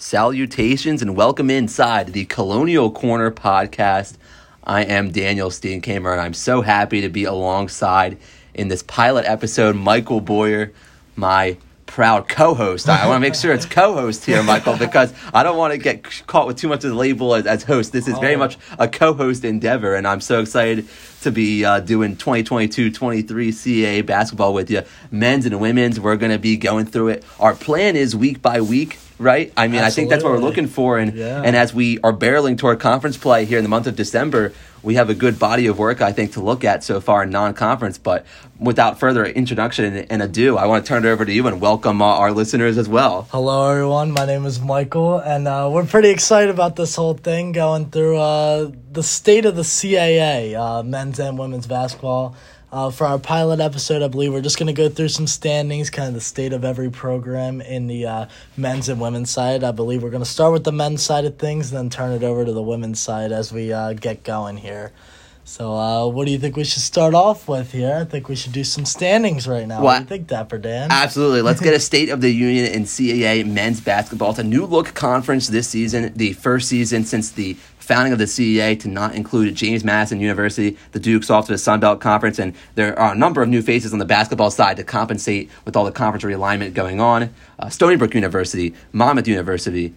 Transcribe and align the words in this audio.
Salutations 0.00 1.02
and 1.02 1.16
welcome 1.16 1.50
inside 1.50 2.12
the 2.12 2.24
Colonial 2.26 2.88
Corner 2.92 3.32
podcast. 3.32 4.14
I 4.62 4.84
am 4.84 5.10
Daniel 5.10 5.50
Steenkamer 5.50 6.12
and 6.12 6.20
I'm 6.20 6.34
so 6.34 6.60
happy 6.60 7.00
to 7.00 7.08
be 7.08 7.24
alongside 7.24 8.16
in 8.54 8.68
this 8.68 8.84
pilot 8.84 9.26
episode 9.26 9.74
Michael 9.74 10.20
Boyer, 10.20 10.72
my 11.16 11.56
proud 11.86 12.28
co-host. 12.28 12.88
I, 12.88 13.08
want 13.08 13.16
to 13.16 13.20
make 13.20 13.34
sure 13.34 13.52
it's 13.52 13.66
co-host 13.66 14.24
here, 14.24 14.40
Michael, 14.44 14.76
because 14.76 15.12
I 15.34 15.42
don't 15.42 15.56
want 15.56 15.72
to 15.72 15.78
get 15.78 16.04
caught 16.28 16.46
with 16.46 16.58
too 16.58 16.68
much 16.68 16.84
of 16.84 16.90
the 16.90 16.96
label 16.96 17.34
as, 17.34 17.44
as 17.44 17.64
host. 17.64 17.90
This 17.92 18.06
is 18.06 18.16
very 18.20 18.36
Oh. 18.36 18.38
much 18.38 18.56
a 18.78 18.86
co-host 18.86 19.44
endeavor, 19.44 19.96
and 19.96 20.06
I'm 20.06 20.20
so 20.20 20.40
excited 20.40 20.86
to 21.22 21.32
be 21.32 21.64
uh, 21.64 21.80
doing 21.80 22.14
2022-23 22.14 23.52
CA 23.52 24.02
basketball 24.02 24.54
with 24.54 24.70
you, 24.70 24.82
men's 25.10 25.44
and 25.44 25.58
women's. 25.60 25.98
We're 25.98 26.14
going 26.16 26.30
to 26.30 26.38
be 26.38 26.56
going 26.56 26.86
through 26.86 27.08
it. 27.08 27.24
Our 27.40 27.56
plan 27.56 27.96
is 27.96 28.14
week 28.14 28.40
by 28.40 28.60
week. 28.60 28.96
Right, 29.18 29.52
I 29.56 29.66
mean, 29.66 29.82
I 29.82 29.90
think 29.90 30.10
that's 30.10 30.22
what 30.22 30.32
we're 30.32 30.38
looking 30.38 30.68
for, 30.68 30.96
and 30.96 31.12
Yeah. 31.12 31.42
and 31.44 31.56
as 31.56 31.74
we 31.74 31.98
are 32.04 32.12
barreling 32.12 32.56
toward 32.56 32.78
conference 32.78 33.16
play 33.16 33.44
here 33.46 33.58
in 33.58 33.64
the 33.64 33.68
month 33.68 33.88
of 33.88 33.96
December, 33.96 34.52
we 34.80 34.94
have 34.94 35.10
a 35.10 35.14
good 35.14 35.40
body 35.40 35.66
of 35.66 35.76
work 35.76 36.00
I 36.00 36.12
think 36.12 36.34
to 36.34 36.40
look 36.40 36.64
at 36.64 36.84
so 36.84 37.00
far 37.00 37.24
in 37.24 37.30
non-conference. 37.30 37.98
But 37.98 38.24
without 38.60 39.00
further 39.00 39.24
introduction 39.24 39.84
and, 39.84 40.06
and 40.08 40.22
ado, 40.22 40.56
I 40.56 40.66
want 40.66 40.84
to 40.84 40.88
turn 40.88 41.04
it 41.04 41.08
over 41.08 41.24
to 41.24 41.32
you 41.32 41.44
and 41.48 41.60
welcome 41.60 42.00
uh, 42.00 42.04
our 42.06 42.30
listeners 42.30 42.78
as 42.78 42.88
well. 42.88 43.26
Hello, 43.32 43.68
everyone. 43.70 44.12
My 44.12 44.24
name 44.24 44.46
is 44.46 44.60
Michael, 44.60 45.18
and 45.18 45.48
uh, 45.48 45.68
we're 45.72 45.84
pretty 45.84 46.10
excited 46.10 46.50
about 46.50 46.76
this 46.76 46.94
whole 46.94 47.14
thing 47.14 47.50
going 47.50 47.86
through 47.90 48.18
uh, 48.18 48.70
the 48.92 49.02
state 49.02 49.44
of 49.46 49.56
the 49.56 49.62
CAA, 49.62 50.54
uh, 50.54 50.84
men's 50.84 51.18
and 51.18 51.36
women's 51.36 51.66
basketball. 51.66 52.36
Uh, 52.70 52.90
for 52.90 53.06
our 53.06 53.18
pilot 53.18 53.60
episode, 53.60 54.02
I 54.02 54.08
believe 54.08 54.30
we're 54.30 54.42
just 54.42 54.58
going 54.58 54.66
to 54.66 54.74
go 54.74 54.90
through 54.90 55.08
some 55.08 55.26
standings, 55.26 55.88
kind 55.88 56.08
of 56.08 56.14
the 56.14 56.20
state 56.20 56.52
of 56.52 56.66
every 56.66 56.90
program 56.90 57.62
in 57.62 57.86
the 57.86 58.04
uh, 58.04 58.26
men's 58.58 58.90
and 58.90 59.00
women's 59.00 59.30
side. 59.30 59.64
I 59.64 59.70
believe 59.70 60.02
we're 60.02 60.10
going 60.10 60.22
to 60.22 60.28
start 60.28 60.52
with 60.52 60.64
the 60.64 60.72
men's 60.72 61.02
side 61.02 61.24
of 61.24 61.38
things, 61.38 61.70
then 61.70 61.88
turn 61.88 62.12
it 62.12 62.22
over 62.22 62.44
to 62.44 62.52
the 62.52 62.62
women's 62.62 63.00
side 63.00 63.32
as 63.32 63.52
we 63.54 63.72
uh, 63.72 63.94
get 63.94 64.22
going 64.22 64.58
here. 64.58 64.92
So, 65.44 65.72
uh, 65.72 66.06
what 66.08 66.26
do 66.26 66.30
you 66.30 66.38
think 66.38 66.56
we 66.56 66.64
should 66.64 66.82
start 66.82 67.14
off 67.14 67.48
with 67.48 67.72
here? 67.72 68.00
I 68.02 68.04
think 68.04 68.28
we 68.28 68.36
should 68.36 68.52
do 68.52 68.64
some 68.64 68.84
standings 68.84 69.48
right 69.48 69.66
now. 69.66 69.76
What, 69.76 69.84
What? 69.84 69.96
do 69.96 70.02
you 70.02 70.08
think, 70.08 70.26
Dapper 70.26 70.58
Dan? 70.58 70.90
Absolutely. 70.90 71.40
Let's 71.40 71.62
get 71.62 71.72
a 71.72 71.80
state 71.92 72.10
of 72.10 72.20
the 72.20 72.30
union 72.30 72.66
in 72.66 72.82
CAA 72.82 73.46
men's 73.46 73.80
basketball. 73.80 74.32
It's 74.32 74.40
a 74.40 74.44
new 74.44 74.66
look 74.66 74.92
conference 74.92 75.48
this 75.48 75.66
season, 75.70 76.12
the 76.14 76.34
first 76.34 76.68
season 76.68 77.04
since 77.06 77.30
the 77.30 77.56
founding 77.88 78.12
of 78.12 78.18
the 78.18 78.26
CAA 78.26 78.78
to 78.78 78.86
not 78.86 79.14
include 79.14 79.54
James 79.54 79.82
Madison 79.82 80.20
University, 80.20 80.76
the 80.92 81.00
Dukes 81.00 81.30
off 81.30 81.46
to 81.46 81.52
the 81.52 81.58
Sun 81.58 81.80
Belt 81.80 82.02
Conference, 82.02 82.38
and 82.38 82.54
there 82.74 82.96
are 82.98 83.14
a 83.14 83.16
number 83.16 83.40
of 83.40 83.48
new 83.48 83.62
faces 83.62 83.94
on 83.94 83.98
the 83.98 84.04
basketball 84.04 84.50
side 84.50 84.76
to 84.76 84.84
compensate 84.84 85.48
with 85.64 85.74
all 85.74 85.86
the 85.86 85.90
conference 85.90 86.22
realignment 86.22 86.74
going 86.74 87.00
on. 87.00 87.32
Uh, 87.58 87.70
Stony 87.70 87.96
Brook 87.96 88.12
University, 88.14 88.74
Monmouth 88.92 89.26
University, 89.26 89.94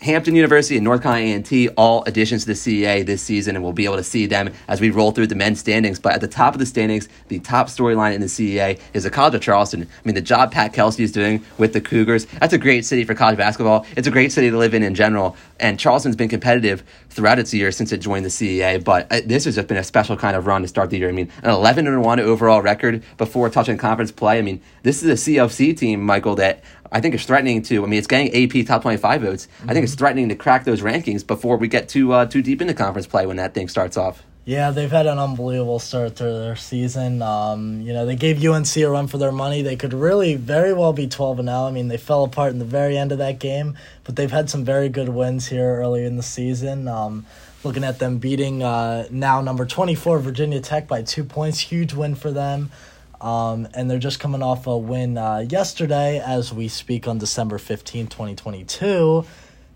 Hampton 0.00 0.34
University 0.34 0.76
and 0.76 0.84
North 0.84 1.02
Carolina 1.02 1.36
A&T, 1.36 1.68
all 1.70 2.04
additions 2.04 2.44
to 2.44 2.48
the 2.48 2.52
CAA 2.54 3.06
this 3.06 3.22
season, 3.22 3.56
and 3.56 3.64
we'll 3.64 3.72
be 3.72 3.84
able 3.84 3.96
to 3.96 4.04
see 4.04 4.26
them 4.26 4.52
as 4.68 4.80
we 4.80 4.90
roll 4.90 5.12
through 5.12 5.28
the 5.28 5.34
men's 5.34 5.60
standings. 5.60 5.98
But 5.98 6.12
at 6.12 6.20
the 6.20 6.28
top 6.28 6.54
of 6.54 6.58
the 6.58 6.66
standings, 6.66 7.08
the 7.28 7.38
top 7.38 7.68
storyline 7.68 8.14
in 8.14 8.20
the 8.20 8.26
CAA 8.26 8.80
is 8.92 9.04
the 9.04 9.10
College 9.10 9.34
of 9.34 9.40
Charleston. 9.40 9.82
I 9.82 9.86
mean, 10.04 10.14
the 10.14 10.20
job 10.20 10.52
Pat 10.52 10.72
Kelsey 10.72 11.04
is 11.04 11.12
doing 11.12 11.44
with 11.58 11.72
the 11.72 11.80
Cougars, 11.80 12.26
that's 12.26 12.52
a 12.52 12.58
great 12.58 12.84
city 12.84 13.04
for 13.04 13.14
college 13.14 13.38
basketball. 13.38 13.86
It's 13.96 14.06
a 14.06 14.10
great 14.10 14.32
city 14.32 14.50
to 14.50 14.58
live 14.58 14.74
in 14.74 14.82
in 14.82 14.94
general, 14.94 15.36
and 15.60 15.78
Charleston's 15.78 16.16
been 16.16 16.28
competitive 16.28 16.82
throughout 17.08 17.38
its 17.38 17.54
year 17.54 17.70
since 17.70 17.92
it 17.92 17.98
joined 17.98 18.24
the 18.24 18.30
CAA, 18.30 18.82
but 18.82 19.10
uh, 19.10 19.20
this 19.24 19.44
has 19.44 19.54
just 19.54 19.68
been 19.68 19.76
a 19.76 19.84
special 19.84 20.16
kind 20.16 20.36
of 20.36 20.46
run 20.46 20.62
to 20.62 20.68
start 20.68 20.90
the 20.90 20.98
year. 20.98 21.08
I 21.08 21.12
mean, 21.12 21.30
an 21.42 21.50
11 21.50 21.86
and 21.86 22.02
1 22.02 22.20
overall 22.20 22.60
record 22.60 23.02
before 23.16 23.48
touching 23.48 23.78
conference 23.78 24.10
play. 24.10 24.38
I 24.38 24.42
mean, 24.42 24.60
this 24.82 25.02
is 25.02 25.08
a 25.08 25.30
CofC 25.30 25.76
team, 25.76 26.02
Michael, 26.02 26.34
that 26.36 26.62
I 26.92 27.00
think 27.00 27.14
it's 27.14 27.24
threatening 27.24 27.62
to. 27.62 27.82
I 27.82 27.86
mean, 27.86 27.98
it's 27.98 28.06
getting 28.06 28.28
AP 28.34 28.66
top 28.66 28.82
twenty 28.82 28.98
five 28.98 29.22
votes. 29.22 29.48
I 29.66 29.72
think 29.72 29.84
it's 29.84 29.94
threatening 29.94 30.28
to 30.28 30.34
crack 30.34 30.64
those 30.64 30.80
rankings 30.82 31.26
before 31.26 31.56
we 31.56 31.68
get 31.68 31.88
too 31.88 32.12
uh, 32.12 32.26
too 32.26 32.42
deep 32.42 32.60
into 32.60 32.74
conference 32.74 33.06
play 33.06 33.26
when 33.26 33.36
that 33.36 33.54
thing 33.54 33.68
starts 33.68 33.96
off. 33.96 34.22
Yeah, 34.46 34.72
they've 34.72 34.90
had 34.90 35.06
an 35.06 35.18
unbelievable 35.18 35.78
start 35.78 36.16
to 36.16 36.24
their 36.24 36.56
season. 36.56 37.22
Um, 37.22 37.80
you 37.80 37.94
know, 37.94 38.04
they 38.04 38.14
gave 38.14 38.44
UNC 38.44 38.76
a 38.76 38.84
run 38.84 39.06
for 39.06 39.16
their 39.16 39.32
money. 39.32 39.62
They 39.62 39.76
could 39.76 39.94
really 39.94 40.34
very 40.34 40.74
well 40.74 40.92
be 40.92 41.06
12 41.06 41.38
and 41.38 41.48
0. 41.48 41.60
I 41.60 41.70
mean, 41.70 41.88
they 41.88 41.96
fell 41.96 42.24
apart 42.24 42.52
in 42.52 42.58
the 42.58 42.66
very 42.66 42.98
end 42.98 43.10
of 43.10 43.16
that 43.18 43.38
game, 43.38 43.78
but 44.04 44.16
they've 44.16 44.30
had 44.30 44.50
some 44.50 44.62
very 44.62 44.90
good 44.90 45.08
wins 45.08 45.46
here 45.46 45.76
early 45.76 46.04
in 46.04 46.16
the 46.16 46.22
season. 46.22 46.88
Um, 46.88 47.24
looking 47.64 47.84
at 47.84 47.98
them 47.98 48.18
beating 48.18 48.62
uh, 48.62 49.08
now 49.10 49.40
number 49.40 49.64
24 49.64 50.18
Virginia 50.18 50.60
Tech 50.60 50.86
by 50.86 51.00
2 51.00 51.24
points, 51.24 51.58
huge 51.58 51.94
win 51.94 52.14
for 52.14 52.30
them. 52.30 52.70
Um, 53.20 53.68
and 53.74 53.90
they're 53.90 53.98
just 53.98 54.20
coming 54.20 54.42
off 54.42 54.66
a 54.66 54.76
win 54.76 55.16
uh, 55.16 55.44
yesterday 55.48 56.20
as 56.24 56.52
we 56.52 56.68
speak 56.68 57.08
on 57.08 57.18
December 57.18 57.58
15, 57.58 58.06
2022. 58.08 59.24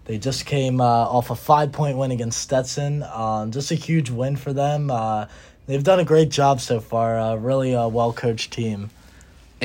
They 0.04 0.18
just 0.18 0.46
came 0.46 0.80
uh, 0.80 0.84
off 0.84 1.30
a 1.30 1.34
five 1.34 1.72
point 1.72 1.98
win 1.98 2.10
against 2.10 2.40
Stetson. 2.40 3.02
Um, 3.02 3.50
just 3.50 3.70
a 3.70 3.74
huge 3.74 4.10
win 4.10 4.36
for 4.36 4.52
them. 4.52 4.90
Uh, 4.90 5.26
they've 5.66 5.84
done 5.84 6.00
a 6.00 6.04
great 6.04 6.30
job 6.30 6.60
so 6.60 6.80
far. 6.80 7.18
Uh, 7.18 7.34
really 7.34 7.74
a 7.74 7.88
well 7.88 8.12
coached 8.12 8.52
team. 8.52 8.90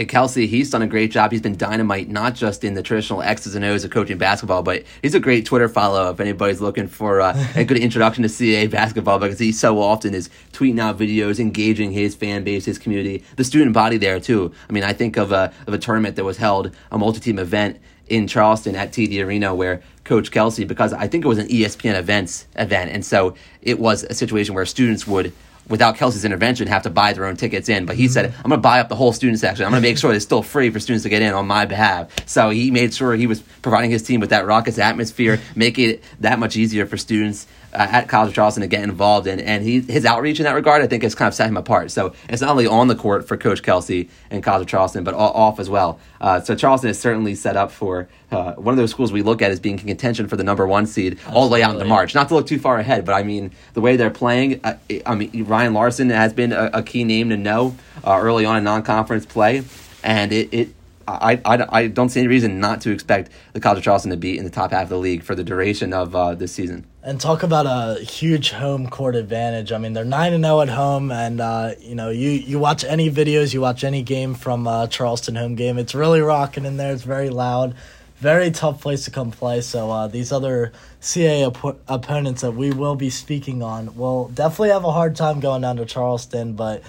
Kelsey, 0.08 0.48
he's 0.48 0.72
done 0.72 0.81
a 0.81 0.88
great 0.88 1.12
job. 1.12 1.31
He's 1.31 1.42
been 1.42 1.56
dynamite, 1.56 2.09
not 2.09 2.34
just 2.34 2.64
in 2.64 2.74
the 2.74 2.81
traditional 2.81 3.22
X's 3.22 3.54
and 3.54 3.64
O's 3.64 3.84
of 3.84 3.92
coaching 3.92 4.18
basketball, 4.18 4.64
but 4.64 4.84
he's 5.04 5.14
a 5.14 5.20
great 5.20 5.46
Twitter 5.46 5.70
follow 5.70 6.09
if 6.09 6.20
anybody's 6.20 6.62
looking 6.62 6.88
for 6.88 7.22
uh, 7.22 7.38
a 7.56 7.64
good 7.64 7.78
introduction 7.78 8.24
to 8.24 8.30
CAA 8.30 8.72
basketball 8.72 9.20
because 9.20 9.38
he 9.38 9.52
so 9.52 9.80
often 9.80 10.16
is 10.16 10.32
tweeting 10.52 10.80
out 10.80 10.98
videos, 10.98 11.40
engaging 11.40 11.92
his 11.92 12.16
fan 12.16 12.44
base, 12.44 12.66
his 12.66 12.80
community, 12.80 13.24
the 13.36 13.44
student 13.44 13.74
body 13.74 13.98
there 13.98 14.20
too. 14.20 14.52
I 14.68 14.74
mean, 14.74 14.84
I 14.84 14.94
think 14.94 15.16
of 15.16 15.32
a, 15.32 15.53
of 15.68 15.74
a 15.76 15.78
tournament 15.78 16.16
that 16.16 16.24
was 16.24 16.38
held, 16.38 16.76
a 16.92 16.98
multi 16.98 17.20
team 17.20 17.38
event 17.38 17.80
in 18.08 18.28
Charleston 18.28 18.76
at 18.76 18.92
TD 18.92 19.24
Arena 19.24 19.53
where 19.53 19.82
Coach 20.06 20.32
Kelsey, 20.32 20.64
because 20.64 20.92
I 20.92 21.08
think 21.08 21.24
it 21.24 21.28
was 21.28 21.38
an 21.38 21.48
ESPN 21.48 21.98
events 21.98 22.48
event, 22.56 22.92
and 22.92 23.06
so 23.06 23.36
it 23.62 23.80
was 23.80 24.03
a 24.03 24.14
situation 24.14 24.56
where 24.56 24.66
students 24.66 25.08
would 25.08 25.34
without 25.68 25.96
Kelsey's 25.96 26.25
intervention, 26.25 26.68
have 26.68 26.84
to 26.84 26.90
buy 26.90 27.13
their 27.13 27.25
own 27.25 27.38
tickets 27.38 27.69
in. 27.69 27.85
But 27.85 27.96
he 27.96 28.07
said, 28.07 28.25
I'm 28.25 28.50
going 28.50 28.51
to 28.51 28.57
buy 28.57 28.79
up 28.79 28.90
the 28.90 28.96
whole 28.96 29.13
student 29.13 29.40
section. 29.40 29.66
I'm 29.66 29.72
going 29.72 29.81
to 29.81 29.88
make 29.88 29.97
sure 29.97 30.13
it's 30.13 30.25
still 30.25 30.44
free 30.44 30.69
for 30.69 30.79
students 30.79 31.03
to 31.03 31.09
get 31.09 31.22
in 31.22 31.34
on 31.34 31.47
my 31.47 31.66
behalf. 31.66 32.12
So 32.28 32.50
he 32.50 32.72
made 32.72 32.94
sure 32.94 33.16
he 33.16 33.28
was 33.28 33.41
providing 33.62 33.91
his 33.91 34.03
team 34.03 34.19
with 34.19 34.29
that 34.31 34.46
raucous 34.46 34.78
atmosphere, 34.78 35.40
making 35.56 35.91
it 35.91 36.03
that 36.19 36.40
much 36.40 36.57
easier 36.57 36.85
for 36.85 36.97
students 36.97 37.47
uh, 37.73 37.88
at 37.89 38.07
College 38.07 38.29
of 38.29 38.35
Charleston 38.35 38.61
to 38.61 38.67
get 38.67 38.84
involved 38.84 39.28
in. 39.28 39.39
And 39.39 39.63
he, 39.63 39.81
his 39.81 40.06
outreach 40.06 40.39
in 40.39 40.44
that 40.45 40.56
regard, 40.56 40.81
I 40.81 40.88
think, 40.88 41.03
has 41.03 41.16
kind 41.16 41.28
of 41.28 41.34
set 41.34 41.47
him 41.47 41.57
apart. 41.57 41.91
So 41.91 42.13
it's 42.29 42.41
not 42.41 42.51
only 42.51 42.67
on 42.67 42.88
the 42.88 42.95
court 42.95 43.28
for 43.28 43.38
Coach 43.38 43.63
Kelsey 43.63 44.09
and 44.29 44.44
College 44.44 44.61
of 44.61 44.67
Charleston, 44.67 45.03
but 45.03 45.13
off 45.13 45.59
as 45.59 45.69
well. 45.69 46.00
Uh, 46.22 46.39
so 46.39 46.56
Charleston 46.56 46.89
is 46.89 47.00
certainly 47.00 47.35
set 47.35 47.57
up 47.57 47.72
for 47.72 48.07
uh, 48.31 48.53
one 48.53 48.73
of 48.73 48.78
those 48.78 48.91
schools 48.91 49.11
we 49.11 49.22
look 49.22 49.41
at 49.41 49.51
as 49.51 49.59
being 49.59 49.79
in 49.79 49.85
contention 49.85 50.28
for 50.28 50.35
the 50.35 50.44
number 50.44 50.66
one 50.66 50.85
seed 50.85 51.19
all 51.29 51.47
the 51.47 51.53
way 51.53 51.61
out 51.61 51.72
into 51.72 51.81
Absolutely. 51.81 51.89
March. 51.89 52.16
Not 52.16 52.28
to 52.29 52.35
look 52.35 52.47
too 52.47 52.59
far 52.59 52.78
ahead, 52.78 53.06
but 53.06 53.13
I 53.13 53.23
mean 53.23 53.51
the 53.73 53.81
way 53.81 53.95
they're 53.95 54.09
playing. 54.09 54.61
Uh, 54.63 54.75
I 55.05 55.16
mean 55.16 55.45
Ryan 55.45 55.73
Larson 55.73 56.09
has 56.09 56.34
been 56.34 56.51
a, 56.51 56.69
a 56.73 56.84
key 56.84 57.03
name 57.03 57.29
to 57.29 57.38
know 57.38 57.75
uh, 58.03 58.19
early 58.22 58.45
on 58.45 58.57
in 58.57 58.63
non-conference 58.63 59.25
play, 59.25 59.63
and 60.03 60.31
it. 60.31 60.53
it 60.53 60.69
I, 61.05 61.41
I, 61.44 61.79
I 61.79 61.88
don't 61.88 62.07
see 62.07 62.22
any 62.22 62.29
reason 62.29 62.61
not 62.61 62.79
to 62.84 62.91
expect 62.91 63.29
the 63.51 63.59
College 63.59 63.79
of 63.79 63.84
Charleston 63.84 64.11
to 64.11 64.16
be 64.16 64.38
in 64.38 64.45
the 64.45 64.50
top 64.50 64.72
half 64.72 64.84
of 64.84 64.90
the 64.90 64.97
league 64.97 65.22
for 65.22 65.35
the 65.35 65.44
duration 65.44 65.91
of 65.91 66.16
uh, 66.16 66.34
this 66.34 66.53
season. 66.53 66.85
And 67.06 67.19
talk 67.19 67.44
about 67.44 67.66
a 67.66 68.02
huge 68.02 68.52
home 68.52 68.88
court 68.88 69.18
advantage. 69.18 69.74
I 69.74 69.78
mean, 69.78 69.91
they're 69.91 70.06
nine 70.06 70.31
and 70.31 70.41
zero 70.41 70.62
at 70.62 70.69
home, 70.69 71.12
and 71.12 71.41
uh, 71.41 71.72
you 71.81 71.96
know, 71.96 72.09
you 72.09 72.30
you 72.30 72.59
watch 72.59 72.86
any 72.86 73.12
videos, 73.12 73.53
you 73.53 73.59
watch 73.59 73.84
any 73.84 74.02
game 74.02 74.36
from 74.36 74.66
uh, 74.66 74.88
Charleston 74.88 75.36
home 75.36 75.56
game. 75.56 75.78
It's 75.78 75.94
really 75.94 76.22
rocking 76.22 76.64
in 76.64 76.78
there. 76.78 76.94
It's 76.94 77.03
very 77.03 77.30
loud, 77.30 77.75
very 78.19 78.52
tough 78.52 78.81
place 78.81 79.03
to 79.03 79.12
come 79.12 79.31
play. 79.31 79.59
So 79.59 79.91
uh, 79.91 80.08
these 80.08 80.31
other 80.31 80.72
CA 81.02 81.44
op- 81.44 81.81
opponents 81.90 82.40
that 82.40 82.52
we 82.52 82.72
will 82.72 82.96
be 82.96 83.09
speaking 83.09 83.62
on 83.62 83.97
will 83.97 84.30
definitely 84.30 84.70
have 84.70 84.85
a 84.85 84.91
hard 84.94 85.18
time 85.18 85.41
going 85.41 85.62
down 85.62 85.75
to 85.78 85.85
Charleston, 85.85 86.53
but. 86.53 86.84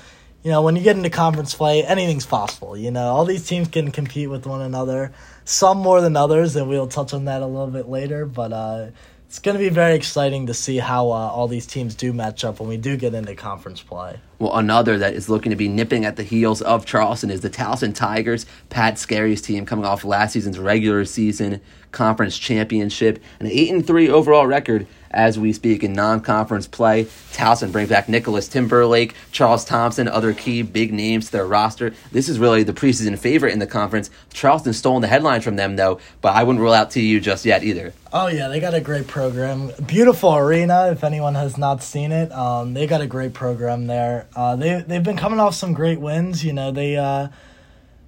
You 0.44 0.50
know, 0.50 0.60
when 0.60 0.76
you 0.76 0.82
get 0.82 0.94
into 0.94 1.08
conference 1.08 1.54
play, 1.54 1.86
anything's 1.86 2.26
possible. 2.26 2.76
You 2.76 2.90
know, 2.90 3.06
all 3.06 3.24
these 3.24 3.46
teams 3.46 3.68
can 3.68 3.90
compete 3.90 4.28
with 4.28 4.46
one 4.46 4.60
another, 4.60 5.10
some 5.46 5.78
more 5.78 6.02
than 6.02 6.18
others, 6.18 6.54
and 6.54 6.68
we'll 6.68 6.86
touch 6.86 7.14
on 7.14 7.24
that 7.24 7.40
a 7.40 7.46
little 7.46 7.70
bit 7.70 7.88
later. 7.88 8.26
But 8.26 8.52
uh, 8.52 8.86
it's 9.34 9.40
going 9.40 9.56
to 9.56 9.58
be 9.58 9.68
very 9.68 9.96
exciting 9.96 10.46
to 10.46 10.54
see 10.54 10.78
how 10.78 11.08
uh, 11.08 11.10
all 11.10 11.48
these 11.48 11.66
teams 11.66 11.96
do 11.96 12.12
match 12.12 12.44
up 12.44 12.60
when 12.60 12.68
we 12.68 12.76
do 12.76 12.96
get 12.96 13.14
into 13.14 13.34
conference 13.34 13.82
play. 13.82 14.20
Well, 14.38 14.56
another 14.56 14.96
that 14.98 15.14
is 15.14 15.28
looking 15.28 15.50
to 15.50 15.56
be 15.56 15.66
nipping 15.66 16.04
at 16.04 16.14
the 16.14 16.22
heels 16.22 16.62
of 16.62 16.86
Charleston 16.86 17.32
is 17.32 17.40
the 17.40 17.50
Towson 17.50 17.96
Tigers. 17.96 18.46
Pat 18.70 18.96
Skerry's 18.96 19.42
team 19.42 19.66
coming 19.66 19.86
off 19.86 20.04
last 20.04 20.34
season's 20.34 20.60
regular 20.60 21.04
season 21.04 21.60
conference 21.90 22.38
championship, 22.38 23.20
an 23.40 23.48
eight 23.48 23.72
and 23.72 23.84
three 23.84 24.08
overall 24.08 24.46
record 24.46 24.86
as 25.14 25.38
we 25.38 25.52
speak 25.52 25.82
in 25.82 25.92
non-conference 25.92 26.66
play. 26.66 27.04
Towson 27.32 27.72
brings 27.72 27.88
back 27.88 28.08
Nicholas 28.08 28.48
Timberlake, 28.48 29.14
Charles 29.32 29.64
Thompson, 29.64 30.08
other 30.08 30.34
key 30.34 30.62
big 30.62 30.92
names 30.92 31.26
to 31.26 31.32
their 31.32 31.46
roster. 31.46 31.94
This 32.12 32.28
is 32.28 32.38
really 32.38 32.62
the 32.62 32.72
preseason 32.72 33.18
favorite 33.18 33.52
in 33.52 33.58
the 33.58 33.66
conference. 33.66 34.10
Charleston's 34.32 34.76
stolen 34.76 35.02
the 35.02 35.08
headlines 35.08 35.44
from 35.44 35.56
them 35.56 35.76
though, 35.76 36.00
but 36.20 36.34
I 36.34 36.42
wouldn't 36.42 36.60
rule 36.60 36.72
out 36.72 36.90
TU 36.90 37.20
just 37.20 37.44
yet 37.44 37.64
either. 37.64 37.92
Oh 38.12 38.28
yeah, 38.28 38.48
they 38.48 38.60
got 38.60 38.74
a 38.74 38.80
great 38.80 39.08
program. 39.08 39.72
Beautiful 39.86 40.36
arena. 40.36 40.90
If 40.92 41.02
anyone 41.02 41.34
has 41.34 41.58
not 41.58 41.82
seen 41.82 42.12
it, 42.12 42.30
um, 42.30 42.74
they 42.74 42.86
got 42.86 43.00
a 43.00 43.06
great 43.06 43.34
program 43.34 43.86
there. 43.86 44.28
Uh, 44.36 44.54
they 44.54 44.84
they've 44.86 45.02
been 45.02 45.16
coming 45.16 45.40
off 45.40 45.54
some 45.54 45.72
great 45.72 46.00
wins. 46.00 46.44
You 46.44 46.52
know, 46.52 46.70
they 46.70 46.96
uh, 46.96 47.28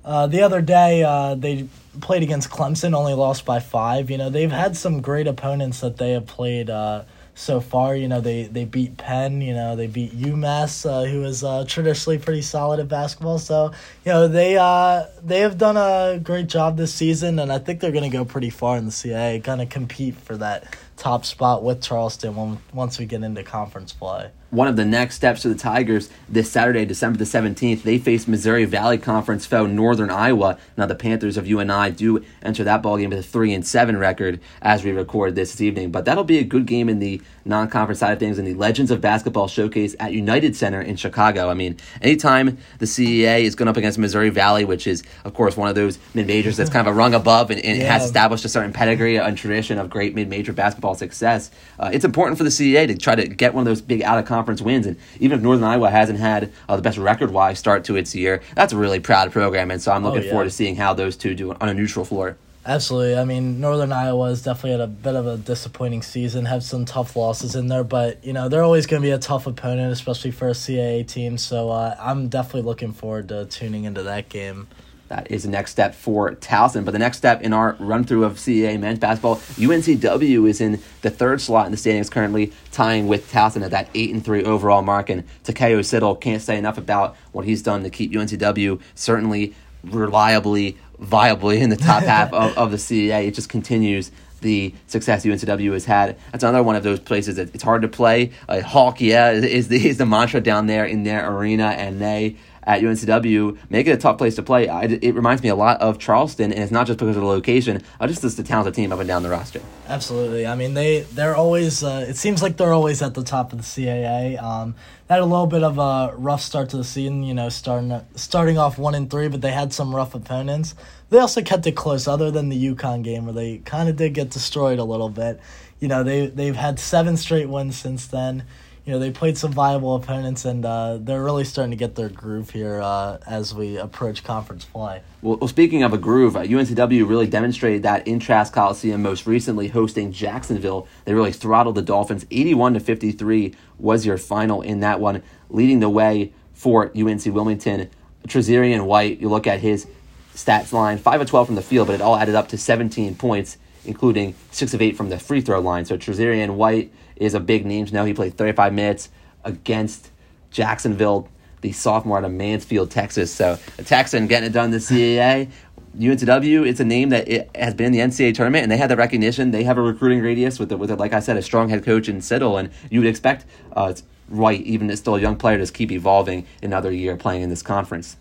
Uh, 0.06 0.28
the 0.28 0.40
other 0.40 0.62
day, 0.62 1.02
uh, 1.02 1.34
they 1.34 1.66
played 2.00 2.22
against 2.22 2.48
Clemson, 2.48 2.94
only 2.94 3.14
lost 3.14 3.44
by 3.44 3.58
five. 3.58 4.08
You 4.08 4.18
know, 4.18 4.30
they've 4.30 4.50
had 4.50 4.76
some 4.76 5.00
great 5.00 5.26
opponents 5.26 5.80
that 5.80 5.96
they 5.96 6.12
have 6.12 6.26
played 6.26 6.70
uh, 6.70 7.02
so 7.34 7.60
far. 7.60 7.96
You 7.96 8.06
know, 8.06 8.20
they, 8.20 8.44
they 8.44 8.64
beat 8.64 8.96
Penn, 8.96 9.42
you 9.42 9.52
know, 9.52 9.74
they 9.74 9.88
beat 9.88 10.16
UMass, 10.16 10.88
uh, 10.88 11.10
who 11.10 11.24
is 11.24 11.42
uh, 11.42 11.64
traditionally 11.66 12.18
pretty 12.18 12.42
solid 12.42 12.78
at 12.78 12.86
basketball. 12.86 13.40
So, 13.40 13.72
you 14.04 14.12
know, 14.12 14.28
they 14.28 14.56
uh, 14.56 15.06
they 15.24 15.40
have 15.40 15.58
done 15.58 15.76
a 15.76 16.20
great 16.20 16.46
job 16.46 16.76
this 16.76 16.94
season, 16.94 17.40
and 17.40 17.52
I 17.52 17.58
think 17.58 17.80
they're 17.80 17.90
going 17.90 18.08
to 18.08 18.16
go 18.16 18.24
pretty 18.24 18.50
far 18.50 18.76
in 18.76 18.84
the 18.84 18.92
CAA, 18.92 19.42
going 19.42 19.58
to 19.58 19.66
compete 19.66 20.14
for 20.14 20.36
that 20.36 20.76
top 20.96 21.24
spot 21.24 21.64
with 21.64 21.82
Charleston 21.82 22.36
when, 22.36 22.58
once 22.72 22.98
we 23.00 23.06
get 23.06 23.24
into 23.24 23.42
conference 23.42 23.92
play 23.92 24.30
one 24.50 24.68
of 24.68 24.76
the 24.76 24.84
next 24.84 25.16
steps 25.16 25.42
for 25.42 25.48
the 25.48 25.54
Tigers 25.54 26.08
this 26.28 26.50
Saturday, 26.50 26.84
December 26.84 27.18
the 27.18 27.24
17th. 27.24 27.82
They 27.82 27.98
face 27.98 28.28
Missouri 28.28 28.64
Valley 28.64 28.98
Conference 28.98 29.44
foe 29.44 29.66
Northern 29.66 30.10
Iowa. 30.10 30.58
Now 30.76 30.86
the 30.86 30.94
Panthers 30.94 31.36
of 31.36 31.46
UNI 31.46 31.90
do 31.90 32.24
enter 32.42 32.64
that 32.64 32.82
ball 32.82 32.96
game 32.96 33.10
with 33.10 33.18
a 33.18 33.22
3 33.22 33.54
and 33.54 33.66
7 33.66 33.96
record 33.96 34.40
as 34.62 34.84
we 34.84 34.92
record 34.92 35.34
this 35.34 35.60
evening, 35.60 35.90
but 35.90 36.04
that'll 36.04 36.24
be 36.24 36.38
a 36.38 36.44
good 36.44 36.66
game 36.66 36.88
in 36.88 36.98
the 37.00 37.20
non-conference 37.44 38.00
side 38.00 38.12
of 38.12 38.18
things 38.18 38.38
in 38.38 38.44
the 38.44 38.54
Legends 38.54 38.90
of 38.90 39.00
Basketball 39.00 39.48
showcase 39.48 39.94
at 40.00 40.12
United 40.12 40.56
Center 40.56 40.80
in 40.80 40.96
Chicago. 40.96 41.48
I 41.48 41.54
mean, 41.54 41.76
anytime 42.02 42.58
the 42.78 42.86
CAA 42.86 43.42
is 43.42 43.54
going 43.54 43.68
up 43.68 43.76
against 43.76 43.98
Missouri 43.98 44.30
Valley, 44.30 44.64
which 44.64 44.86
is 44.86 45.02
of 45.24 45.34
course 45.34 45.56
one 45.56 45.68
of 45.68 45.74
those 45.74 45.98
mid-majors 46.14 46.56
that's 46.56 46.70
kind 46.70 46.86
of 46.86 46.92
a 46.92 46.96
rung 46.96 47.14
above 47.14 47.50
and, 47.50 47.60
and 47.64 47.78
yeah. 47.78 47.92
has 47.92 48.04
established 48.04 48.44
a 48.44 48.48
certain 48.48 48.72
pedigree 48.72 49.16
and 49.16 49.36
tradition 49.36 49.78
of 49.78 49.90
great 49.90 50.14
mid-major 50.14 50.52
basketball 50.52 50.94
success, 50.94 51.50
uh, 51.78 51.90
it's 51.92 52.04
important 52.04 52.38
for 52.38 52.44
the 52.44 52.50
CAA 52.50 52.86
to 52.86 52.96
try 52.96 53.14
to 53.14 53.26
get 53.26 53.54
one 53.54 53.62
of 53.62 53.66
those 53.66 53.80
big 53.80 54.02
out 54.02 54.18
of 54.18 54.24
conference 54.36 54.60
wins. 54.60 54.86
And 54.86 54.96
even 55.18 55.38
if 55.38 55.42
Northern 55.42 55.64
Iowa 55.64 55.88
hasn't 55.90 56.18
had 56.18 56.52
uh, 56.68 56.76
the 56.76 56.82
best 56.82 56.98
record 56.98 57.30
wise 57.30 57.58
start 57.58 57.84
to 57.84 57.96
its 57.96 58.14
year, 58.14 58.42
that's 58.54 58.72
a 58.74 58.76
really 58.76 59.00
proud 59.00 59.32
program. 59.32 59.70
And 59.70 59.80
so 59.80 59.92
I'm 59.92 60.04
oh, 60.04 60.08
looking 60.08 60.22
oh, 60.22 60.26
yeah. 60.26 60.30
forward 60.32 60.44
to 60.44 60.50
seeing 60.50 60.76
how 60.76 60.92
those 60.92 61.16
two 61.16 61.34
do 61.34 61.52
on 61.52 61.68
a 61.68 61.74
neutral 61.74 62.04
floor. 62.04 62.36
Absolutely. 62.66 63.16
I 63.16 63.24
mean, 63.24 63.60
Northern 63.60 63.92
Iowa 63.92 64.28
has 64.28 64.42
definitely 64.42 64.72
had 64.72 64.80
a 64.80 64.88
bit 64.88 65.14
of 65.14 65.26
a 65.26 65.36
disappointing 65.36 66.02
season, 66.02 66.46
have 66.46 66.64
some 66.64 66.84
tough 66.84 67.14
losses 67.14 67.54
in 67.54 67.68
there, 67.68 67.84
but, 67.84 68.22
you 68.24 68.32
know, 68.32 68.48
they're 68.48 68.64
always 68.64 68.86
going 68.86 69.00
to 69.00 69.06
be 69.06 69.12
a 69.12 69.18
tough 69.18 69.46
opponent, 69.46 69.92
especially 69.92 70.32
for 70.32 70.48
a 70.48 70.52
CAA 70.52 71.06
team. 71.06 71.38
So 71.38 71.70
uh, 71.70 71.96
I'm 72.00 72.28
definitely 72.28 72.62
looking 72.62 72.92
forward 72.92 73.28
to 73.28 73.46
tuning 73.46 73.84
into 73.84 74.02
that 74.02 74.28
game 74.28 74.66
that 75.08 75.30
is 75.30 75.44
the 75.44 75.50
next 75.50 75.70
step 75.70 75.94
for 75.94 76.32
Towson. 76.32 76.84
But 76.84 76.90
the 76.92 76.98
next 76.98 77.18
step 77.18 77.42
in 77.42 77.52
our 77.52 77.76
run 77.78 78.04
through 78.04 78.24
of 78.24 78.34
CAA 78.34 78.78
men's 78.78 78.98
basketball, 78.98 79.36
UNCW 79.36 80.48
is 80.48 80.60
in 80.60 80.80
the 81.02 81.10
third 81.10 81.40
slot 81.40 81.66
in 81.66 81.72
the 81.72 81.78
standings 81.78 82.10
currently, 82.10 82.52
tying 82.72 83.06
with 83.06 83.30
Towson 83.30 83.62
at 83.62 83.70
that 83.70 83.88
eight 83.94 84.12
and 84.12 84.24
three 84.24 84.44
overall 84.44 84.82
mark. 84.82 85.10
And 85.10 85.24
Takayo 85.44 85.80
Siddle 85.80 86.20
can't 86.20 86.42
say 86.42 86.58
enough 86.58 86.78
about 86.78 87.16
what 87.32 87.44
he's 87.44 87.62
done 87.62 87.82
to 87.84 87.90
keep 87.90 88.12
UNCW 88.12 88.80
certainly 88.94 89.54
reliably, 89.84 90.76
viably 91.00 91.60
in 91.60 91.70
the 91.70 91.76
top 91.76 92.02
half 92.04 92.32
of, 92.32 92.56
of 92.58 92.70
the 92.70 92.76
CAA. 92.76 93.28
It 93.28 93.34
just 93.34 93.48
continues 93.48 94.10
the 94.40 94.74
success 94.86 95.24
UNCW 95.24 95.72
has 95.72 95.84
had. 95.84 96.18
That's 96.32 96.44
another 96.44 96.62
one 96.62 96.76
of 96.76 96.82
those 96.82 97.00
places 97.00 97.36
that 97.36 97.54
it's 97.54 97.64
hard 97.64 97.82
to 97.82 97.88
play. 97.88 98.32
Uh, 98.48 98.60
Hawk, 98.60 99.00
yeah, 99.00 99.30
is 99.30 99.68
the, 99.68 99.88
is 99.88 99.98
the 99.98 100.06
mantra 100.06 100.40
down 100.40 100.66
there 100.66 100.84
in 100.84 101.04
their 101.04 101.30
arena, 101.30 101.68
and 101.68 102.00
they 102.00 102.36
at 102.66 102.82
UNCW 102.82 103.56
make 103.70 103.86
it 103.86 103.92
a 103.92 103.96
tough 103.96 104.18
place 104.18 104.34
to 104.36 104.42
play. 104.42 104.68
I, 104.68 104.82
it 104.82 105.14
reminds 105.14 105.42
me 105.42 105.48
a 105.48 105.54
lot 105.54 105.80
of 105.80 105.98
Charleston, 105.98 106.52
and 106.52 106.62
it's 106.62 106.72
not 106.72 106.86
just 106.86 106.98
because 106.98 107.16
of 107.16 107.22
the 107.22 107.28
location, 107.28 107.82
uh, 108.00 108.06
just 108.06 108.24
as 108.24 108.36
the 108.36 108.42
talented 108.42 108.74
team 108.74 108.92
up 108.92 108.98
and 108.98 109.06
down 109.06 109.22
the 109.22 109.28
roster. 109.28 109.60
Absolutely. 109.88 110.46
I 110.46 110.56
mean, 110.56 110.74
they 110.74 111.00
they're 111.00 111.36
always. 111.36 111.84
Uh, 111.84 112.04
it 112.08 112.16
seems 112.16 112.42
like 112.42 112.56
they're 112.56 112.72
always 112.72 113.02
at 113.02 113.14
the 113.14 113.22
top 113.22 113.52
of 113.52 113.58
the 113.58 113.64
CAA. 113.64 114.42
Um, 114.42 114.74
had 115.08 115.20
a 115.20 115.24
little 115.24 115.46
bit 115.46 115.62
of 115.62 115.78
a 115.78 116.12
rough 116.16 116.42
start 116.42 116.70
to 116.70 116.76
the 116.76 116.84
season, 116.84 117.22
you 117.22 117.34
know, 117.34 117.48
starting 117.48 118.00
starting 118.16 118.58
off 118.58 118.78
one 118.78 118.94
and 118.94 119.08
three, 119.08 119.28
but 119.28 119.40
they 119.40 119.52
had 119.52 119.72
some 119.72 119.94
rough 119.94 120.14
opponents. 120.14 120.74
They 121.10 121.18
also 121.18 121.42
kept 121.42 121.66
it 121.68 121.72
close, 121.72 122.08
other 122.08 122.32
than 122.32 122.48
the 122.48 122.74
UConn 122.74 123.04
game 123.04 123.26
where 123.26 123.34
they 123.34 123.58
kind 123.58 123.88
of 123.88 123.96
did 123.96 124.14
get 124.14 124.30
destroyed 124.30 124.80
a 124.80 124.84
little 124.84 125.08
bit. 125.08 125.40
You 125.78 125.86
know, 125.86 126.02
they 126.02 126.26
they've 126.26 126.56
had 126.56 126.80
seven 126.80 127.16
straight 127.16 127.48
wins 127.48 127.76
since 127.76 128.06
then 128.06 128.44
you 128.86 128.92
know 128.92 129.00
they 129.00 129.10
played 129.10 129.36
some 129.36 129.52
viable 129.52 129.96
opponents 129.96 130.44
and 130.44 130.64
uh, 130.64 130.96
they're 130.98 131.22
really 131.22 131.44
starting 131.44 131.72
to 131.72 131.76
get 131.76 131.96
their 131.96 132.08
groove 132.08 132.50
here 132.50 132.80
uh, 132.80 133.18
as 133.26 133.52
we 133.52 133.76
approach 133.76 134.22
conference 134.22 134.64
play. 134.64 135.02
Well, 135.22 135.38
well 135.38 135.48
speaking 135.48 135.82
of 135.82 135.92
a 135.92 135.98
groove, 135.98 136.36
uh, 136.36 136.44
UNCW 136.44 137.06
really 137.06 137.26
demonstrated 137.26 137.82
that 137.82 138.06
in 138.06 138.20
Trask 138.20 138.52
Coliseum, 138.52 139.02
most 139.02 139.26
recently 139.26 139.68
hosting 139.68 140.12
Jacksonville. 140.12 140.86
They 141.04 141.14
really 141.14 141.32
throttled 141.32 141.74
the 141.74 141.82
Dolphins. 141.82 142.26
Eighty-one 142.30 142.74
to 142.74 142.80
fifty-three 142.80 143.54
was 143.78 144.06
your 144.06 144.18
final 144.18 144.62
in 144.62 144.80
that 144.80 145.00
one, 145.00 145.22
leading 145.50 145.80
the 145.80 145.90
way 145.90 146.32
for 146.54 146.92
UNC 146.96 147.26
Wilmington. 147.26 147.90
Trazarien 148.28 148.86
White, 148.86 149.20
you 149.20 149.28
look 149.28 149.46
at 149.46 149.60
his 149.60 149.86
stats 150.34 150.72
line, 150.72 150.98
five 150.98 151.20
of 151.20 151.28
twelve 151.28 151.46
from 151.46 151.56
the 151.56 151.62
field, 151.62 151.88
but 151.88 151.94
it 151.94 152.00
all 152.00 152.16
added 152.16 152.36
up 152.36 152.48
to 152.50 152.56
seventeen 152.56 153.16
points, 153.16 153.58
including 153.84 154.36
six 154.52 154.74
of 154.74 154.80
eight 154.80 154.96
from 154.96 155.08
the 155.08 155.18
free 155.18 155.40
throw 155.40 155.58
line. 155.58 155.84
So 155.84 155.98
Trazarien 155.98 156.54
White 156.54 156.92
is 157.16 157.34
a 157.34 157.40
big 157.40 157.66
name. 157.66 157.86
Now 157.92 158.04
he 158.04 158.14
played 158.14 158.36
35 158.36 158.72
minutes 158.72 159.08
against 159.44 160.10
Jacksonville, 160.50 161.28
the 161.60 161.72
sophomore 161.72 162.18
out 162.18 162.24
of 162.24 162.32
Mansfield, 162.32 162.90
Texas. 162.90 163.32
So 163.32 163.58
a 163.78 163.82
Texan 163.82 164.26
getting 164.26 164.48
it 164.48 164.52
done 164.52 164.70
the 164.70 164.78
CAA. 164.78 165.50
UNCW, 165.98 166.66
it's 166.66 166.78
a 166.78 166.84
name 166.84 167.08
that 167.08 167.26
it 167.26 167.50
has 167.54 167.72
been 167.72 167.86
in 167.86 167.92
the 167.92 168.00
NCAA 168.00 168.34
tournament, 168.34 168.62
and 168.62 168.70
they 168.70 168.76
had 168.76 168.90
the 168.90 168.96
recognition. 168.96 169.50
They 169.50 169.64
have 169.64 169.78
a 169.78 169.82
recruiting 169.82 170.20
radius 170.20 170.58
with, 170.58 170.68
the, 170.68 170.76
with 170.76 170.90
like 170.90 171.14
I 171.14 171.20
said, 171.20 171.38
a 171.38 171.42
strong 171.42 171.70
head 171.70 171.84
coach 171.84 172.06
in 172.06 172.18
Siddle, 172.18 172.60
and 172.60 172.70
you 172.90 173.00
would 173.00 173.08
expect 173.08 173.46
uh, 173.72 173.94
White, 174.28 174.60
even 174.62 174.94
still 174.96 175.14
a 175.14 175.20
young 175.20 175.36
player, 175.36 175.64
to 175.64 175.72
keep 175.72 175.90
evolving 175.90 176.46
another 176.62 176.90
year 176.90 177.16
playing 177.16 177.42
in 177.42 177.48
this 177.48 177.62
conference. 177.62 178.16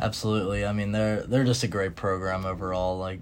Absolutely. 0.00 0.64
I 0.66 0.72
mean, 0.72 0.92
they're 0.92 1.22
they're 1.22 1.44
just 1.44 1.62
a 1.62 1.68
great 1.68 1.96
program 1.96 2.44
overall. 2.44 2.98
Like 2.98 3.20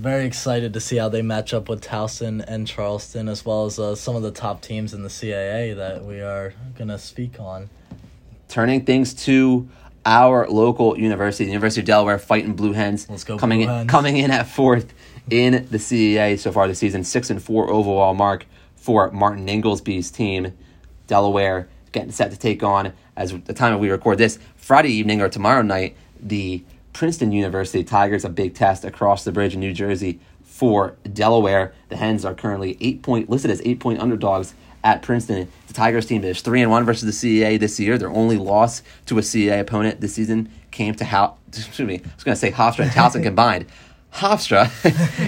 very 0.00 0.24
excited 0.24 0.72
to 0.72 0.80
see 0.80 0.96
how 0.96 1.08
they 1.08 1.22
match 1.22 1.52
up 1.52 1.68
with 1.68 1.82
Towson 1.82 2.42
and 2.46 2.66
Charleston, 2.66 3.28
as 3.28 3.44
well 3.44 3.66
as 3.66 3.78
uh, 3.78 3.94
some 3.94 4.16
of 4.16 4.22
the 4.22 4.30
top 4.30 4.62
teams 4.62 4.94
in 4.94 5.02
the 5.02 5.08
CAA 5.08 5.76
that 5.76 6.04
we 6.04 6.20
are 6.20 6.54
going 6.76 6.88
to 6.88 6.98
speak 6.98 7.38
on. 7.38 7.68
Turning 8.48 8.84
things 8.84 9.12
to 9.26 9.68
our 10.06 10.48
local 10.48 10.98
university, 10.98 11.44
the 11.44 11.50
University 11.50 11.82
of 11.82 11.86
Delaware, 11.86 12.18
fighting 12.18 12.54
Blue 12.54 12.72
Hens. 12.72 13.08
Let's 13.08 13.24
go, 13.24 13.36
coming 13.36 13.66
Blue 13.66 13.74
in, 13.74 13.88
coming 13.88 14.16
in 14.16 14.30
at 14.30 14.48
fourth 14.48 14.92
in 15.30 15.66
the 15.70 15.78
CAA 15.78 16.38
so 16.38 16.50
far 16.50 16.66
this 16.66 16.78
season, 16.78 17.04
six 17.04 17.28
and 17.30 17.42
four 17.42 17.70
overall 17.70 18.14
mark 18.14 18.46
for 18.76 19.10
Martin 19.10 19.46
Ingelsby's 19.46 20.10
team. 20.10 20.56
Delaware 21.06 21.68
getting 21.92 22.12
set 22.12 22.30
to 22.30 22.38
take 22.38 22.62
on, 22.62 22.92
as 23.16 23.32
the 23.44 23.52
time 23.52 23.78
we 23.78 23.90
record 23.90 24.16
this, 24.16 24.38
Friday 24.56 24.92
evening 24.92 25.20
or 25.20 25.28
tomorrow 25.28 25.62
night, 25.62 25.96
the 26.20 26.62
Princeton 27.00 27.32
University 27.32 27.82
Tigers 27.82 28.26
a 28.26 28.28
big 28.28 28.54
test 28.54 28.84
across 28.84 29.24
the 29.24 29.32
bridge 29.32 29.54
in 29.54 29.60
New 29.60 29.72
Jersey 29.72 30.20
for 30.42 30.96
Delaware. 31.10 31.72
The 31.88 31.96
Hens 31.96 32.26
are 32.26 32.34
currently 32.34 32.76
eight 32.78 33.00
point 33.00 33.30
listed 33.30 33.50
as 33.50 33.62
eight 33.64 33.80
point 33.80 34.00
underdogs 34.00 34.52
at 34.84 35.00
Princeton. 35.00 35.50
The 35.68 35.72
Tigers 35.72 36.04
team 36.04 36.24
is 36.24 36.42
three 36.42 36.60
and 36.60 36.70
one 36.70 36.84
versus 36.84 37.18
the 37.18 37.40
CAA 37.40 37.58
this 37.58 37.80
year. 37.80 37.96
Their 37.96 38.10
only 38.10 38.36
loss 38.36 38.82
to 39.06 39.16
a 39.16 39.22
CAA 39.22 39.60
opponent 39.60 40.02
this 40.02 40.12
season 40.12 40.50
came 40.72 40.94
to 40.96 41.06
how 41.06 41.38
excuse 41.48 41.88
me, 41.88 42.02
I 42.04 42.14
was 42.16 42.22
going 42.22 42.34
to 42.34 42.38
say 42.38 42.52
Hofstra 42.52 42.80
and 42.80 42.90
Towson 42.90 43.22
combined. 43.22 43.64
Hofstra 44.12 44.68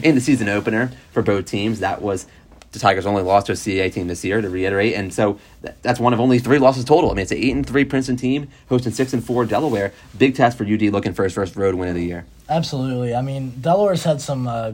in 0.05 0.14
the 0.14 0.21
season 0.21 0.50
opener 0.50 0.91
for 1.12 1.23
both 1.23 1.47
teams. 1.47 1.81
That 1.81 2.02
was 2.02 2.26
the 2.73 2.79
Tigers 2.79 3.07
only 3.07 3.23
lost 3.23 3.47
to 3.47 3.52
a 3.52 3.55
CAA 3.55 3.93
team 3.93 4.09
this 4.09 4.25
year, 4.25 4.41
to 4.41 4.49
reiterate, 4.49 4.95
and 4.95 5.12
so 5.12 5.38
that's 5.83 6.00
one 6.00 6.12
of 6.12 6.21
only 6.21 6.38
three 6.38 6.59
losses 6.59 6.85
total. 6.85 7.11
I 7.11 7.14
mean, 7.14 7.23
it's 7.23 7.33
an 7.33 7.38
eight 7.38 7.55
and 7.55 7.67
three 7.67 7.85
Princeton 7.85 8.17
team 8.17 8.49
hosting 8.69 8.93
six 8.93 9.12
and 9.12 9.25
four 9.25 9.45
Delaware. 9.45 9.93
Big 10.17 10.35
test 10.35 10.59
for 10.59 10.64
UD 10.64 10.83
looking 10.83 11.12
for 11.12 11.25
his 11.25 11.35
first 11.35 11.55
road 11.55 11.75
win 11.75 11.88
of 11.88 11.95
the 11.95 12.05
year. 12.05 12.25
Absolutely. 12.49 13.14
I 13.14 13.23
mean, 13.23 13.52
Delaware's 13.61 14.05
had 14.05 14.21
some 14.21 14.49
uh, 14.49 14.73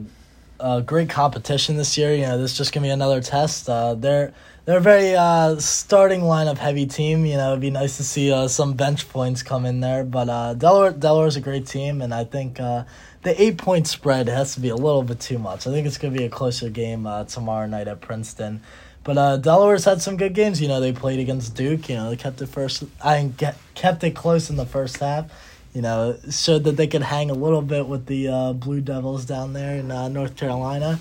uh, 0.60 0.80
great 0.80 1.10
competition 1.10 1.76
this 1.76 1.98
year. 1.98 2.14
You 2.14 2.22
know, 2.22 2.38
this 2.38 2.52
is 2.52 2.58
just 2.58 2.72
gonna 2.72 2.86
be 2.86 2.90
another 2.90 3.20
test. 3.20 3.68
Uh, 3.68 3.94
they're 3.94 4.32
they're 4.64 4.78
a 4.78 4.80
very 4.80 5.14
uh, 5.14 5.56
starting 5.58 6.20
lineup 6.20 6.58
heavy 6.58 6.86
team. 6.86 7.24
You 7.24 7.36
know, 7.36 7.50
it'd 7.50 7.60
be 7.60 7.70
nice 7.70 7.96
to 7.96 8.04
see 8.04 8.30
uh, 8.32 8.48
some 8.48 8.74
bench 8.74 9.08
points 9.08 9.42
come 9.42 9.64
in 9.64 9.80
there. 9.80 10.04
But 10.04 10.28
uh, 10.28 10.54
Delaware 10.54 10.92
Delaware's 10.92 11.36
a 11.36 11.40
great 11.40 11.66
team, 11.66 12.02
and 12.02 12.12
I 12.14 12.24
think 12.24 12.60
the 13.28 13.42
eight 13.42 13.58
point 13.58 13.86
spread 13.86 14.26
has 14.26 14.54
to 14.54 14.60
be 14.60 14.70
a 14.70 14.76
little 14.76 15.02
bit 15.02 15.20
too 15.20 15.38
much. 15.38 15.66
I 15.66 15.70
think 15.70 15.86
it's 15.86 15.98
going 15.98 16.14
to 16.14 16.18
be 16.18 16.24
a 16.24 16.30
closer 16.30 16.70
game 16.70 17.06
uh, 17.06 17.24
tomorrow 17.24 17.66
night 17.66 17.86
at 17.86 18.00
Princeton. 18.00 18.62
But 19.04 19.18
uh, 19.18 19.36
Delaware's 19.36 19.84
had 19.84 20.00
some 20.00 20.16
good 20.16 20.32
games. 20.32 20.62
You 20.62 20.68
know, 20.68 20.80
they 20.80 20.92
played 20.92 21.20
against 21.20 21.54
Duke. 21.54 21.90
You 21.90 21.96
know, 21.96 22.10
they 22.10 22.16
kept 22.16 22.40
it 22.40 22.46
first. 22.46 22.84
I 23.04 23.30
kept 23.74 24.02
it 24.02 24.12
close 24.12 24.48
in 24.48 24.56
the 24.56 24.64
first 24.64 24.96
half. 24.98 25.30
You 25.74 25.82
know, 25.82 26.16
showed 26.30 26.64
that 26.64 26.78
they 26.78 26.86
could 26.86 27.02
hang 27.02 27.30
a 27.30 27.34
little 27.34 27.60
bit 27.60 27.86
with 27.86 28.06
the 28.06 28.28
uh, 28.28 28.52
Blue 28.54 28.80
Devils 28.80 29.26
down 29.26 29.52
there 29.52 29.76
in 29.76 29.90
uh, 29.90 30.08
North 30.08 30.34
Carolina. 30.34 30.98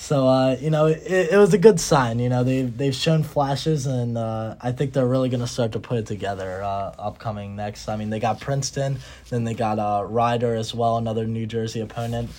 So 0.00 0.26
uh, 0.26 0.56
you 0.58 0.70
know, 0.70 0.86
it, 0.86 1.02
it 1.04 1.36
was 1.36 1.52
a 1.52 1.58
good 1.58 1.78
sign. 1.78 2.20
You 2.20 2.30
know, 2.30 2.42
they 2.42 2.62
they've 2.62 2.94
shown 2.94 3.22
flashes, 3.22 3.84
and 3.84 4.16
uh, 4.16 4.56
I 4.58 4.72
think 4.72 4.94
they're 4.94 5.06
really 5.06 5.28
going 5.28 5.42
to 5.42 5.46
start 5.46 5.72
to 5.72 5.78
put 5.78 5.98
it 5.98 6.06
together 6.06 6.62
uh, 6.62 6.94
upcoming 6.98 7.54
next. 7.54 7.86
I 7.86 7.96
mean, 7.96 8.08
they 8.08 8.18
got 8.18 8.40
Princeton, 8.40 8.98
then 9.28 9.44
they 9.44 9.52
got 9.52 9.78
uh, 9.78 10.02
Rider 10.04 10.54
as 10.54 10.74
well, 10.74 10.96
another 10.96 11.26
New 11.26 11.46
Jersey 11.46 11.80
opponent, 11.80 12.30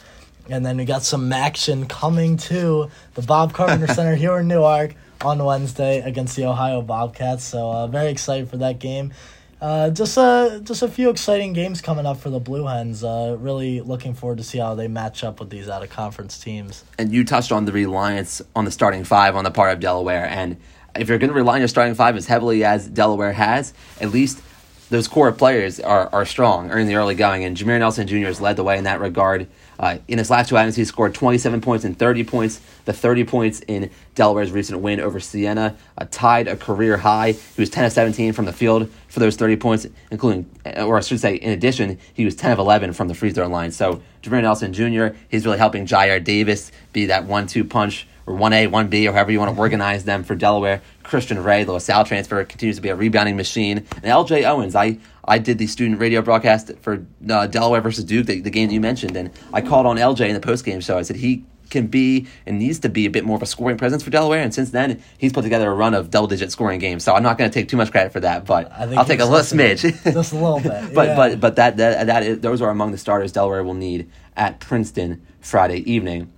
and 0.50 0.66
then 0.66 0.76
we 0.76 0.86
got 0.86 1.04
some 1.04 1.32
action 1.32 1.86
coming 1.86 2.36
to 2.38 2.90
the 3.14 3.22
Bob 3.22 3.54
Carpenter 3.54 3.88
Center 3.94 4.16
here 4.16 4.40
in 4.40 4.48
Newark 4.48 4.96
on 5.22 5.44
Wednesday 5.44 6.02
against 6.02 6.36
the 6.36 6.46
Ohio 6.46 6.82
Bobcats. 6.82 7.44
So 7.44 7.70
uh, 7.70 7.86
very 7.86 8.10
excited 8.10 8.50
for 8.50 8.58
that 8.58 8.80
game. 8.80 9.14
Uh, 9.62 9.90
just 9.92 10.18
a 10.18 10.60
just 10.64 10.82
a 10.82 10.88
few 10.88 11.10
exciting 11.10 11.54
games 11.54 11.82
coming 11.82 12.06
up 12.06 12.18
for 12.18 12.30
the 12.30 12.40
Blue 12.40 12.66
Hens. 12.66 13.04
Uh, 13.04 13.38
really 13.40 13.82
looking 13.82 14.14
forward 14.14 14.40
to 14.40 14.44
see 14.44 14.58
how 14.58 14.76
they 14.76 14.88
match 14.88 15.24
up 15.24 15.40
with 15.40 15.50
these 15.50 15.70
out 15.70 15.84
of 15.84 15.90
conference 15.90 16.40
teams. 16.40 16.84
And 16.98 17.12
you 17.12 17.24
touched 17.24 17.52
on 17.52 17.66
the 17.66 17.72
reliance 17.72 18.42
on 18.56 18.66
the 18.66 18.72
starting 18.72 19.04
five 19.04 19.36
on 19.36 19.44
the 19.44 19.52
part 19.52 19.72
of 19.72 19.80
Delaware, 19.80 20.26
and 20.26 20.58
if 20.96 21.08
you're 21.08 21.18
going 21.18 21.30
to 21.30 21.36
rely 21.36 21.56
on 21.56 21.62
your 21.62 21.68
starting 21.68 21.96
five 21.96 22.18
as 22.18 22.28
heavily 22.28 22.64
as 22.64 22.88
Delaware 22.88 23.34
has, 23.34 23.74
at 24.00 24.10
least 24.10 24.42
those 24.90 25.08
core 25.08 25.32
players 25.32 25.80
are, 25.80 26.10
are 26.12 26.26
strong, 26.26 26.70
are 26.70 26.78
in 26.78 26.88
the 26.88 26.96
early 26.96 27.16
going, 27.16 27.46
and 27.46 27.56
Jameer 27.56 27.80
Nelson 27.80 28.08
Jr. 28.08 28.26
has 28.26 28.42
led 28.42 28.58
the 28.58 28.64
way 28.64 28.78
in 28.78 28.84
that 28.84 29.00
regard. 29.00 29.48
Uh, 29.82 29.98
in 30.08 30.20
his 30.20 30.30
last 30.30 30.48
two 30.48 30.56
outings, 30.56 30.76
he 30.76 30.86
scored 30.86 31.16
27 31.16 31.60
points 31.60 31.84
and 31.84 31.98
30 31.98 32.24
points. 32.24 32.62
The 32.86 32.94
30 32.94 33.24
points 33.24 33.62
in 33.62 33.90
Delaware's 34.14 34.52
recent 34.52 34.80
win 34.80 35.00
over 35.00 35.20
Siena 35.20 35.76
uh, 35.98 36.06
tied 36.12 36.48
a 36.48 36.56
career 36.56 36.98
high. 36.98 37.32
He 37.32 37.62
was 37.62 37.72
10 37.72 37.86
of 37.86 37.92
17 37.92 38.34
from 38.34 38.46
the 38.46 38.54
field 38.54 38.90
for 39.08 39.20
those 39.20 39.36
30 39.36 39.58
points, 39.58 39.88
including, 40.12 40.48
or 40.78 40.98
I 40.98 41.02
should 41.02 41.20
say, 41.20 41.36
in 41.36 41.50
addition, 41.50 41.98
he 42.14 42.26
was 42.26 42.36
10 42.36 42.52
of 42.52 42.60
11 42.60 42.94
from 42.94 43.08
the 43.08 43.16
free 43.16 43.32
throw 43.32 43.48
line. 43.48 43.72
So, 43.72 44.04
Jameer 44.22 44.44
Nelson 44.44 44.72
Jr., 44.72 45.18
he's 45.30 45.46
really 45.46 45.58
helping 45.58 45.88
Jyare 45.88 46.24
Davis 46.24 46.72
be 46.94 47.08
that 47.08 47.26
one 47.26 47.48
two 47.48 47.64
punch 47.64 48.08
or 48.28 48.36
1A, 48.36 48.70
1B, 48.70 49.10
or 49.10 49.14
however 49.14 49.32
you 49.32 49.40
want 49.40 49.54
to 49.54 49.60
organize 49.60 50.04
them 50.04 50.24
for 50.24 50.36
Delaware. 50.36 50.82
Christian 51.04 51.44
Ray, 51.44 51.64
the 51.64 51.72
LaSalle 51.72 52.06
transfer, 52.06 52.44
continues 52.46 52.76
to 52.76 52.82
be 52.82 52.90
a 52.90 52.96
rebounding 52.96 53.36
machine. 53.36 53.80
And 53.80 54.06
LJ 54.06 54.44
Owens, 54.44 54.76
I, 54.76 55.00
I 55.26 55.38
did 55.38 55.58
the 55.58 55.68
student 55.68 56.00
radio 56.00 56.22
broadcast 56.22 56.72
for 56.82 57.06
uh, 57.30 57.48
Delaware 57.48 57.82
versus 57.82 58.04
Duke, 58.04 58.26
the, 58.26 58.42
the 58.42 58.50
game 58.50 58.68
that 58.70 58.74
you 58.74 58.82
mentioned, 58.82 59.16
and 59.16 59.32
I 59.54 59.62
called 59.62 59.86
on 59.86 59.98
LJ 59.98 60.28
in 60.28 60.34
the 60.34 60.46
postgame 60.46 60.84
show. 60.84 60.98
I 60.98 61.04
said 61.04 61.18
he 61.18 61.46
can 61.72 61.88
be 61.88 62.28
and 62.46 62.60
needs 62.60 62.80
to 62.80 62.90
be 62.90 63.06
a 63.06 63.10
bit 63.10 63.26
more 63.26 63.36
of 63.36 63.42
a 63.42 63.48
scoring 63.48 63.78
presence 63.78 64.04
for 64.04 64.12
Delaware. 64.12 64.44
And 64.44 64.54
since 64.54 64.70
then, 64.70 65.02
he's 65.18 65.34
put 65.34 65.42
together 65.42 65.72
a 65.72 65.74
run 65.74 65.96
of 65.96 66.12
double 66.12 66.28
digit 66.28 66.52
scoring 66.52 66.80
games. 66.80 67.04
So 67.04 67.16
I'm 67.16 67.24
not 67.24 67.38
going 67.40 67.50
to 67.50 67.54
take 67.54 67.70
too 67.70 67.78
much 67.78 67.92
credit 67.92 68.12
for 68.12 68.20
that, 68.20 68.46
but 68.46 68.72
I'll 68.72 69.06
take 69.06 69.22
a 69.22 69.26
little 69.26 69.40
smidge. 69.40 69.82
just 70.14 70.34
a 70.34 70.36
little 70.36 70.60
bit. 70.60 70.94
but 70.94 71.08
yeah. 71.08 71.16
but 71.16 71.40
but 71.40 71.56
that 71.56 71.78
that, 71.78 72.06
that 72.08 72.24
is, 72.24 72.40
those 72.42 72.62
are 72.62 72.70
among 72.70 72.92
the 72.92 72.98
starters 72.98 73.32
Delaware 73.32 73.64
will 73.64 73.74
need 73.74 74.12
at 74.36 74.60
Princeton 74.60 75.26
Friday 75.40 75.90
evening. 75.92 76.32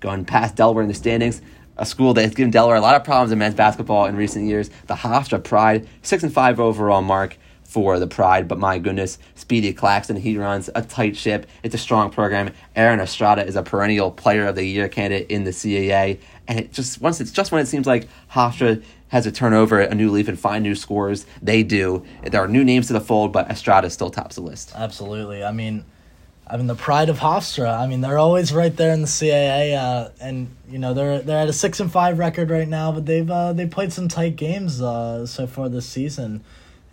Going 0.00 0.24
past 0.24 0.54
Delaware 0.54 0.82
in 0.82 0.88
the 0.88 0.94
standings, 0.94 1.40
a 1.76 1.86
school 1.86 2.14
that 2.14 2.22
has 2.22 2.34
given 2.34 2.50
Delaware 2.50 2.76
a 2.76 2.80
lot 2.80 2.94
of 2.94 3.02
problems 3.04 3.32
in 3.32 3.38
men's 3.38 3.54
basketball 3.54 4.06
in 4.06 4.16
recent 4.16 4.46
years. 4.46 4.70
The 4.86 4.94
Hofstra 4.94 5.42
Pride, 5.42 5.88
six 6.02 6.22
and 6.22 6.32
five 6.32 6.60
overall 6.60 7.02
mark 7.02 7.36
for 7.68 7.98
the 7.98 8.06
Pride, 8.06 8.48
but 8.48 8.58
my 8.58 8.78
goodness, 8.78 9.18
Speedy 9.34 9.74
Claxton, 9.74 10.16
he 10.16 10.38
runs 10.38 10.70
a 10.74 10.80
tight 10.80 11.14
ship. 11.16 11.46
It's 11.62 11.74
a 11.74 11.78
strong 11.78 12.10
program. 12.10 12.50
Aaron 12.74 12.98
Estrada 12.98 13.46
is 13.46 13.56
a 13.56 13.62
perennial 13.62 14.10
Player 14.10 14.46
of 14.46 14.54
the 14.54 14.64
Year 14.64 14.88
candidate 14.88 15.30
in 15.30 15.44
the 15.44 15.50
CAA, 15.50 16.18
and 16.48 16.58
it 16.58 16.72
just 16.72 17.02
once 17.02 17.20
it's 17.20 17.30
just 17.30 17.52
when 17.52 17.60
it 17.60 17.66
seems 17.66 17.86
like 17.86 18.08
Hofstra 18.32 18.82
has 19.08 19.24
to 19.24 19.32
turn 19.32 19.52
over 19.52 19.80
a 19.80 19.94
new 19.94 20.10
leaf 20.10 20.28
and 20.28 20.40
find 20.40 20.62
new 20.62 20.74
scores, 20.74 21.26
they 21.42 21.62
do. 21.62 22.04
There 22.22 22.42
are 22.42 22.48
new 22.48 22.64
names 22.64 22.86
to 22.86 22.94
the 22.94 23.00
fold, 23.02 23.32
but 23.32 23.50
Estrada 23.50 23.90
still 23.90 24.10
tops 24.10 24.36
the 24.36 24.42
list. 24.42 24.72
Absolutely. 24.74 25.44
I 25.44 25.52
mean, 25.52 25.84
I 26.46 26.56
mean 26.56 26.68
the 26.68 26.74
pride 26.74 27.10
of 27.10 27.18
Hofstra. 27.18 27.78
I 27.78 27.86
mean 27.86 28.00
they're 28.00 28.18
always 28.18 28.50
right 28.50 28.74
there 28.74 28.94
in 28.94 29.02
the 29.02 29.06
CAA, 29.06 29.76
uh, 29.76 30.08
and 30.22 30.48
you 30.70 30.78
know 30.78 30.94
they're 30.94 31.20
they're 31.20 31.38
at 31.38 31.48
a 31.48 31.52
six 31.52 31.80
and 31.80 31.92
five 31.92 32.18
record 32.18 32.48
right 32.48 32.68
now, 32.68 32.92
but 32.92 33.04
they've 33.04 33.30
uh, 33.30 33.52
they 33.52 33.66
played 33.66 33.92
some 33.92 34.08
tight 34.08 34.36
games 34.36 34.80
uh, 34.80 35.26
so 35.26 35.46
far 35.46 35.68
this 35.68 35.86
season, 35.86 36.42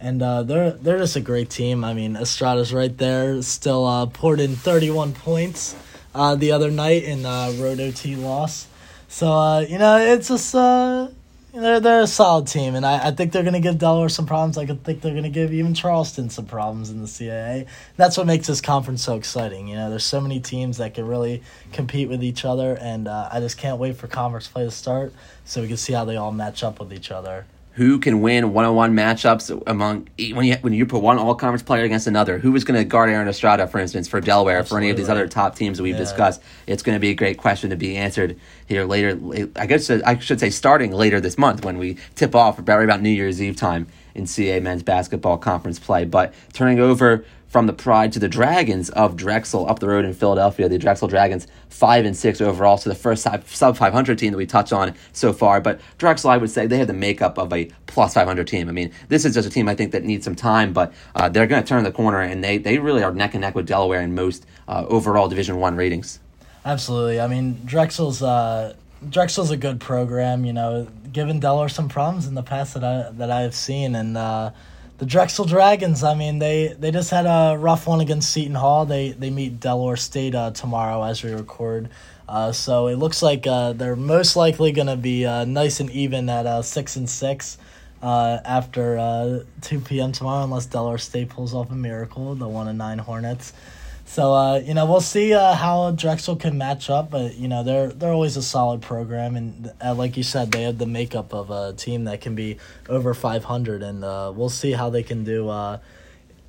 and 0.06 0.22
uh, 0.22 0.44
they're 0.44 0.72
they're 0.72 1.00
just 1.00 1.16
a 1.16 1.20
great 1.20 1.50
team. 1.50 1.84
I 1.84 1.96
mean 1.96 2.16
Estrada's 2.16 2.72
right 2.72 2.96
there, 2.96 3.42
still 3.42 3.86
uh, 3.86 4.06
poured 4.06 4.40
in 4.40 4.56
thirty 4.56 4.92
one 4.92 5.14
points 5.14 5.76
uh, 6.14 6.36
the 6.36 6.52
other 6.52 6.70
night 6.70 7.04
in 7.04 7.26
uh, 7.26 7.54
road 7.58 7.80
OT 7.80 8.16
loss. 8.16 8.68
So 9.08 9.32
uh, 9.32 9.60
you 9.62 9.80
know 9.80 9.98
it's 9.98 10.28
just 10.28 10.54
uh, 10.54 11.08
they're 11.56 11.80
they're 11.80 12.02
a 12.02 12.08
solid 12.08 12.46
team, 12.46 12.76
and 12.76 12.86
I, 12.86 13.08
I 13.08 13.12
think 13.12 13.32
they're 13.32 13.44
gonna 13.44 13.60
give 13.60 13.80
Delaware 13.80 14.10
some 14.10 14.28
problems. 14.28 14.60
I 14.60 14.68
could 14.68 14.84
think 14.84 15.02
they're 15.02 15.16
gonna 15.16 15.30
give 15.30 15.52
even 15.52 15.74
Charleston 15.74 16.30
some 16.30 16.46
problems 16.46 16.92
in 16.92 17.02
the 17.02 17.08
CAA. 17.08 17.66
That's 17.98 18.16
what 18.16 18.28
makes 18.28 18.46
this 18.46 18.62
conference 18.62 19.02
so 19.02 19.16
exciting. 19.16 19.68
You 19.68 19.76
know, 19.76 19.90
there's 19.90 20.06
so 20.06 20.22
many 20.22 20.40
teams 20.40 20.78
that 20.78 20.94
can 20.94 21.08
really 21.08 21.42
compete 21.74 22.10
with 22.10 22.24
each 22.24 22.46
other, 22.46 22.78
and 22.80 23.08
uh, 23.08 23.30
I 23.32 23.40
just 23.40 23.58
can't 23.58 23.80
wait 23.80 23.98
for 23.98 24.06
conference 24.06 24.48
play 24.48 24.66
to 24.66 24.72
start 24.72 25.14
so 25.46 25.62
we 25.62 25.68
can 25.68 25.78
see 25.78 25.94
how 25.94 26.06
they 26.06 26.16
all 26.16 26.32
match 26.32 26.64
up 26.64 26.80
with 26.80 26.94
each 26.94 27.10
other 27.10 27.48
who 27.75 28.00
can 28.00 28.22
win 28.22 28.53
one-on-one 28.53 28.94
matchups 28.96 29.62
among 29.67 30.08
when 30.34 30.46
you 30.46 30.55
when 30.62 30.72
you 30.72 30.86
put 30.86 31.01
one 31.01 31.17
all-conference 31.17 31.63
player 31.63 31.84
against 31.84 32.08
another. 32.08 32.38
Who 32.38 32.55
is 32.55 32.63
going 32.63 32.79
to 32.79 32.86
guard 32.86 33.10
Aaron 33.10 33.27
Estrada, 33.27 33.67
for 33.67 33.79
instance, 33.79 34.08
for 34.08 34.22
Delaware, 34.22 34.60
Absolutely. 34.60 34.75
for 34.75 34.84
any 34.84 34.91
of 34.91 34.98
these 34.98 35.10
other 35.10 35.27
top 35.27 35.55
teams 35.55 35.77
that 35.77 35.84
we've 35.84 35.94
yeah. 35.94 36.00
discussed? 36.00 36.41
It's 36.67 36.84
going 36.84 36.96
to 36.96 37.01
be 37.01 37.10
a 37.10 37.13
great 37.13 37.38
question 37.38 37.72
to 37.72 37.75
be 37.75 37.98
answered 37.98 38.39
here 38.65 38.86
later. 38.86 39.20
I 39.58 39.65
guess 39.65 39.89
uh, 39.89 40.00
I 40.05 40.17
should 40.20 40.39
say 40.39 40.50
starting 40.50 40.94
later 40.94 41.20
this 41.20 41.38
month 41.38 41.65
when 41.65 41.77
we 41.77 41.98
tip 42.15 42.34
off 42.34 42.60
about 42.60 42.82
about 42.82 43.01
New 43.01 43.10
Year's 43.10 43.41
Eve 43.41 43.58
time 43.58 43.88
in 44.13 44.25
CA 44.25 44.62
men's 44.62 44.82
basketball 44.82 45.38
conference 45.38 45.77
play. 45.77 46.05
But 46.05 46.34
turning 46.53 46.79
over 46.79 47.25
from 47.56 47.68
the 47.68 47.74
Pride 47.74 48.12
to 48.12 48.20
the 48.20 48.28
Dragons 48.28 48.90
of 48.90 49.16
Drexel 49.16 49.70
up 49.70 49.80
the 49.80 49.88
road 49.88 50.04
in 50.04 50.14
Philadelphia. 50.14 50.68
The 50.68 50.78
Drexel 50.78 51.08
Dragons 51.08 51.48
five 51.70 52.04
and 52.04 52.14
six 52.14 52.42
overall, 52.42 52.76
so 52.76 52.90
the 52.90 52.98
first 52.98 53.26
sub 53.46 53.78
five 53.78 53.94
hundred 53.94 54.20
team 54.20 54.32
that 54.34 54.38
we 54.38 54.46
touched 54.46 54.74
on 54.74 54.94
so 55.14 55.32
far. 55.32 55.62
But 55.62 55.80
Drexel, 55.98 56.32
I 56.32 56.36
would 56.36 56.50
say, 56.50 56.68
they 56.68 56.78
have 56.80 56.88
the 56.88 56.94
makeup 56.94 57.38
of 57.38 57.54
a 57.54 57.72
plus 57.88 58.14
five 58.14 58.28
hundred 58.28 58.48
team. 58.48 58.68
I 58.68 58.74
mean, 58.74 58.92
this 59.08 59.24
is 59.24 59.34
just 59.34 59.48
a 59.48 59.50
team 59.50 59.70
I 59.70 59.76
think 59.76 59.94
that 59.94 60.04
needs 60.04 60.26
some 60.26 60.36
time, 60.36 60.74
but 60.74 60.92
uh, 61.16 61.30
they're 61.30 61.48
going 61.48 61.64
to 61.64 61.66
turn 61.66 61.86
the 61.86 61.94
corner, 61.94 62.20
and 62.20 62.44
they 62.44 62.58
they 62.58 62.78
really 62.78 63.04
are 63.04 63.14
neck 63.14 63.36
and 63.36 63.40
neck 63.40 63.56
with 63.56 63.66
Delaware 63.66 64.02
in 64.02 64.14
most 64.14 64.46
uh, 64.68 64.84
overall 64.90 65.30
Division 65.30 65.56
One 65.56 65.78
ratings. 65.78 66.20
Absolutely. 66.66 67.22
I 67.22 67.28
mean, 67.28 67.62
Drexel's. 67.64 68.22
Uh... 68.22 68.76
Drexel's 69.08 69.52
a 69.52 69.58
good 69.58 69.80
program, 69.80 70.46
you 70.46 70.54
know, 70.54 70.88
given 71.12 71.40
Delaware 71.40 71.70
some 71.70 71.90
problems 71.90 72.28
in 72.28 72.34
the 72.34 72.42
past 72.42 72.74
that 72.74 72.84
I 72.84 73.12
that 73.12 73.30
I've 73.30 73.54
seen, 73.54 73.94
and 73.94 74.18
uh, 74.18 74.52
the 74.98 75.06
Drexel 75.06 75.46
Dragons. 75.46 76.04
I 76.04 76.16
mean, 76.16 76.40
they 76.40 76.75
they 76.80 76.92
just 76.92 77.12
had 77.12 77.25
a 77.25 77.58
rough 77.58 77.88
one 77.88 78.02
against 78.02 78.32
Seton 78.32 78.56
Hall. 78.56 78.86
They 78.86 79.12
they 79.12 79.30
meet 79.30 79.60
Delaware 79.60 79.98
State 79.98 80.36
uh, 80.36 80.52
tomorrow 80.52 81.04
as 81.04 81.24
we 81.24 81.32
record. 81.32 81.90
Uh, 82.28 82.52
so 82.52 82.88
it 82.88 82.96
looks 82.96 83.22
like 83.22 83.46
uh, 83.46 83.74
they're 83.74 83.96
most 83.96 84.36
likely 84.36 84.72
going 84.72 84.88
to 84.88 84.96
be 84.96 85.25
uh, 85.25 85.46
nice 85.46 85.80
and 85.80 85.92
even 85.92 86.28
at 86.28 86.46
uh, 86.48 86.62
six 86.62 86.96
and 86.96 87.08
six 87.08 87.58
uh, 88.02 88.40
after 88.44 89.46
two 89.62 89.80
p.m. 89.80 90.12
tomorrow, 90.12 90.44
unless 90.44 90.66
Delaware 90.66 90.98
State 90.98 91.30
pulls 91.30 91.54
off 91.54 91.72
a 91.72 91.75
miracle. 91.75 92.34
The 92.36 92.48
one 92.48 92.68
and 92.68 92.78
nine 92.78 92.98
Hornets. 93.00 93.54
So 94.08 94.34
uh, 94.34 94.60
you 94.60 94.74
know 94.74 94.86
we'll 94.86 95.02
see 95.02 95.34
uh, 95.34 95.56
how 95.56 95.92
Drexel 95.92 96.36
can 96.36 96.58
match 96.58 96.90
up, 96.90 97.10
but 97.10 97.36
you 97.36 97.48
know 97.48 97.64
they're 97.64 97.90
they're 97.90 98.14
always 98.14 98.38
a 98.38 98.44
solid 98.44 98.82
program, 98.82 99.36
and 99.36 99.72
uh, 99.84 99.96
like 99.96 100.16
you 100.16 100.24
said, 100.24 100.52
they 100.52 100.62
have 100.62 100.78
the 100.78 100.86
makeup 100.86 101.34
of 101.34 101.50
a 101.50 101.74
team 101.74 102.06
that 102.06 102.22
can 102.22 102.36
be 102.36 102.58
over 102.88 103.14
five 103.14 103.46
hundred, 103.46 103.82
and 103.82 104.04
uh, 104.04 104.32
we'll 104.34 104.50
see 104.50 104.74
how 104.74 104.90
they 104.92 105.02
can 105.04 105.24
do 105.24 105.50
uh, 105.50 105.80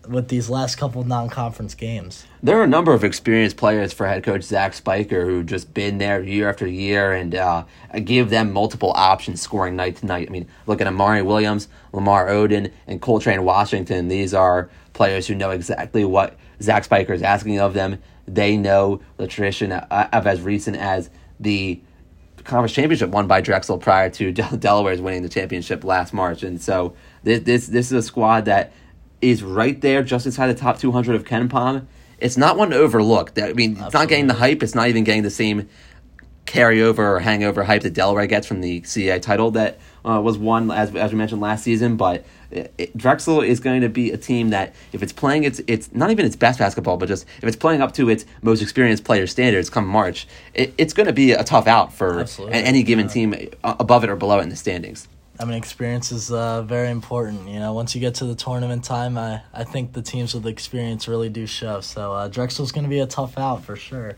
with 0.06 0.28
these 0.28 0.48
last 0.50 0.76
couple 0.76 1.02
non-conference 1.02 1.74
games. 1.74 2.26
There 2.42 2.58
are 2.58 2.62
a 2.62 2.68
number 2.68 2.92
of 2.92 3.02
experienced 3.02 3.56
players 3.56 3.92
for 3.92 4.06
head 4.06 4.22
coach 4.22 4.42
Zach 4.42 4.74
Spiker 4.74 5.24
who 5.24 5.42
just 5.42 5.72
been 5.74 5.98
there 5.98 6.22
year 6.22 6.48
after 6.48 6.66
year 6.66 7.12
and 7.12 7.34
uh, 7.34 7.64
give 8.04 8.30
them 8.30 8.52
multiple 8.52 8.92
options 8.94 9.40
scoring 9.40 9.74
night 9.76 9.96
to 9.96 10.06
night. 10.06 10.28
I 10.28 10.30
mean, 10.30 10.46
look 10.66 10.80
at 10.80 10.86
Amari 10.86 11.22
Williams, 11.22 11.68
Lamar 11.92 12.28
Oden, 12.28 12.70
and 12.86 13.00
Coletrane 13.00 13.42
Washington. 13.42 14.08
These 14.08 14.34
are 14.34 14.68
players 14.92 15.26
who 15.26 15.34
know 15.34 15.50
exactly 15.50 16.04
what 16.04 16.36
Zach 16.60 16.84
Spiker 16.84 17.12
is 17.12 17.22
asking 17.22 17.60
of 17.60 17.74
them. 17.74 17.98
They 18.26 18.56
know 18.56 19.00
the 19.16 19.26
tradition 19.26 19.72
of 19.72 20.26
as 20.26 20.40
recent 20.40 20.76
as 20.76 21.10
the 21.38 21.80
conference 22.44 22.72
championship 22.72 23.10
won 23.10 23.26
by 23.26 23.40
Drexel 23.40 23.78
prior 23.78 24.10
to 24.10 24.32
Delaware's 24.58 25.00
winning 25.00 25.22
the 25.22 25.28
championship 25.28 25.84
last 25.84 26.12
March, 26.12 26.42
and 26.42 26.60
so 26.60 26.94
this 27.22 27.40
this 27.40 27.66
this 27.66 27.86
is 27.86 27.92
a 27.92 28.02
squad 28.02 28.46
that 28.46 28.72
is 29.20 29.42
right 29.42 29.80
there, 29.80 30.02
just 30.02 30.26
inside 30.26 30.48
the 30.48 30.54
top 30.54 30.78
200 30.78 31.14
of 31.14 31.24
KenPom. 31.24 31.86
It's 32.18 32.36
not 32.36 32.56
one 32.56 32.70
to 32.70 32.76
overlook. 32.76 33.38
I 33.38 33.52
mean, 33.52 33.72
Absolutely. 33.72 33.86
it's 33.86 33.94
not 33.94 34.08
getting 34.08 34.26
the 34.26 34.34
hype. 34.34 34.62
It's 34.62 34.74
not 34.74 34.88
even 34.88 35.04
getting 35.04 35.22
the 35.22 35.30
same 35.30 35.68
carryover 36.46 36.98
or 36.98 37.18
hangover 37.18 37.64
hype 37.64 37.82
that 37.82 37.92
Delaware 37.92 38.26
gets 38.26 38.46
from 38.46 38.60
the 38.60 38.82
CA 38.84 39.18
title 39.18 39.50
that 39.52 39.78
uh, 40.04 40.20
was 40.20 40.38
won 40.38 40.70
as 40.70 40.94
as 40.94 41.12
we 41.12 41.18
mentioned 41.18 41.40
last 41.40 41.64
season, 41.64 41.96
but 41.96 42.24
it, 42.50 42.96
Drexel 42.96 43.40
is 43.40 43.60
going 43.60 43.80
to 43.80 43.88
be 43.88 44.10
a 44.10 44.16
team 44.16 44.50
that 44.50 44.74
if 44.92 45.02
it's 45.02 45.12
playing 45.12 45.44
its 45.44 45.60
it's 45.66 45.92
not 45.92 46.10
even 46.10 46.24
its 46.24 46.36
best 46.36 46.58
basketball, 46.58 46.96
but 46.96 47.08
just 47.08 47.26
if 47.38 47.44
it's 47.44 47.56
playing 47.56 47.82
up 47.82 47.92
to 47.94 48.08
its 48.08 48.24
most 48.42 48.62
experienced 48.62 49.04
player 49.04 49.26
standards 49.26 49.70
come 49.70 49.86
March, 49.86 50.26
it, 50.54 50.74
it's 50.78 50.92
going 50.92 51.06
to 51.06 51.12
be 51.12 51.32
a 51.32 51.44
tough 51.44 51.66
out 51.66 51.92
for 51.92 52.20
Absolutely. 52.20 52.58
any 52.58 52.82
given 52.82 53.06
yeah. 53.06 53.12
team 53.12 53.48
above 53.64 54.04
it 54.04 54.10
or 54.10 54.16
below 54.16 54.38
it 54.38 54.42
in 54.42 54.48
the 54.48 54.56
standings. 54.56 55.08
I 55.38 55.44
mean, 55.44 55.54
experience 55.54 56.12
is 56.12 56.30
uh, 56.30 56.62
very 56.62 56.88
important. 56.88 57.48
You 57.48 57.58
know, 57.58 57.74
once 57.74 57.94
you 57.94 58.00
get 58.00 58.14
to 58.16 58.24
the 58.24 58.34
tournament 58.34 58.84
time, 58.84 59.18
I, 59.18 59.42
I 59.52 59.64
think 59.64 59.92
the 59.92 60.00
teams 60.00 60.34
with 60.34 60.46
experience 60.46 61.08
really 61.08 61.28
do 61.28 61.46
show. 61.46 61.80
So 61.80 62.12
uh, 62.12 62.28
Drexel's 62.28 62.72
going 62.72 62.84
to 62.84 62.90
be 62.90 63.00
a 63.00 63.06
tough 63.06 63.36
out 63.36 63.62
for 63.62 63.76
sure. 63.76 64.16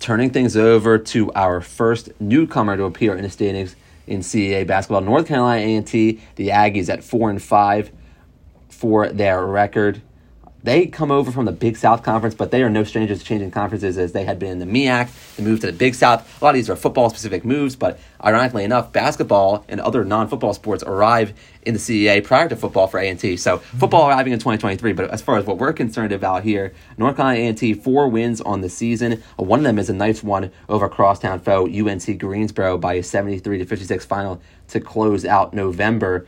Turning 0.00 0.30
things 0.30 0.56
over 0.56 0.98
to 0.98 1.32
our 1.34 1.60
first 1.60 2.10
newcomer 2.20 2.76
to 2.76 2.84
appear 2.84 3.16
in 3.16 3.22
the 3.22 3.30
standings 3.30 3.76
in 4.08 4.20
CAA 4.20 4.66
basketball. 4.66 5.00
North 5.00 5.26
Carolina 5.28 5.60
A&T, 5.62 6.20
the 6.36 6.48
Aggies 6.48 6.88
at 6.88 7.04
four 7.04 7.30
and 7.30 7.42
five 7.42 7.90
for 8.68 9.08
their 9.08 9.44
record. 9.46 10.02
They 10.68 10.84
come 10.84 11.10
over 11.10 11.32
from 11.32 11.46
the 11.46 11.52
Big 11.52 11.78
South 11.78 12.02
Conference, 12.02 12.34
but 12.34 12.50
they 12.50 12.62
are 12.62 12.68
no 12.68 12.84
strangers 12.84 13.20
to 13.20 13.24
changing 13.24 13.52
conferences 13.52 13.96
as 13.96 14.12
they 14.12 14.26
had 14.26 14.38
been 14.38 14.50
in 14.50 14.58
the 14.58 14.66
MEAC. 14.66 15.36
They 15.36 15.42
moved 15.42 15.62
to 15.62 15.68
the 15.68 15.72
Big 15.72 15.94
South. 15.94 16.42
A 16.42 16.44
lot 16.44 16.50
of 16.50 16.56
these 16.56 16.68
are 16.68 16.76
football 16.76 17.08
specific 17.08 17.42
moves, 17.42 17.74
but 17.74 17.98
ironically 18.22 18.64
enough, 18.64 18.92
basketball 18.92 19.64
and 19.66 19.80
other 19.80 20.04
non 20.04 20.28
football 20.28 20.52
sports 20.52 20.84
arrive 20.86 21.32
in 21.62 21.72
the 21.72 21.80
CAA 21.80 22.22
prior 22.22 22.50
to 22.50 22.54
football 22.54 22.86
for 22.86 23.00
A&T. 23.00 23.38
So 23.38 23.56
football 23.56 24.10
arriving 24.10 24.34
in 24.34 24.40
2023, 24.40 24.92
but 24.92 25.08
as 25.08 25.22
far 25.22 25.38
as 25.38 25.46
what 25.46 25.56
we're 25.56 25.72
concerned 25.72 26.12
about 26.12 26.44
here, 26.44 26.74
North 26.98 27.16
Carolina 27.16 27.48
A&T, 27.48 27.72
four 27.72 28.06
wins 28.06 28.42
on 28.42 28.60
the 28.60 28.68
season. 28.68 29.22
Uh, 29.40 29.44
one 29.44 29.60
of 29.60 29.64
them 29.64 29.78
is 29.78 29.88
a 29.88 29.94
nice 29.94 30.22
one 30.22 30.50
over 30.68 30.86
crosstown 30.90 31.40
foe 31.40 31.66
UNC 31.66 32.18
Greensboro 32.18 32.76
by 32.76 32.92
a 32.92 33.02
73 33.02 33.56
to 33.56 33.64
56 33.64 34.04
final 34.04 34.38
to 34.66 34.80
close 34.80 35.24
out 35.24 35.54
November. 35.54 36.26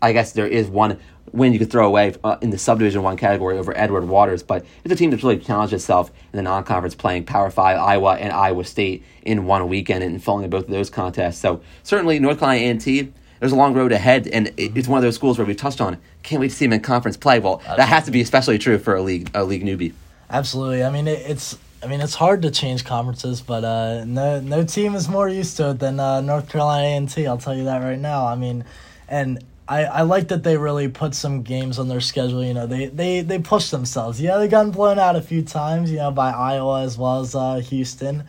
I 0.00 0.14
guess 0.14 0.32
there 0.32 0.48
is 0.48 0.66
one 0.66 0.98
win 1.32 1.52
you 1.52 1.58
could 1.58 1.70
throw 1.70 1.86
away 1.86 2.14
uh, 2.22 2.36
in 2.40 2.50
the 2.50 2.58
subdivision 2.58 3.02
one 3.02 3.16
category 3.16 3.58
over 3.58 3.76
Edward 3.76 4.06
Waters, 4.06 4.42
but 4.42 4.64
it's 4.84 4.92
a 4.92 4.96
team 4.96 5.10
that's 5.10 5.22
really 5.22 5.38
challenged 5.38 5.72
itself 5.72 6.10
in 6.32 6.36
the 6.36 6.42
non-conference 6.42 6.94
playing 6.94 7.24
Power 7.24 7.50
Five, 7.50 7.78
Iowa 7.78 8.14
and 8.16 8.32
Iowa 8.32 8.64
State 8.64 9.04
in 9.22 9.46
one 9.46 9.68
weekend 9.68 10.04
and 10.04 10.22
falling 10.22 10.44
in 10.44 10.50
both 10.50 10.64
of 10.64 10.70
those 10.70 10.90
contests. 10.90 11.38
So 11.38 11.62
certainly 11.82 12.18
North 12.18 12.38
Carolina 12.38 12.70
A&T, 12.70 13.12
there's 13.40 13.52
a 13.52 13.56
long 13.56 13.74
road 13.74 13.90
ahead, 13.90 14.28
and 14.28 14.52
it's 14.56 14.86
one 14.86 14.98
of 14.98 15.02
those 15.02 15.16
schools 15.16 15.36
where 15.36 15.46
we 15.46 15.54
touched 15.54 15.80
on. 15.80 15.98
Can't 16.22 16.40
wait 16.40 16.50
to 16.50 16.54
see 16.54 16.64
them 16.64 16.74
in 16.74 16.80
conference 16.80 17.16
play. 17.16 17.40
Well, 17.40 17.60
that 17.66 17.88
has 17.88 18.04
to 18.04 18.12
be 18.12 18.20
especially 18.20 18.58
true 18.58 18.78
for 18.78 18.94
a 18.94 19.02
league 19.02 19.30
a 19.34 19.42
league 19.42 19.64
newbie. 19.64 19.94
Absolutely. 20.30 20.84
I 20.84 20.90
mean, 20.90 21.08
it, 21.08 21.18
it's 21.28 21.58
I 21.82 21.88
mean, 21.88 22.00
it's 22.00 22.14
hard 22.14 22.42
to 22.42 22.52
change 22.52 22.84
conferences, 22.84 23.40
but 23.40 23.64
uh, 23.64 24.04
no 24.04 24.40
no 24.40 24.62
team 24.62 24.94
is 24.94 25.08
more 25.08 25.28
used 25.28 25.56
to 25.56 25.70
it 25.70 25.80
than 25.80 25.98
uh, 25.98 26.20
North 26.20 26.48
Carolina 26.48 26.86
A 26.86 26.96
and 26.96 27.08
T. 27.08 27.26
I'll 27.26 27.38
tell 27.38 27.56
you 27.56 27.64
that 27.64 27.82
right 27.82 27.98
now. 27.98 28.26
I 28.26 28.36
mean, 28.36 28.64
and 29.08 29.42
I, 29.72 29.84
I 29.84 30.02
like 30.02 30.28
that 30.28 30.42
they 30.42 30.58
really 30.58 30.88
put 30.88 31.14
some 31.14 31.40
games 31.40 31.78
on 31.78 31.88
their 31.88 32.02
schedule. 32.02 32.44
You 32.44 32.52
know, 32.52 32.66
they 32.66 32.86
they 32.86 33.22
they 33.22 33.38
push 33.38 33.70
themselves. 33.70 34.20
Yeah, 34.20 34.36
they 34.36 34.46
gotten 34.46 34.70
blown 34.70 34.98
out 34.98 35.16
a 35.16 35.22
few 35.22 35.40
times. 35.40 35.90
You 35.90 35.96
know, 35.96 36.10
by 36.10 36.30
Iowa 36.30 36.82
as 36.82 36.98
well 36.98 37.20
as 37.20 37.34
uh, 37.34 37.54
Houston, 37.56 38.24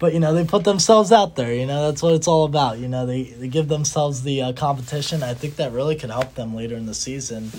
but 0.00 0.12
you 0.14 0.18
know 0.18 0.34
they 0.34 0.44
put 0.44 0.64
themselves 0.64 1.12
out 1.12 1.36
there. 1.36 1.54
You 1.54 1.66
know, 1.66 1.86
that's 1.86 2.02
what 2.02 2.14
it's 2.14 2.26
all 2.26 2.44
about. 2.44 2.78
You 2.78 2.88
know, 2.88 3.06
they 3.06 3.22
they 3.22 3.46
give 3.46 3.68
themselves 3.68 4.24
the 4.24 4.42
uh, 4.42 4.52
competition. 4.52 5.22
I 5.22 5.34
think 5.34 5.56
that 5.56 5.70
really 5.70 5.94
could 5.94 6.10
help 6.10 6.34
them 6.34 6.56
later 6.56 6.74
in 6.74 6.86
the 6.86 6.94
season. 6.94 7.52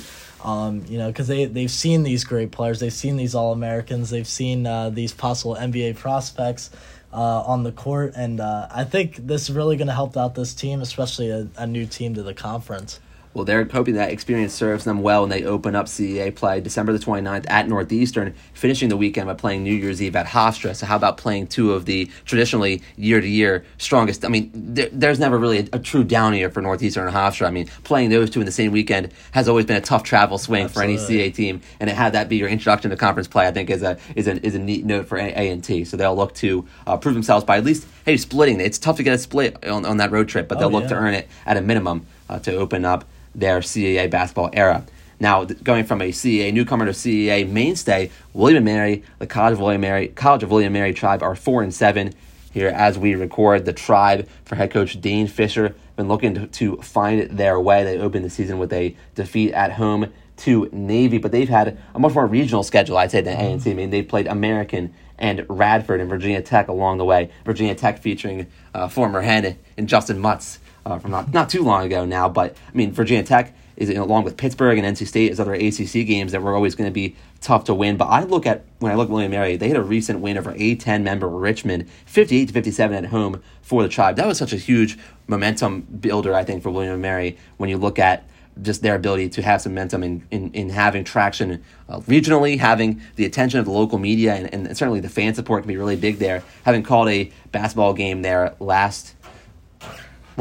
Um, 0.43 0.83
you 0.89 0.97
know, 0.97 1.07
because 1.07 1.29
they 1.29 1.45
they've 1.45 1.71
seen 1.71 2.03
these 2.03 2.25
great 2.25 2.51
players, 2.51 2.81
they've 2.81 2.91
seen 2.91 3.15
these 3.15 3.33
All 3.33 3.53
Americans, 3.53 4.09
they've 4.09 4.27
seen 4.27 4.67
uh, 4.67 4.89
these 4.89 5.13
possible 5.13 5.55
NBA 5.55 5.95
prospects 5.95 6.69
uh, 7.13 7.43
on 7.43 7.63
the 7.63 7.71
court, 7.71 8.11
and 8.17 8.41
uh, 8.41 8.67
I 8.69 8.83
think 8.83 9.15
this 9.15 9.43
is 9.43 9.55
really 9.55 9.77
going 9.77 9.87
to 9.87 9.93
help 9.93 10.17
out 10.17 10.35
this 10.35 10.53
team, 10.53 10.81
especially 10.81 11.29
a, 11.29 11.47
a 11.55 11.65
new 11.65 11.85
team 11.85 12.15
to 12.15 12.23
the 12.23 12.33
conference. 12.33 12.99
Well, 13.33 13.45
they're 13.45 13.63
hoping 13.63 13.95
that 13.95 14.11
experience 14.11 14.53
serves 14.53 14.83
them 14.83 15.01
well 15.01 15.21
when 15.21 15.29
they 15.29 15.45
open 15.45 15.73
up 15.73 15.85
CAA 15.85 16.35
play 16.35 16.59
December 16.59 16.91
the 16.91 16.99
29th 16.99 17.49
at 17.49 17.67
Northeastern, 17.67 18.35
finishing 18.53 18.89
the 18.89 18.97
weekend 18.97 19.27
by 19.27 19.35
playing 19.35 19.63
New 19.63 19.73
Year's 19.73 20.01
Eve 20.01 20.17
at 20.17 20.25
Hofstra. 20.25 20.75
So, 20.75 20.85
how 20.85 20.97
about 20.97 21.15
playing 21.17 21.47
two 21.47 21.71
of 21.71 21.85
the 21.85 22.09
traditionally 22.25 22.81
year 22.97 23.21
to 23.21 23.27
year 23.27 23.63
strongest? 23.77 24.25
I 24.25 24.27
mean, 24.27 24.51
there, 24.53 24.89
there's 24.91 25.19
never 25.19 25.37
really 25.37 25.59
a, 25.59 25.67
a, 25.73 25.79
true 25.79 26.03
down 26.03 26.33
year 26.33 26.49
for 26.49 26.61
Northeastern 26.61 27.07
and 27.07 27.15
Hofstra. 27.15 27.47
I 27.47 27.51
mean, 27.51 27.67
playing 27.85 28.09
those 28.09 28.29
two 28.29 28.41
in 28.41 28.45
the 28.45 28.51
same 28.51 28.73
weekend 28.73 29.13
has 29.31 29.47
always 29.47 29.65
been 29.65 29.77
a 29.77 29.81
tough 29.81 30.03
travel 30.03 30.37
swing 30.37 30.65
Absolutely. 30.65 30.97
for 30.97 31.09
any 31.09 31.29
CAA 31.29 31.33
team, 31.33 31.61
and 31.79 31.89
to 31.89 31.95
have 31.95 32.11
that 32.11 32.27
be 32.27 32.35
your 32.35 32.49
introduction 32.49 32.91
to 32.91 32.97
conference 32.97 33.29
play, 33.29 33.47
I 33.47 33.51
think 33.51 33.69
is 33.69 33.81
a 33.81 33.97
is 34.15 34.27
a, 34.27 34.45
is 34.45 34.55
a 34.55 34.59
neat 34.59 34.83
note 34.83 35.07
for 35.07 35.17
A 35.17 35.49
and 35.49 35.63
T. 35.63 35.85
So 35.85 35.95
they'll 35.95 36.15
look 36.15 36.33
to 36.35 36.67
uh, 36.85 36.97
prove 36.97 37.13
themselves 37.13 37.45
by 37.45 37.57
at 37.57 37.63
least 37.63 37.87
hey 38.03 38.17
splitting. 38.17 38.59
It's 38.59 38.77
tough 38.77 38.97
to 38.97 39.03
get 39.03 39.13
a 39.13 39.17
split 39.17 39.65
on, 39.65 39.85
on 39.85 39.97
that 39.97 40.11
road 40.11 40.27
trip, 40.27 40.49
but 40.49 40.59
they'll 40.59 40.67
oh, 40.67 40.71
look 40.71 40.83
yeah. 40.83 40.89
to 40.89 40.95
earn 40.95 41.13
it 41.13 41.29
at 41.45 41.55
a 41.55 41.61
minimum 41.61 42.05
uh, 42.29 42.39
to 42.39 42.55
open 42.55 42.83
up 42.83 43.05
their 43.33 43.59
CAA 43.59 44.09
basketball 44.09 44.49
era. 44.53 44.85
Now, 45.19 45.43
going 45.43 45.85
from 45.85 46.01
a 46.01 46.09
CAA 46.09 46.51
newcomer 46.51 46.85
to 46.85 46.91
CAA 46.91 47.47
mainstay, 47.47 48.09
William 48.33 48.57
and 48.57 48.65
Mary, 48.65 49.03
the 49.19 49.27
College 49.27 49.53
of 49.53 49.59
William 49.59 49.81
Mary, 49.81 50.07
College 50.07 50.41
of 50.41 50.49
William 50.49 50.73
Mary 50.73 50.93
tribe 50.93 51.21
are 51.21 51.35
four 51.35 51.61
and 51.61 51.73
seven 51.73 52.13
here 52.51 52.69
as 52.69 52.97
we 52.97 53.13
record. 53.13 53.65
The 53.65 53.73
tribe 53.73 54.27
for 54.45 54.55
head 54.55 54.71
coach 54.71 54.99
Dane 54.99 55.27
Fischer 55.27 55.75
been 55.95 56.07
looking 56.07 56.33
to, 56.33 56.47
to 56.47 56.77
find 56.77 57.29
their 57.29 57.59
way. 57.59 57.83
They 57.83 57.99
opened 57.99 58.25
the 58.25 58.29
season 58.31 58.57
with 58.57 58.73
a 58.73 58.95
defeat 59.13 59.53
at 59.53 59.73
home 59.73 60.11
to 60.37 60.67
Navy, 60.71 61.19
but 61.19 61.31
they've 61.31 61.49
had 61.49 61.77
a 61.93 61.99
much 61.99 62.15
more 62.15 62.25
regional 62.25 62.63
schedule, 62.63 62.97
I'd 62.97 63.11
say, 63.11 63.21
than 63.21 63.37
A&T. 63.37 63.69
I 63.69 63.73
mean, 63.75 63.91
they've 63.91 64.07
played 64.07 64.25
American 64.25 64.93
and 65.19 65.45
Radford 65.47 66.01
and 66.01 66.09
Virginia 66.09 66.41
Tech 66.41 66.67
along 66.67 66.97
the 66.97 67.05
way. 67.05 67.29
Virginia 67.45 67.75
Tech 67.75 67.99
featuring 67.99 68.47
uh, 68.73 68.87
former 68.87 69.21
head 69.21 69.59
and 69.77 69.87
Justin 69.87 70.19
Mutts 70.19 70.57
uh, 70.85 70.99
from 70.99 71.11
not, 71.11 71.33
not 71.33 71.49
too 71.49 71.63
long 71.63 71.85
ago 71.85 72.05
now. 72.05 72.29
But 72.29 72.55
I 72.67 72.77
mean, 72.77 72.91
Virginia 72.91 73.23
Tech 73.23 73.53
is 73.77 73.89
you 73.89 73.95
know, 73.95 74.03
along 74.03 74.23
with 74.23 74.37
Pittsburgh 74.37 74.77
and 74.77 74.95
NC 74.95 75.07
State 75.07 75.31
as 75.31 75.39
other 75.39 75.53
ACC 75.53 76.05
games 76.05 76.31
that 76.31 76.41
were 76.41 76.55
always 76.55 76.75
going 76.75 76.89
to 76.89 76.93
be 76.93 77.15
tough 77.39 77.63
to 77.65 77.73
win. 77.73 77.97
But 77.97 78.05
I 78.05 78.23
look 78.23 78.45
at 78.45 78.63
when 78.79 78.91
I 78.91 78.95
look 78.95 79.09
at 79.09 79.11
William 79.11 79.31
Mary, 79.31 79.55
they 79.57 79.67
had 79.67 79.77
a 79.77 79.83
recent 79.83 80.19
win 80.19 80.37
over 80.37 80.53
A10 80.53 81.01
member 81.03 81.27
Richmond, 81.27 81.89
58 82.05 82.47
to 82.47 82.53
57 82.53 83.05
at 83.05 83.09
home 83.11 83.41
for 83.61 83.83
the 83.83 83.89
tribe. 83.89 84.15
That 84.17 84.27
was 84.27 84.37
such 84.37 84.53
a 84.53 84.57
huge 84.57 84.97
momentum 85.27 85.81
builder, 85.81 86.33
I 86.33 86.43
think, 86.43 86.63
for 86.63 86.69
William 86.69 86.99
Mary 87.01 87.37
when 87.57 87.69
you 87.69 87.77
look 87.77 87.97
at 87.99 88.27
just 88.61 88.81
their 88.81 88.95
ability 88.95 89.29
to 89.29 89.41
have 89.41 89.61
some 89.61 89.73
momentum 89.73 90.03
in, 90.03 90.27
in, 90.29 90.51
in 90.51 90.69
having 90.69 91.03
traction 91.03 91.63
uh, 91.87 91.99
regionally, 92.01 92.59
having 92.59 93.01
the 93.15 93.25
attention 93.25 93.59
of 93.59 93.65
the 93.65 93.71
local 93.71 93.97
media, 93.97 94.35
and, 94.35 94.53
and 94.53 94.77
certainly 94.77 94.99
the 94.99 95.09
fan 95.09 95.33
support 95.33 95.63
can 95.63 95.67
be 95.67 95.77
really 95.77 95.95
big 95.95 96.17
there. 96.19 96.43
Having 96.65 96.83
called 96.83 97.09
a 97.09 97.31
basketball 97.51 97.93
game 97.93 98.21
there 98.21 98.53
last 98.59 99.15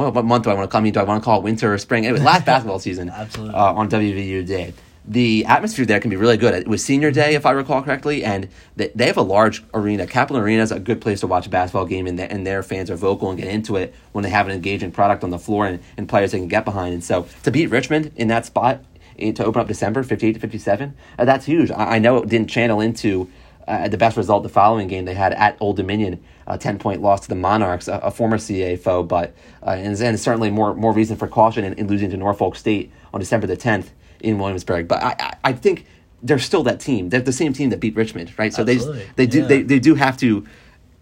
well, 0.01 0.13
what 0.13 0.25
month 0.25 0.45
do 0.45 0.51
I 0.51 0.55
want 0.55 0.71
to 0.71 0.73
call? 0.73 0.81
I 0.81 0.85
mean, 0.85 0.93
do 0.95 1.01
I 1.01 1.03
want 1.03 1.23
to 1.23 1.25
call 1.25 1.41
it 1.41 1.43
winter 1.45 1.75
or 1.75 1.79
spring? 1.79 2.07
Anyway, 2.07 2.25
last 2.25 2.47
basketball 2.47 2.79
season 2.79 3.11
Absolutely. 3.11 3.55
Uh, 3.55 3.75
on 3.75 3.89
WVU 3.91 4.47
Day. 4.47 4.73
The 5.07 5.45
atmosphere 5.47 5.87
there 5.87 5.99
can 5.99 6.11
be 6.11 6.17
really 6.17 6.37
good. 6.37 6.55
It 6.55 6.69
was 6.69 6.85
senior 6.85 7.11
day, 7.11 7.35
if 7.35 7.45
I 7.45 7.51
recall 7.53 7.83
correctly, 7.83 8.23
and 8.23 8.49
they, 8.77 8.89
they 8.95 9.07
have 9.07 9.17
a 9.17 9.23
large 9.23 9.65
arena. 9.75 10.07
Kaplan 10.07 10.41
Arena 10.41 10.63
is 10.63 10.73
a 10.73 10.79
good 10.79 11.01
place 11.01 11.21
to 11.21 11.27
watch 11.27 11.47
a 11.47 11.51
basketball 11.51 11.87
game, 11.87 12.07
and, 12.07 12.21
and 12.21 12.47
their 12.47 12.63
fans 12.63 12.91
are 12.91 12.97
vocal 12.97 13.31
and 13.31 13.39
get 13.39 13.49
into 13.49 13.77
it 13.77 13.95
when 14.13 14.23
they 14.23 14.31
have 14.31 14.47
an 14.47 14.53
engaging 14.53 14.93
product 14.93 15.25
on 15.25 15.31
the 15.31 15.39
floor 15.39 15.67
and, 15.67 15.81
and 15.97 16.09
players 16.09 16.33
they 16.33 16.39
can 16.39 16.49
get 16.49 16.65
behind. 16.65 16.95
And 16.95 17.05
so 17.05 17.27
to 17.43 17.51
beat 17.51 17.69
Richmond 17.69 18.13
in 18.17 18.29
that 18.29 18.47
spot 18.47 18.85
to 19.19 19.45
open 19.45 19.61
up 19.61 19.69
December 19.69 20.03
58 20.03 20.35
to 20.35 20.41
57, 20.41 20.95
uh, 21.19 21.25
that's 21.25 21.47
huge. 21.47 21.71
I, 21.71 21.97
I 21.97 21.99
know 21.99 22.19
it 22.19 22.29
didn't 22.29 22.49
channel 22.49 22.81
into 22.81 23.29
uh, 23.71 23.89
the 23.89 23.97
best 23.97 24.17
result 24.17 24.43
the 24.43 24.49
following 24.49 24.89
game 24.89 25.05
they 25.05 25.15
had 25.15 25.33
at 25.35 25.57
Old 25.61 25.77
Dominion, 25.77 26.23
a 26.47 26.59
10 26.59 26.79
point 26.79 27.01
loss 27.01 27.21
to 27.21 27.29
the 27.29 27.35
Monarchs, 27.37 27.87
a, 27.89 27.99
a 27.99 28.11
former 28.11 28.37
CA 28.37 28.77
foe, 28.77 29.03
but 29.03 29.35
uh, 29.63 29.71
and, 29.71 29.99
and, 30.01 30.19
certainly 30.19 30.51
more 30.51 30.75
more 30.75 30.93
reason 30.93 31.17
for 31.17 31.29
caution 31.29 31.65
in, 31.65 31.75
in, 31.75 31.87
losing 31.87 32.11
to 32.11 32.17
Norfolk 32.17 32.57
State 32.57 32.91
on 33.15 33.21
December 33.21 33.47
the 33.47 33.57
10th 33.57 33.91
in 34.21 34.39
Williamsburg. 34.39 34.89
But 34.89 35.03
I, 35.03 35.17
I, 35.19 35.37
I, 35.45 35.53
think 35.53 35.87
they're 36.23 36.39
still 36.39 36.65
that 36.65 36.81
team. 36.81 37.11
They're 37.11 37.21
the 37.21 37.33
same 37.33 37.53
team 37.53 37.71
that 37.71 37.79
beat 37.79 37.95
Richmond, 37.95 38.37
right? 38.37 38.53
So 38.53 38.63
Absolutely. 38.63 39.03
they 39.03 39.11
they 39.17 39.27
do 39.27 39.41
yeah. 39.41 39.47
they, 39.47 39.63
they 39.63 39.79
do 39.79 39.95
have 39.95 40.17
to 40.19 40.47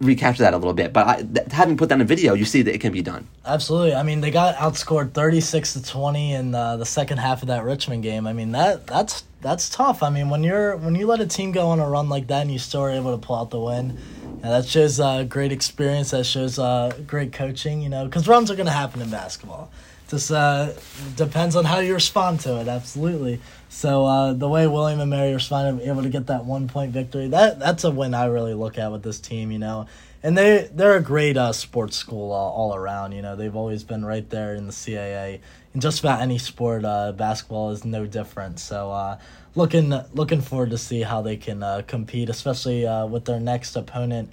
recapture 0.01 0.43
that 0.43 0.55
a 0.55 0.57
little 0.57 0.75
bit. 0.75 0.93
But 0.93 1.07
I, 1.07 1.23
th- 1.23 1.53
having 1.53 1.77
put 1.77 1.89
that 1.89 2.01
in 2.01 2.07
video, 2.07 2.35
you 2.35 2.45
see 2.45 2.63
that 2.63 2.75
it 2.75 2.81
can 2.81 2.93
be 2.93 3.03
done. 3.03 3.27
Absolutely. 3.45 3.95
I 3.95 4.03
mean, 4.03 4.21
they 4.21 4.31
got 4.31 4.57
outscored 4.57 5.13
thirty 5.13 5.41
six 5.41 5.73
to 5.75 5.83
twenty 5.83 6.33
in 6.33 6.55
uh, 6.55 6.77
the 6.77 6.87
second 6.87 7.19
half 7.19 7.43
of 7.43 7.49
that 7.49 7.65
Richmond 7.65 8.03
game. 8.03 8.27
I 8.27 8.33
mean 8.33 8.53
that 8.53 8.87
that's 8.87 9.25
that's 9.41 9.69
tough. 9.69 10.03
I 10.03 10.11
mean 10.11 10.29
when 10.29 10.43
you're 10.43 10.77
when 10.77 10.95
you 10.95 11.07
let 11.07 11.21
a 11.21 11.27
team 11.27 11.53
go 11.53 11.69
on 11.69 11.81
a 11.81 11.89
run 11.89 12.09
like 12.09 12.27
that 12.29 12.43
and 12.43 12.53
you 12.53 12.59
still 12.59 12.83
are 12.83 12.91
able 12.91 13.17
to 13.19 13.27
pull 13.27 13.37
out 13.37 13.51
the 13.51 13.61
win. 13.61 13.99
Yeah, 14.41 14.51
that 14.51 14.67
shows 14.67 15.01
uh, 15.01 15.25
great 15.25 15.51
experience. 15.53 16.13
That 16.13 16.25
shows 16.25 16.59
uh, 16.59 16.97
great 17.07 17.33
coaching. 17.33 17.81
You 17.81 17.89
know, 17.89 18.05
because 18.05 18.29
runs 18.29 18.51
are 18.51 18.57
going 18.57 18.67
to 18.67 18.73
happen 18.73 19.03
in 19.03 19.11
basketball. 19.11 19.71
Just 20.09 20.31
uh, 20.31 20.73
depends 21.17 21.55
on 21.55 21.67
how 21.67 21.81
you 21.81 21.93
respond 21.93 22.41
to 22.41 22.61
it. 22.61 22.69
Absolutely. 22.69 23.41
So 23.68 24.07
uh, 24.07 24.33
the 24.33 24.48
way 24.48 24.66
William 24.66 25.00
and 25.00 25.11
Mary 25.11 25.33
responded, 25.33 25.87
able 25.87 26.02
to 26.02 26.09
get 26.09 26.26
that 26.28 26.44
one 26.44 26.68
point 26.68 26.92
victory, 26.92 27.28
that 27.28 27.59
that's 27.59 27.85
a 27.85 27.90
win 27.90 28.14
I 28.14 28.26
really 28.26 28.54
look 28.54 28.78
at 28.78 28.90
with 28.90 29.02
this 29.02 29.20
team. 29.20 29.52
You 29.52 29.59
know, 29.59 29.87
and 30.22 30.37
they 30.37 30.68
they're 30.72 30.96
a 30.96 31.02
great 31.02 31.37
uh, 31.37 31.52
sports 31.52 31.96
school 31.96 32.33
all, 32.33 32.52
all 32.52 32.74
around. 32.74 33.12
You 33.12 33.22
know, 33.22 33.37
they've 33.37 33.54
always 33.54 33.85
been 33.85 34.04
right 34.04 34.28
there 34.31 34.54
in 34.54 34.66
the 34.66 34.72
CAA. 34.72 35.40
In 35.74 35.81
just 35.81 36.00
about 36.00 36.20
any 36.20 36.38
sport, 36.38 36.85
uh, 36.85 37.12
basketball 37.12 37.70
is 37.70 37.85
no 37.85 38.07
different. 38.07 38.59
So 38.59 38.90
uh, 38.90 39.18
looking 39.54 39.92
looking 40.14 40.40
forward 40.40 40.70
to 40.70 40.78
see 40.78 41.02
how 41.02 41.20
they 41.20 41.37
can 41.37 41.62
uh, 41.62 41.83
compete, 41.87 42.31
especially 42.31 42.87
uh, 42.87 43.07
with 43.07 43.26
their 43.26 43.40
next 43.40 43.76
opponent 43.76 44.33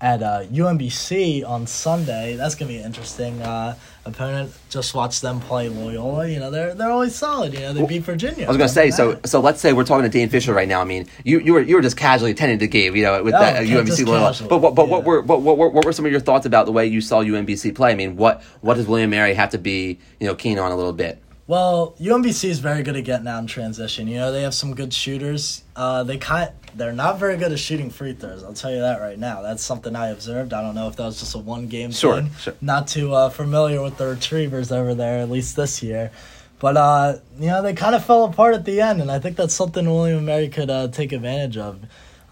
at 0.00 0.22
uh, 0.22 0.44
UMBC 0.44 1.48
on 1.48 1.66
Sunday. 1.66 2.36
That's 2.36 2.54
gonna 2.54 2.70
be 2.70 2.78
an 2.78 2.84
interesting 2.84 3.40
uh, 3.42 3.76
opponent. 4.04 4.52
Just 4.68 4.94
watch 4.94 5.20
them 5.20 5.40
play 5.40 5.68
Loyola. 5.68 6.28
You 6.28 6.38
know, 6.38 6.50
they're 6.50 6.74
they're 6.74 6.90
always 6.90 7.14
solid. 7.14 7.54
You 7.54 7.60
know, 7.60 7.72
they 7.72 7.86
beat 7.86 8.02
Virginia. 8.02 8.46
I 8.46 8.48
was 8.48 8.56
gonna 8.56 8.68
say 8.68 8.90
so. 8.90 9.18
So 9.24 9.40
let's 9.40 9.60
say 9.60 9.72
we're 9.72 9.84
talking 9.84 10.04
to 10.04 10.08
Dane 10.08 10.28
Fischer 10.28 10.52
right 10.52 10.68
now. 10.68 10.80
I 10.80 10.84
mean, 10.84 11.06
you 11.24 11.40
you 11.40 11.52
were 11.54 11.62
you 11.62 11.76
were 11.76 11.82
just 11.82 11.96
casually 11.96 12.32
attending 12.32 12.58
the 12.58 12.68
game. 12.68 12.94
You 12.94 13.04
know, 13.04 13.22
with 13.22 13.34
oh, 13.34 13.40
that 13.40 13.56
uh, 13.56 13.60
UMBC 13.60 14.06
Loyola. 14.06 14.34
But 14.48 14.58
what 14.58 14.74
but 14.74 14.86
yeah. 14.86 14.92
what 14.92 15.04
were 15.04 15.22
what, 15.22 15.40
what 15.40 15.72
what 15.72 15.84
were 15.84 15.92
some 15.92 16.04
of 16.04 16.12
your 16.12 16.20
thoughts 16.20 16.46
about 16.46 16.66
the 16.66 16.72
way 16.72 16.86
you 16.86 17.00
saw 17.00 17.22
UMBC 17.22 17.74
play? 17.74 17.92
I 17.92 17.94
mean, 17.94 18.16
what 18.16 18.42
what 18.60 18.74
does 18.74 18.86
William 18.86 19.10
Mary 19.10 19.34
have 19.34 19.50
to 19.50 19.58
be 19.58 19.98
you 20.20 20.26
know 20.26 20.34
keen 20.34 20.58
on 20.58 20.72
a 20.72 20.76
little 20.76 20.92
bit? 20.92 21.22
Well, 21.48 21.94
UMBC 22.00 22.48
is 22.48 22.58
very 22.58 22.82
good 22.82 22.96
at 22.96 23.04
getting 23.04 23.28
out 23.28 23.38
in 23.38 23.46
transition. 23.46 24.08
You 24.08 24.16
know, 24.16 24.32
they 24.32 24.42
have 24.42 24.54
some 24.54 24.74
good 24.74 24.92
shooters. 24.92 25.62
Uh, 25.76 26.02
they 26.02 26.18
kind 26.18 26.50
they're 26.74 26.92
not 26.92 27.18
very 27.18 27.36
good 27.36 27.52
at 27.52 27.58
shooting 27.58 27.88
free 27.88 28.14
throws. 28.14 28.42
I'll 28.42 28.52
tell 28.52 28.72
you 28.72 28.80
that 28.80 29.00
right 29.00 29.18
now. 29.18 29.42
That's 29.42 29.62
something 29.62 29.94
I 29.94 30.08
observed. 30.08 30.52
I 30.52 30.60
don't 30.60 30.74
know 30.74 30.88
if 30.88 30.96
that 30.96 31.04
was 31.04 31.20
just 31.20 31.34
a 31.36 31.38
one 31.38 31.68
game 31.68 31.92
sure, 31.92 32.16
thing. 32.16 32.30
Sure. 32.40 32.54
Not 32.60 32.88
too 32.88 33.14
uh, 33.14 33.30
familiar 33.30 33.80
with 33.80 33.96
the 33.96 34.08
retrievers 34.08 34.72
over 34.72 34.94
there, 34.94 35.18
at 35.18 35.30
least 35.30 35.54
this 35.54 35.82
year. 35.82 36.10
But 36.58 36.76
uh, 36.76 37.18
you 37.38 37.46
know, 37.46 37.62
they 37.62 37.74
kind 37.74 37.94
of 37.94 38.04
fell 38.04 38.24
apart 38.24 38.54
at 38.54 38.64
the 38.64 38.80
end, 38.80 39.00
and 39.00 39.10
I 39.10 39.20
think 39.20 39.36
that's 39.36 39.54
something 39.54 39.86
William 39.86 40.18
and 40.18 40.26
Mary 40.26 40.48
could 40.48 40.70
uh, 40.70 40.88
take 40.88 41.12
advantage 41.12 41.56
of. 41.56 41.78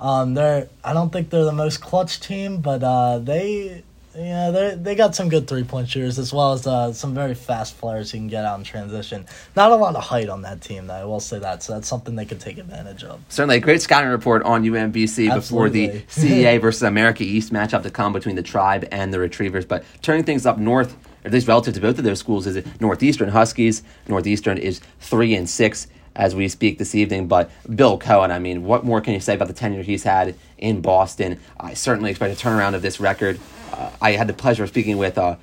Um, 0.00 0.34
they're 0.34 0.68
I 0.82 0.92
don't 0.92 1.12
think 1.12 1.30
they're 1.30 1.44
the 1.44 1.52
most 1.52 1.80
clutch 1.80 2.18
team, 2.20 2.60
but 2.60 2.82
uh, 2.82 3.18
they 3.18 3.84
yeah, 4.16 4.50
they 4.50 4.74
they 4.74 4.94
got 4.94 5.14
some 5.14 5.28
good 5.28 5.48
three 5.48 5.64
point 5.64 5.88
shooters 5.88 6.18
as 6.18 6.32
well 6.32 6.52
as 6.52 6.66
uh, 6.66 6.92
some 6.92 7.14
very 7.14 7.34
fast 7.34 7.78
players 7.78 8.10
who 8.10 8.18
can 8.18 8.28
get 8.28 8.44
out 8.44 8.58
in 8.58 8.64
transition. 8.64 9.26
Not 9.56 9.72
a 9.72 9.76
lot 9.76 9.96
of 9.96 10.04
height 10.04 10.28
on 10.28 10.42
that 10.42 10.60
team, 10.60 10.86
though. 10.86 10.94
I 10.94 11.04
will 11.04 11.20
say 11.20 11.38
that, 11.38 11.62
so 11.62 11.74
that's 11.74 11.88
something 11.88 12.14
they 12.14 12.24
could 12.24 12.40
take 12.40 12.58
advantage 12.58 13.04
of. 13.04 13.20
Certainly, 13.28 13.56
a 13.56 13.60
great 13.60 13.82
scouting 13.82 14.10
report 14.10 14.42
on 14.44 14.62
UMBC 14.64 15.30
Absolutely. 15.30 15.86
before 15.86 15.98
the 15.98 16.02
CAA 16.08 16.60
versus 16.60 16.82
America 16.82 17.24
East 17.24 17.52
matchup 17.52 17.82
to 17.82 17.90
come 17.90 18.12
between 18.12 18.36
the 18.36 18.42
Tribe 18.42 18.86
and 18.92 19.12
the 19.12 19.18
Retrievers. 19.18 19.64
But 19.64 19.84
turning 20.02 20.24
things 20.24 20.46
up 20.46 20.58
north, 20.58 20.96
at 21.24 21.32
least 21.32 21.48
relative 21.48 21.74
to 21.74 21.80
both 21.80 21.98
of 21.98 22.04
those 22.04 22.20
schools, 22.20 22.46
is 22.46 22.56
it 22.56 22.80
Northeastern 22.80 23.30
Huskies. 23.30 23.82
Northeastern 24.06 24.58
is 24.58 24.80
three 25.00 25.34
and 25.34 25.48
six 25.48 25.88
as 26.16 26.34
we 26.34 26.48
speak 26.48 26.78
this 26.78 26.94
evening. 26.94 27.28
But 27.28 27.50
Bill 27.74 27.98
Coen, 27.98 28.30
I 28.30 28.38
mean, 28.38 28.64
what 28.64 28.84
more 28.84 29.00
can 29.00 29.14
you 29.14 29.20
say 29.20 29.34
about 29.34 29.48
the 29.48 29.54
tenure 29.54 29.82
he's 29.82 30.04
had 30.04 30.34
in 30.58 30.80
Boston? 30.80 31.40
I 31.58 31.74
certainly 31.74 32.10
expect 32.10 32.40
a 32.40 32.42
turnaround 32.46 32.74
of 32.74 32.82
this 32.82 33.00
record. 33.00 33.38
Uh, 33.72 33.90
I 34.00 34.12
had 34.12 34.28
the 34.28 34.34
pleasure 34.34 34.62
of 34.64 34.68
speaking 34.68 34.98
with 34.98 35.18
uh, 35.18 35.36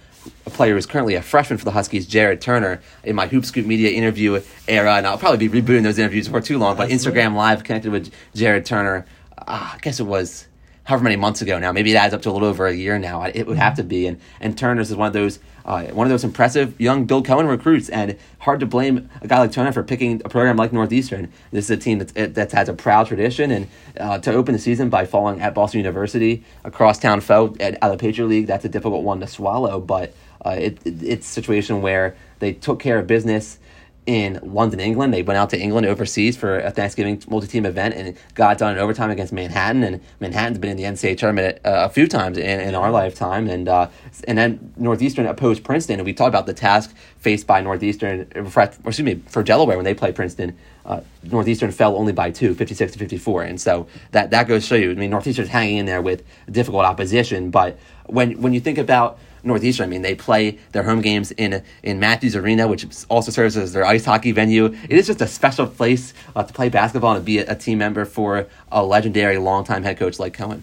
a 0.46 0.50
player 0.50 0.76
who's 0.76 0.86
currently 0.86 1.16
a 1.16 1.22
freshman 1.22 1.58
for 1.58 1.66
the 1.66 1.72
Huskies, 1.72 2.06
Jared 2.06 2.42
Turner, 2.42 2.82
in 3.04 3.16
my 3.16 3.28
Hoop 3.28 3.46
Scoop 3.46 3.66
Media 3.66 3.90
interview 3.90 4.42
era, 4.68 4.96
and 4.96 5.08
I'll 5.08 5.18
probably 5.18 5.48
be 5.48 5.62
rebooting 5.62 5.84
those 5.84 6.00
interviews 6.00 6.28
for 6.28 6.42
too 6.42 6.58
long. 6.58 6.78
But 6.78 6.90
Instagram 6.90 7.36
Live 7.36 7.64
connected 7.64 7.92
with 7.92 8.12
Jared 8.36 8.66
Turner. 8.66 9.06
Uh, 9.38 9.72
I 9.74 9.78
guess 9.82 10.00
it 10.00 10.04
was 10.04 10.48
however 10.84 11.04
many 11.04 11.16
months 11.16 11.42
ago 11.42 11.60
now. 11.60 11.72
Maybe 11.72 11.92
it 11.92 11.96
adds 11.96 12.14
up 12.14 12.22
to 12.24 12.30
a 12.30 12.34
little 12.34 12.48
over 12.48 12.68
a 12.68 12.74
year 12.74 12.98
now. 12.98 13.24
It 13.24 13.48
would 13.48 13.58
have 13.58 13.76
to 13.76 13.84
be. 13.84 14.08
And 14.08 14.20
and 14.40 14.58
Turner's 14.58 14.92
is 14.92 14.98
one 14.98 15.08
of 15.08 15.14
those 15.14 15.40
uh, 15.64 15.86
one 15.88 16.08
of 16.08 16.12
those 16.12 16.24
impressive 16.24 16.80
young 16.80 17.06
Bill 17.06 17.22
Coen 17.22 17.48
recruits, 17.48 17.90
and 17.90 18.18
hard 18.40 18.60
to 18.62 18.66
blame 18.66 19.10
a 19.22 19.28
guy 19.28 19.40
like 19.40 19.52
Turner 19.52 19.72
for 19.72 19.84
picking 19.84 20.22
a 20.26 20.30
program 20.30 20.58
like 20.58 20.74
Northeastern. 20.74 21.32
This 21.52 21.66
is 21.66 21.72
a 21.72 21.78
team 21.78 22.00
that's 22.00 22.14
that 22.14 22.52
has 22.52 22.70
a 22.70 22.74
proud 22.74 23.08
tradition, 23.08 23.52
and 23.52 23.68
uh, 24.00 24.18
to 24.20 24.34
open 24.34 24.54
the 24.54 24.60
season 24.60 24.90
by 24.90 25.06
falling 25.06 25.42
at 25.42 25.54
Boston 25.54 25.80
University, 25.80 26.44
a 26.64 26.72
crosstown 26.72 27.22
foe 27.22 27.56
at, 27.60 27.82
of 27.84 27.92
the 27.92 27.98
Patriot 27.98 28.28
League, 28.28 28.48
that's 28.48 28.66
a 28.66 28.70
difficult 28.70 29.04
one 29.04 29.20
to 29.20 29.28
swallow. 29.28 29.80
But 29.80 30.16
uh, 30.44 30.56
it, 30.58 30.80
it, 30.86 31.04
it's 31.04 31.28
a 31.28 31.32
situation 31.32 31.82
where 31.82 32.16
they 32.40 32.54
took 32.54 32.80
care 32.80 32.98
of 32.98 33.08
business 33.08 33.60
in 34.06 34.40
London, 34.42 34.80
England. 34.80 35.14
They 35.14 35.22
went 35.22 35.38
out 35.38 35.52
to 35.52 35.60
England 35.60 35.86
overseas 35.86 36.36
for 36.36 36.60
a 36.60 36.72
Thanksgiving 36.72 37.22
multi-team 37.30 37.66
event 37.66 37.94
and 37.94 38.18
got 38.34 38.58
done 38.58 38.74
in 38.74 38.80
overtime 38.80 39.12
against 39.12 39.32
Manhattan. 39.32 39.84
And 39.84 40.02
Manhattan's 40.20 40.58
been 40.58 40.72
in 40.72 40.78
the 40.78 40.84
NCAA 40.84 41.18
tournament 41.18 41.60
uh, 41.64 41.86
a 41.86 41.90
few 41.90 42.08
times 42.08 42.38
in, 42.38 42.60
in 42.60 42.74
our 42.74 42.90
lifetime. 42.90 43.48
And 43.48 43.68
uh, 43.68 43.90
and 44.28 44.38
then 44.38 44.74
Northeastern 44.76 45.28
opposed 45.28 45.64
Princeton. 45.64 46.00
And 46.00 46.06
we 46.06 46.14
talked 46.14 46.30
about 46.30 46.48
the 46.48 46.54
task 46.54 46.96
faced 47.20 47.46
by 47.46 47.62
Northeastern, 47.62 48.26
for, 48.50 48.64
excuse 48.64 49.02
me, 49.02 49.22
for 49.28 49.44
Delaware 49.44 49.78
when 49.78 49.86
they 49.86 49.94
played 49.94 50.16
Princeton. 50.16 50.58
Uh, 50.84 51.02
Northeastern 51.24 51.72
fell 51.72 51.96
only 51.96 52.12
by 52.12 52.32
two, 52.32 52.56
56 52.56 52.94
to 52.94 53.00
54. 53.00 53.44
And 53.44 53.62
so 53.62 53.88
that, 54.12 54.32
that 54.32 54.48
goes 54.48 54.64
to 54.64 54.68
show 54.68 54.76
you, 54.76 54.92
I 54.92 54.96
mean, 54.96 55.12
Northeastern's 55.12 55.50
hanging 55.50 55.78
in 55.78 55.86
there 55.86 56.02
with 56.02 56.24
difficult 56.50 56.86
opposition. 56.86 57.52
But 57.52 57.78
when, 58.08 58.42
when 58.42 58.54
you 58.54 58.60
think 58.60 58.80
about 58.80 59.20
Northeastern. 59.44 59.86
I 59.86 59.88
mean, 59.90 60.02
they 60.02 60.16
play 60.16 60.60
their 60.72 60.84
home 60.84 61.02
games 61.02 61.32
in 61.32 61.64
in 61.84 62.00
Matthews 62.00 62.36
Arena, 62.36 62.68
which 62.68 62.86
also 63.10 63.32
serves 63.32 63.58
as 63.58 63.74
their 63.74 63.86
ice 63.86 64.06
hockey 64.06 64.32
venue. 64.32 64.66
It 64.66 64.92
is 64.92 65.08
just 65.08 65.22
a 65.22 65.28
special 65.28 65.68
place 65.68 66.14
uh, 66.36 66.44
to 66.44 66.54
play 66.54 66.70
basketball 66.70 67.16
and 67.16 67.26
be 67.26 67.40
a, 67.40 67.52
a 67.52 67.56
team 67.56 67.78
member 67.80 68.06
for 68.06 68.48
a 68.72 68.84
legendary, 68.86 69.38
longtime 69.38 69.84
head 69.84 69.98
coach 69.98 70.20
like 70.20 70.36
Coen. 70.38 70.62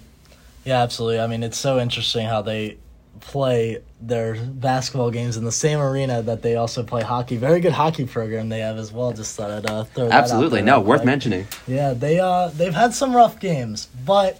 Yeah, 0.64 0.82
absolutely. 0.82 1.20
I 1.20 1.26
mean, 1.26 1.42
it's 1.42 1.56
so 1.58 1.78
interesting 1.78 2.26
how 2.26 2.42
they 2.42 2.76
play 3.20 3.82
their 4.00 4.36
basketball 4.36 5.10
games 5.10 5.36
in 5.36 5.44
the 5.44 5.50
same 5.52 5.80
arena 5.80 6.22
that 6.22 6.42
they 6.42 6.54
also 6.56 6.82
play 6.84 7.02
hockey. 7.02 7.36
Very 7.36 7.60
good 7.60 7.72
hockey 7.72 8.04
program 8.06 8.48
they 8.48 8.60
have 8.60 8.76
as 8.78 8.92
well. 8.92 9.12
Just 9.12 9.34
thought 9.36 9.50
I'd 9.50 9.66
uh, 9.66 9.84
throw 9.84 10.04
that 10.08 10.14
Absolutely, 10.14 10.62
no, 10.62 10.80
worth 10.80 11.00
quick. 11.00 11.06
mentioning. 11.06 11.46
Yeah, 11.66 11.94
they 11.94 12.20
uh 12.20 12.48
they've 12.48 12.74
had 12.74 12.94
some 12.94 13.16
rough 13.16 13.40
games, 13.40 13.88
but 14.04 14.38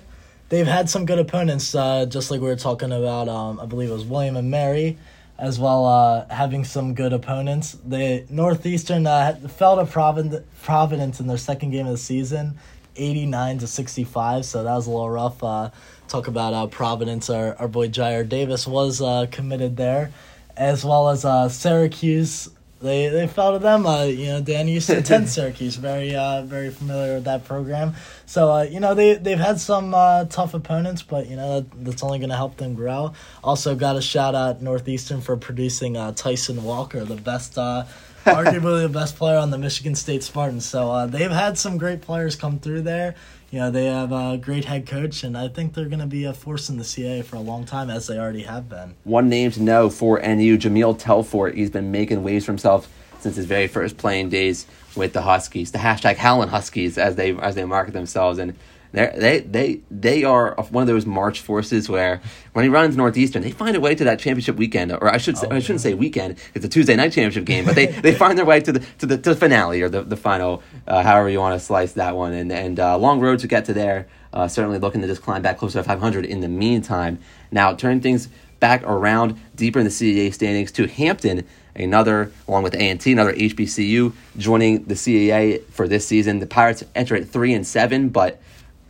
they've 0.48 0.66
had 0.66 0.88
some 0.88 1.06
good 1.06 1.18
opponents. 1.18 1.74
Uh, 1.74 2.06
just 2.06 2.30
like 2.30 2.40
we 2.40 2.46
were 2.46 2.56
talking 2.56 2.92
about, 2.92 3.28
um, 3.28 3.60
I 3.60 3.66
believe 3.66 3.90
it 3.90 3.92
was 3.92 4.04
William 4.04 4.36
and 4.36 4.50
Mary, 4.50 4.98
as 5.38 5.58
well 5.58 5.86
uh, 5.86 6.26
having 6.28 6.64
some 6.64 6.94
good 6.94 7.12
opponents. 7.12 7.76
The 7.84 8.24
Northeastern 8.28 9.06
uh, 9.06 9.34
fell 9.48 9.76
to 9.76 9.86
Providence, 9.86 11.20
in 11.20 11.26
their 11.26 11.38
second 11.38 11.70
game 11.70 11.86
of 11.86 11.92
the 11.92 11.98
season, 11.98 12.58
eighty 12.96 13.26
nine 13.26 13.58
to 13.58 13.66
sixty 13.66 14.04
five. 14.04 14.44
So 14.44 14.64
that 14.64 14.74
was 14.74 14.86
a 14.86 14.90
little 14.90 15.10
rough. 15.10 15.42
Uh, 15.42 15.70
talk 16.08 16.26
about 16.26 16.54
uh, 16.54 16.66
Providence. 16.66 17.30
Our 17.30 17.54
our 17.58 17.68
boy 17.68 17.88
Jyare 17.88 18.28
Davis 18.28 18.66
was 18.66 19.00
uh, 19.00 19.26
committed 19.30 19.76
there, 19.76 20.10
as 20.56 20.84
well 20.84 21.08
as 21.08 21.22
Syracuse 21.54 22.50
they 22.80 23.08
they 23.08 23.26
fell 23.26 23.52
to 23.52 23.58
them. 23.58 23.86
Uh, 23.86 24.04
you 24.04 24.26
know, 24.26 24.40
Dan 24.40 24.68
used 24.68 24.88
to 24.88 24.98
attend 24.98 25.28
Syracuse, 25.30 25.76
very 25.76 26.14
uh, 26.14 26.42
very 26.42 26.70
familiar 26.70 27.14
with 27.14 27.24
that 27.24 27.44
program. 27.44 27.94
So 28.26 28.52
uh, 28.52 28.62
you 28.62 28.80
know 28.80 28.94
they 28.94 29.14
they've 29.14 29.38
had 29.38 29.60
some 29.60 29.94
uh, 29.94 30.26
tough 30.26 30.54
opponents, 30.54 31.02
but 31.02 31.28
you 31.28 31.36
know 31.36 31.60
that, 31.60 31.84
that's 31.84 32.02
only 32.02 32.18
going 32.18 32.30
to 32.30 32.36
help 32.36 32.56
them 32.56 32.74
grow. 32.74 33.12
Also, 33.42 33.74
got 33.74 33.96
a 33.96 34.02
shout 34.02 34.34
out 34.34 34.62
Northeastern 34.62 35.20
for 35.20 35.36
producing 35.36 35.96
uh, 35.96 36.12
Tyson 36.12 36.62
Walker, 36.64 37.04
the 37.04 37.16
best. 37.16 37.58
Uh, 37.58 37.84
arguably 38.28 38.82
the 38.82 38.88
best 38.90 39.16
player 39.16 39.38
on 39.38 39.50
the 39.50 39.56
Michigan 39.56 39.94
State 39.94 40.22
Spartans. 40.22 40.66
So 40.66 40.90
uh, 40.90 41.06
they've 41.06 41.30
had 41.30 41.56
some 41.56 41.78
great 41.78 42.02
players 42.02 42.36
come 42.36 42.58
through 42.58 42.82
there. 42.82 43.14
Know, 43.50 43.70
they 43.70 43.86
have 43.86 44.12
a 44.12 44.36
great 44.36 44.66
head 44.66 44.86
coach, 44.86 45.24
and 45.24 45.36
I 45.36 45.48
think 45.48 45.72
they're 45.72 45.88
going 45.88 46.00
to 46.00 46.06
be 46.06 46.24
a 46.24 46.34
force 46.34 46.68
in 46.68 46.76
the 46.76 46.84
CA 46.84 47.22
for 47.22 47.36
a 47.36 47.40
long 47.40 47.64
time, 47.64 47.88
as 47.88 48.06
they 48.06 48.18
already 48.18 48.42
have 48.42 48.68
been. 48.68 48.94
One 49.04 49.28
name 49.28 49.50
to 49.52 49.62
know 49.62 49.88
for 49.88 50.20
NU, 50.20 50.58
Jahmyl 50.58 51.00
Telfort. 51.00 51.54
He's 51.54 51.70
been 51.70 51.90
making 51.90 52.22
waves 52.22 52.44
for 52.44 52.52
himself 52.52 52.88
since 53.20 53.36
his 53.36 53.46
very 53.46 53.66
first 53.66 53.96
playing 53.96 54.28
days 54.28 54.66
with 54.94 55.12
the 55.12 55.22
Huskies, 55.22 55.72
the 55.72 55.78
hashtag 55.78 56.16
Howlin' 56.16 56.50
Huskies, 56.50 56.98
as 56.98 57.16
they 57.16 57.34
as 57.38 57.54
they 57.54 57.64
market 57.64 57.92
themselves, 57.94 58.38
and 58.38 58.54
they're, 58.92 59.12
they 59.16 59.40
they 59.40 59.80
they 59.90 60.24
are 60.24 60.54
one 60.70 60.82
of 60.82 60.88
those 60.88 61.04
March 61.04 61.40
forces 61.40 61.88
where 61.88 62.22
when 62.52 62.64
he 62.64 62.68
runs 62.68 62.96
Northeastern, 62.96 63.42
they 63.42 63.50
find 63.50 63.76
a 63.76 63.80
way 63.80 63.94
to 63.94 64.04
that 64.04 64.18
championship 64.18 64.56
weekend, 64.56 64.92
or 64.92 65.08
I 65.08 65.18
should 65.18 65.36
say, 65.36 65.46
Oh, 65.50 65.56
I 65.56 65.58
shouldn't 65.60 65.82
say 65.82 65.94
weekend. 65.94 66.36
It's 66.54 66.64
a 66.64 66.68
Tuesday 66.68 66.96
night 66.96 67.12
championship 67.12 67.44
game, 67.44 67.64
but 67.64 67.74
they, 67.74 67.86
they 68.02 68.14
find 68.14 68.38
their 68.38 68.46
way 68.46 68.60
to 68.60 68.72
the 68.72 68.80
to 68.98 69.06
the, 69.06 69.16
to 69.18 69.30
the 69.30 69.36
finale 69.36 69.82
or 69.82 69.88
the 69.88 70.02
the 70.02 70.16
final, 70.16 70.62
uh, 70.86 71.02
however 71.02 71.28
you 71.28 71.38
want 71.38 71.58
to 71.58 71.64
slice 71.64 71.92
that 71.92 72.16
one, 72.16 72.32
and 72.32 72.50
and 72.50 72.80
uh, 72.80 72.96
long 72.96 73.20
road 73.20 73.40
to 73.40 73.46
get 73.46 73.66
to 73.66 73.74
there. 73.74 74.08
Uh, 74.30 74.46
certainly 74.46 74.78
looking 74.78 75.00
to 75.00 75.06
just 75.06 75.22
climb 75.22 75.40
back 75.40 75.56
closer 75.56 75.78
to 75.78 75.84
500 75.84 76.26
in 76.26 76.40
the 76.40 76.48
meantime. 76.48 77.18
Now 77.50 77.74
turn 77.74 78.02
things 78.02 78.28
back 78.60 78.82
around 78.82 79.40
deeper 79.54 79.78
in 79.78 79.84
the 79.84 79.90
CAA 79.90 80.34
standings 80.34 80.70
to 80.72 80.86
Hampton, 80.86 81.46
another 81.74 82.30
along 82.46 82.62
with 82.62 82.74
A&T, 82.74 83.10
another 83.10 83.32
HBCU 83.32 84.12
joining 84.36 84.84
the 84.84 84.94
CAA 84.94 85.64
for 85.66 85.88
this 85.88 86.06
season. 86.06 86.40
The 86.40 86.46
Pirates 86.46 86.84
enter 86.94 87.16
at 87.16 87.28
three 87.28 87.54
and 87.54 87.66
seven, 87.66 88.08
but 88.10 88.40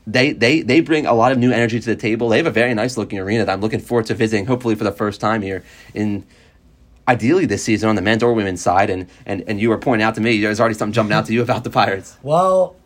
they, 0.09 0.33
they 0.33 0.62
they 0.62 0.81
bring 0.81 1.05
a 1.05 1.12
lot 1.12 1.33
of 1.33 1.38
new 1.38 1.53
energy 1.53 1.79
to 1.79 1.87
the 1.87 1.97
table. 1.97 2.31
They 2.31 2.38
have 2.38 2.47
a 2.47 2.51
very 2.51 2.73
nice 2.73 2.97
looking 2.97 3.18
arena 3.18 3.44
that 3.44 3.53
I'm 3.53 3.61
looking 3.61 3.81
forward 3.81 4.07
to 4.07 4.14
visiting, 4.14 4.47
hopefully 4.47 4.75
for 4.75 4.85
the 4.85 4.92
first 4.92 5.21
time 5.21 5.42
here 5.42 5.62
in 5.92 6.27
ideally 7.07 7.44
this 7.47 7.62
season 7.62 7.88
on 7.90 7.94
the 7.94 8.03
men's 8.03 8.23
or 8.23 8.33
women's 8.33 8.62
side. 8.62 8.88
And 8.88 9.07
and, 9.27 9.44
and 9.47 9.61
you 9.61 9.68
were 9.68 9.79
pointing 9.79 10.05
out 10.05 10.14
to 10.14 10.23
me, 10.23 10.40
there's 10.40 10.61
already 10.61 10.75
something 10.75 10.94
jumping 10.94 11.14
out 11.14 11.27
to 11.27 11.35
you 11.35 11.42
about 11.42 11.62
the 11.62 11.71
Pirates. 11.71 12.16
Well, 12.23 12.77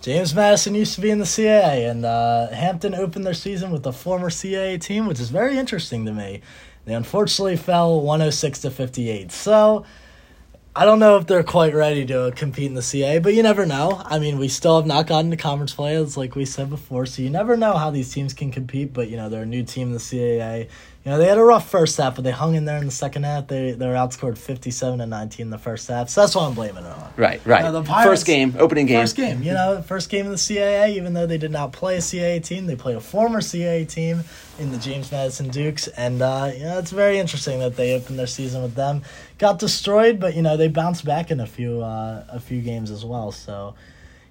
James 0.00 0.34
Madison 0.34 0.74
used 0.74 0.94
to 0.94 1.02
be 1.02 1.10
in 1.10 1.18
the 1.18 1.24
CAA, 1.24 1.90
and 1.90 2.04
uh, 2.04 2.48
Hampton 2.48 2.94
opened 2.94 3.26
their 3.26 3.34
season 3.34 3.70
with 3.70 3.86
a 3.86 3.92
former 3.92 4.30
CAA 4.30 4.80
team, 4.80 5.06
which 5.06 5.20
is 5.20 5.30
very 5.30 5.58
interesting 5.58 6.06
to 6.06 6.12
me. 6.12 6.40
They 6.86 6.94
unfortunately 6.94 7.56
fell 7.56 8.00
106 8.00 8.60
to 8.62 8.70
58. 8.70 9.32
So 9.32 9.84
I 10.76 10.84
don't 10.84 10.98
know 10.98 11.18
if 11.18 11.28
they're 11.28 11.44
quite 11.44 11.72
ready 11.72 12.04
to 12.06 12.32
compete 12.34 12.66
in 12.66 12.74
the 12.74 12.80
CAA, 12.80 13.22
but 13.22 13.32
you 13.32 13.44
never 13.44 13.64
know. 13.64 14.02
I 14.04 14.18
mean, 14.18 14.38
we 14.38 14.48
still 14.48 14.74
have 14.76 14.86
not 14.86 15.06
gotten 15.06 15.30
to 15.30 15.36
conference 15.36 15.72
play, 15.72 15.94
as 15.94 16.16
like 16.16 16.34
we 16.34 16.44
said 16.44 16.68
before, 16.68 17.06
so 17.06 17.22
you 17.22 17.30
never 17.30 17.56
know 17.56 17.74
how 17.74 17.92
these 17.92 18.12
teams 18.12 18.34
can 18.34 18.50
compete. 18.50 18.92
But 18.92 19.08
you 19.08 19.16
know, 19.16 19.28
they're 19.28 19.42
a 19.42 19.46
new 19.46 19.62
team 19.62 19.88
in 19.88 19.92
the 19.92 20.00
CAA. 20.00 20.68
You 21.04 21.10
know, 21.10 21.18
they 21.18 21.28
had 21.28 21.38
a 21.38 21.44
rough 21.44 21.68
first 21.68 21.98
half, 21.98 22.16
but 22.16 22.24
they 22.24 22.32
hung 22.32 22.54
in 22.56 22.64
there 22.64 22.78
in 22.78 22.86
the 22.86 22.90
second 22.90 23.24
half. 23.24 23.46
They 23.46 23.70
they 23.72 23.86
were 23.86 23.94
outscored 23.94 24.36
57 24.36 24.98
to 24.98 25.06
19 25.06 25.44
in 25.44 25.50
the 25.50 25.58
first 25.58 25.86
half. 25.86 26.08
So 26.08 26.22
that's 26.22 26.34
what 26.34 26.42
I'm 26.42 26.54
blaming 26.54 26.84
it 26.84 26.90
on. 26.90 27.12
Right, 27.16 27.40
right. 27.46 27.64
Uh, 27.64 27.70
the 27.70 27.82
Pirates- 27.84 28.08
first 28.08 28.26
game, 28.26 28.56
opening 28.58 28.86
game. 28.86 29.00
First 29.00 29.14
game, 29.14 29.44
you 29.44 29.52
know, 29.52 29.80
first 29.80 30.10
game 30.10 30.26
of 30.26 30.32
the 30.32 30.38
CAA. 30.38 30.96
Even 30.96 31.12
though 31.12 31.26
they 31.26 31.38
did 31.38 31.52
not 31.52 31.72
play 31.72 31.96
a 31.96 32.00
CAA 32.00 32.42
team, 32.42 32.66
they 32.66 32.74
played 32.74 32.96
a 32.96 33.00
former 33.00 33.40
CAA 33.40 33.88
team 33.88 34.24
in 34.58 34.72
the 34.72 34.78
James 34.78 35.12
Madison 35.12 35.48
Dukes, 35.48 35.88
and 35.88 36.22
uh, 36.22 36.50
you 36.52 36.64
know, 36.64 36.78
it's 36.78 36.90
very 36.90 37.18
interesting 37.18 37.60
that 37.60 37.76
they 37.76 37.94
opened 37.94 38.18
their 38.18 38.26
season 38.26 38.62
with 38.62 38.74
them. 38.74 39.02
Got 39.44 39.58
destroyed, 39.58 40.20
but 40.20 40.34
you 40.34 40.40
know 40.40 40.56
they 40.56 40.68
bounced 40.68 41.04
back 41.04 41.30
in 41.30 41.38
a 41.38 41.46
few 41.46 41.82
uh, 41.82 42.24
a 42.30 42.40
few 42.40 42.62
games 42.62 42.90
as 42.90 43.04
well. 43.04 43.30
So, 43.30 43.74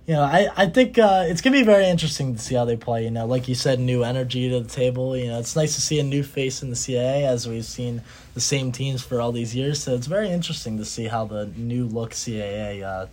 you 0.07 0.15
know, 0.15 0.23
I 0.23 0.47
I 0.57 0.65
think 0.65 0.97
uh, 0.97 1.25
it's 1.27 1.39
gonna 1.39 1.55
be 1.55 1.61
very 1.61 1.85
interesting 1.85 2.33
to 2.33 2.41
see 2.41 2.55
how 2.55 2.65
they 2.65 2.75
play. 2.75 3.03
You 3.03 3.11
know, 3.11 3.27
like 3.27 3.47
you 3.47 3.53
said, 3.53 3.79
new 3.79 4.03
energy 4.03 4.49
to 4.49 4.61
the 4.61 4.67
table. 4.67 5.15
You 5.15 5.27
know, 5.27 5.37
it's 5.37 5.55
nice 5.55 5.75
to 5.75 5.81
see 5.81 5.99
a 5.99 6.03
new 6.03 6.23
face 6.23 6.63
in 6.63 6.71
the 6.71 6.75
CAA 6.75 7.27
as 7.27 7.47
we've 7.47 7.63
seen 7.63 8.01
the 8.33 8.41
same 8.41 8.71
teams 8.71 9.03
for 9.03 9.21
all 9.21 9.31
these 9.31 9.55
years. 9.55 9.83
So 9.83 9.93
it's 9.93 10.07
very 10.07 10.29
interesting 10.31 10.79
to 10.79 10.83
see 10.83 11.05
how 11.05 11.25
the 11.25 11.45
new 11.55 11.85
look 11.85 12.13
CAA 12.13 12.81
uh, 12.81 13.05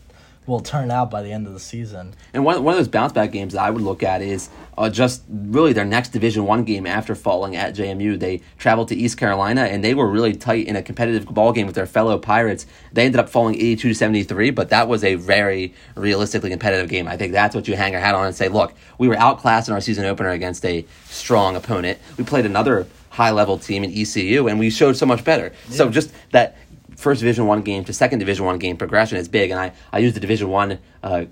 will 0.46 0.61
turn 0.61 0.90
out 0.90 1.11
by 1.11 1.22
the 1.22 1.31
end 1.33 1.46
of 1.46 1.53
the 1.53 1.61
season. 1.61 2.14
And 2.33 2.44
one, 2.44 2.62
one 2.64 2.74
of 2.74 2.79
those 2.79 2.88
bounce 2.88 3.12
back 3.12 3.31
games 3.31 3.53
that 3.53 3.62
I 3.62 3.70
would 3.70 3.83
look 3.83 4.03
at 4.03 4.22
is 4.22 4.48
uh, 4.76 4.88
just 4.88 5.22
really 5.29 5.72
their 5.72 5.85
next 5.85 6.09
Division 6.11 6.44
One 6.44 6.64
game 6.64 6.87
after 6.87 7.14
falling 7.14 7.57
at 7.57 7.74
JMU. 7.74 8.18
They 8.18 8.40
traveled 8.59 8.88
to 8.88 8.96
East 8.96 9.18
Carolina 9.18 9.62
and 9.62 9.85
they 9.85 9.94
were 9.94 10.09
really 10.09 10.35
tight 10.35 10.66
in 10.66 10.76
a 10.76 10.83
competitive 10.83 11.26
ball 11.26 11.53
game 11.53 11.66
with 11.66 11.76
their 11.76 11.87
fellow 11.87 12.18
Pirates. 12.18 12.66
They 12.92 13.05
ended 13.05 13.20
up 13.20 13.29
falling 13.29 13.55
82 13.57 13.88
to 13.88 13.94
73, 13.94 14.50
but 14.50 14.70
that 14.70 14.88
was 14.88 15.05
a 15.05 15.14
very 15.16 15.74
realistically 15.94 16.50
competitive 16.50 16.88
game. 16.88 17.07
I 17.07 17.16
think 17.16 17.33
that's 17.33 17.55
what 17.55 17.68
you 17.68 17.76
hang 17.76 17.92
your 17.92 18.00
hat 18.00 18.14
on 18.14 18.26
and 18.26 18.35
say, 18.35 18.48
look, 18.48 18.72
we 18.98 19.09
were 19.09 19.16
outclassed 19.16 19.68
in 19.68 19.74
our 19.74 19.81
season 19.81 20.05
opener 20.07 20.31
against 20.31 20.64
a 20.64 20.87
strong 21.05 21.55
opponent. 21.55 21.98
We 22.16 22.24
played 22.24 22.46
another 22.46 22.87
high 23.11 23.31
level 23.31 23.59
team 23.59 23.85
in 23.85 23.92
ECU 23.92 24.48
and 24.48 24.59
we 24.59 24.70
showed 24.70 24.96
so 24.96 25.05
much 25.05 25.24
better. 25.24 25.53
Yeah. 25.68 25.76
So 25.76 25.90
just 25.90 26.12
that 26.31 26.57
first 27.00 27.20
Division 27.20 27.46
One 27.46 27.62
game 27.62 27.84
to 27.84 27.92
second 27.92 28.18
Division 28.18 28.44
One 28.46 28.58
game 28.58 28.76
progression 28.76 29.18
is 29.18 29.28
big, 29.28 29.50
and 29.50 29.58
I 29.58 29.72
I 29.92 29.98
use 29.98 30.14
the 30.14 30.20
Division 30.20 30.48
One. 30.48 30.78
Uh, 31.02 31.26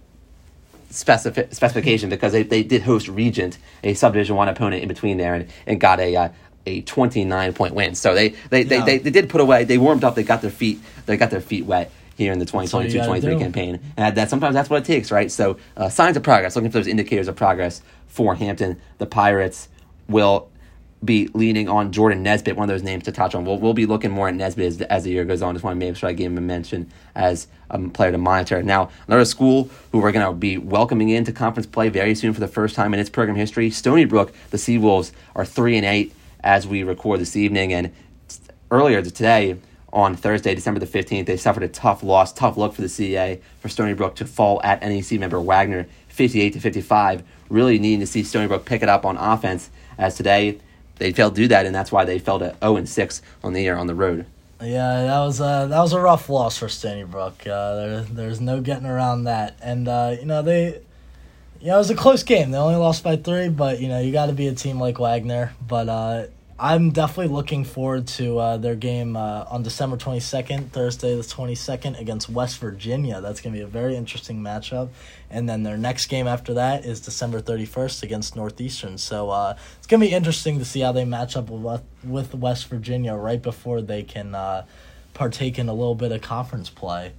specific 0.91 1.53
specification 1.53 2.09
because 2.09 2.33
they, 2.33 2.43
they 2.43 2.63
did 2.63 2.81
host 2.81 3.09
Regent, 3.09 3.59
a 3.85 3.93
subdivision 3.93 4.37
one 4.37 4.49
opponent 4.49 4.83
in 4.83 4.89
between 4.89 5.19
there, 5.19 5.35
and, 5.35 5.51
and 5.67 5.79
got 5.79 6.01
a 6.01 6.17
uh, 6.17 6.29
a 6.65 6.81
twenty 6.83 7.25
nine 7.25 7.53
point 7.53 7.75
win. 7.75 7.95
So 7.95 8.15
they 8.15 8.31
they, 8.51 8.63
yeah. 8.63 8.69
they, 8.69 8.81
they, 8.81 8.99
they 8.99 9.11
did 9.11 9.29
put 9.29 9.43
away. 9.43 9.65
They 9.65 9.77
warmed 9.77 10.05
up. 10.05 10.15
They 10.15 10.23
got 10.23 10.41
their 10.41 10.51
feet. 10.51 10.81
They 11.07 11.17
got 11.19 11.31
their 11.31 11.43
feet 11.43 11.67
wet 11.67 11.93
here 12.17 12.33
in 12.33 12.41
the 12.41 12.45
2022-23 12.47 13.39
campaign. 13.39 13.79
And 13.97 14.17
that 14.17 14.29
sometimes 14.29 14.53
that's 14.53 14.69
what 14.69 14.83
it 14.83 14.85
takes, 14.85 15.13
right? 15.13 15.31
So 15.31 15.57
uh, 15.77 15.89
signs 15.89 16.17
of 16.17 16.25
progress. 16.25 16.57
Looking 16.57 16.73
for 16.73 16.79
those 16.79 16.89
indicators 16.89 17.29
of 17.29 17.37
progress 17.37 17.81
for 18.09 18.35
Hampton. 18.35 18.81
The 18.99 19.07
Pirates 19.07 19.69
will 20.09 20.51
be 21.05 21.29
leaning 21.35 21.69
on 21.69 21.93
Jordan 21.93 22.23
Nesbitt, 22.23 22.57
one 22.57 22.69
of 22.69 22.75
those 22.75 22.83
names 22.83 23.05
to 23.05 23.13
touch 23.13 23.35
on. 23.35 23.45
We'll, 23.45 23.59
we'll 23.59 23.75
be 23.75 23.87
looking 23.87 24.11
more 24.11 24.29
at 24.29 24.35
Nesbitt 24.35 24.67
as, 24.67 24.81
as 24.83 25.05
the 25.05 25.11
year 25.11 25.25
goes 25.25 25.43
on. 25.43 25.55
Just 25.55 25.65
want 25.65 25.79
to 25.79 25.87
make 25.87 25.97
sure 25.97 26.09
I 26.09 26.13
give 26.13 26.33
him 26.33 26.39
a 26.39 26.41
mention 26.41 26.91
as 27.15 27.47
a 27.71 27.79
player 27.79 28.11
to 28.11 28.19
monitor. 28.19 28.63
Now, 28.63 28.91
another 29.07 29.25
school 29.25 29.71
who 29.93 30.01
we're 30.01 30.13
going 30.13 30.27
to 30.27 30.33
be 30.33 30.59
welcoming 30.59 31.11
into 31.11 31.33
conference 31.33 31.67
play 31.67 31.89
very 31.89 32.15
soon 32.15 32.33
for 32.33 32.41
the 32.41 32.49
first 32.49 32.75
time 32.75 32.93
in 32.95 33.01
its 33.01 33.11
program 33.11 33.37
history, 33.37 33.71
Stony 33.71 34.05
Brook. 34.05 34.33
The 34.51 34.57
Seawolves 34.57 35.13
are 35.37 35.45
3 35.45 35.77
and 35.77 35.87
8 35.87 36.15
as 36.41 36.67
we 36.67 36.83
record 36.83 37.21
this 37.21 37.37
evening. 37.37 37.73
And 37.73 37.93
earlier 38.71 39.01
today, 39.03 39.57
on 39.93 40.17
Thursday, 40.17 40.55
December 40.55 40.81
the 40.81 40.87
15th, 40.87 41.27
they 41.27 41.37
suffered 41.37 41.63
a 41.63 41.69
tough 41.69 42.03
loss, 42.03 42.33
tough 42.33 42.57
look 42.57 42.75
for 42.75 42.83
the 42.83 42.89
CAA 42.89 43.41
for 43.61 43.69
Stony 43.69 43.95
Brook 43.95 44.17
to 44.17 44.27
fall 44.27 44.61
at 44.63 44.83
NEC 44.83 45.19
member 45.19 45.41
Wagner 45.41 45.87
58 46.09 46.53
to 46.55 46.61
55. 46.61 47.23
Really 47.49 47.79
needing 47.79 48.01
to 48.01 48.07
see 48.07 48.23
Stony 48.23 48.49
Brook 48.49 48.67
pick 48.67 48.83
it 48.83 48.89
up 48.89 49.07
on 49.07 49.17
offense 49.17 49.71
as 49.97 50.15
today 50.15 50.59
they 50.99 51.13
failed 51.13 51.35
to 51.37 51.43
do 51.43 51.49
that, 51.49 51.67
and 51.67 51.75
that's 51.75 51.93
why 51.93 52.05
they 52.05 52.19
fell 52.19 52.39
to 52.39 52.55
0 52.61 52.77
and 52.77 52.89
6 52.89 53.23
on 53.43 53.53
the 53.53 53.63
year 53.63 53.77
on 53.77 53.87
the 53.87 53.95
road. 53.95 54.27
Yeah, 54.61 55.05
that 55.05 55.21
was 55.21 55.39
a 55.41 55.69
that 55.71 55.79
was 55.79 55.93
a 55.93 56.01
rough 56.01 56.29
loss 56.29 56.59
for 56.59 56.69
Stony 56.69 57.05
Brook. 57.05 57.47
Uh, 57.47 57.75
there, 57.77 58.01
there's 58.01 58.41
no 58.41 58.61
getting 58.61 58.87
around 58.87 59.25
that, 59.25 59.57
and 59.63 59.87
uh, 59.87 60.17
you 60.19 60.27
know 60.27 60.43
they, 60.43 60.81
know, 61.63 61.77
it 61.77 61.79
was 61.79 61.91
a 61.91 61.95
close 61.95 62.25
game. 62.25 62.51
They 62.51 62.59
only 62.59 62.75
lost 62.75 63.05
by 63.05 63.15
three, 63.15 63.51
but 63.51 63.81
you 63.81 63.87
know 63.87 64.01
you 64.01 64.11
got 64.11 64.27
to 64.27 64.33
be 64.33 64.49
a 64.49 64.55
team 64.55 64.81
like 64.81 64.99
Wagner. 64.99 65.53
But 65.65 65.89
uh, 65.89 66.27
I'm 66.61 66.91
definitely 66.91 67.33
looking 67.33 67.63
forward 67.63 68.09
to 68.09 68.39
uh, 68.39 68.57
their 68.57 68.75
game 68.75 69.17
uh, 69.17 69.45
on 69.49 69.63
December 69.63 69.97
22nd, 69.97 70.71
Thursday 70.71 71.15
the 71.15 71.23
22nd, 71.23 72.01
against 72.01 72.29
West 72.29 72.59
Virginia. 72.59 73.21
That's 73.21 73.41
going 73.41 73.53
to 73.53 73.59
be 73.61 73.63
a 73.63 73.69
very 73.69 73.95
interesting 73.95 74.43
matchup. 74.43 74.89
And 75.31 75.49
then 75.49 75.63
their 75.63 75.77
next 75.77 76.07
game 76.07 76.27
after 76.27 76.55
that 76.55 76.85
is 76.85 76.99
December 76.99 77.41
31st 77.41 78.03
against 78.03 78.35
Northeastern. 78.35 78.99
So 78.99 79.31
uh, 79.31 79.57
it's 79.77 79.87
going 79.87 80.01
to 80.01 80.07
be 80.09 80.13
interesting 80.13 80.59
to 80.59 80.65
see 80.65 80.81
how 80.81 80.91
they 80.91 81.05
match 81.05 81.37
up 81.37 81.49
with, 81.49 82.35
West 82.35 82.67
Virginia 82.67 83.15
right 83.15 83.41
before 83.41 83.81
they 83.81 84.03
can 84.03 84.35
uh, 84.35 84.67
partake 85.15 85.61
in 85.61 85.69
a 85.69 85.73
little 85.73 85.95
bit 85.95 86.11
of 86.11 86.23
conference 86.23 86.71
play. 86.71 87.13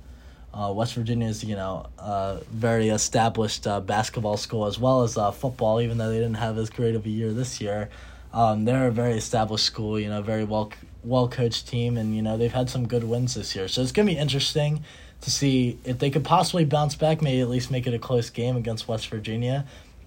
Uh, 0.53 0.73
West 0.75 0.95
Virginia 0.95 1.29
is, 1.29 1.45
you 1.45 1.55
know, 1.55 1.85
a 1.97 2.41
very 2.51 2.89
established 2.89 3.65
uh, 3.65 3.79
basketball 3.79 4.35
school 4.35 4.65
as 4.65 4.77
well 4.77 5.03
as 5.03 5.13
football, 5.37 5.79
even 5.79 5.97
though 5.97 6.09
they 6.09 6.17
didn't 6.17 6.33
have 6.33 6.57
as 6.57 6.69
great 6.69 6.95
of 6.95 7.05
a 7.05 7.09
year 7.09 7.31
this 7.31 7.61
year. 7.61 7.89
Um, 8.33 8.65
they're 8.65 8.87
a 8.87 8.91
very 8.91 9.13
established 9.13 9.65
school, 9.65 9.99
you 9.99 10.09
know, 10.09 10.21
very 10.21 10.43
well 10.43 10.71
well 11.03 11.27
coached 11.27 11.67
team, 11.67 11.97
and 11.97 12.15
you 12.15 12.21
know 12.21 12.37
they've 12.37 12.51
had 12.51 12.69
some 12.69 12.87
good 12.87 13.03
wins 13.03 13.35
this 13.35 13.55
year. 13.55 13.67
So 13.67 13.81
it's 13.81 13.91
gonna 13.91 14.05
be 14.05 14.17
interesting 14.17 14.83
to 15.21 15.31
see 15.31 15.77
if 15.83 15.99
they 15.99 16.09
could 16.09 16.23
possibly 16.23 16.65
bounce 16.65 16.95
back, 16.95 17.21
maybe 17.21 17.41
at 17.41 17.49
least 17.49 17.71
make 17.71 17.87
it 17.87 17.93
a 17.93 17.99
close 17.99 18.29
game 18.29 18.55
against 18.55 18.87
West 18.87 19.07
Virginia. 19.09 19.65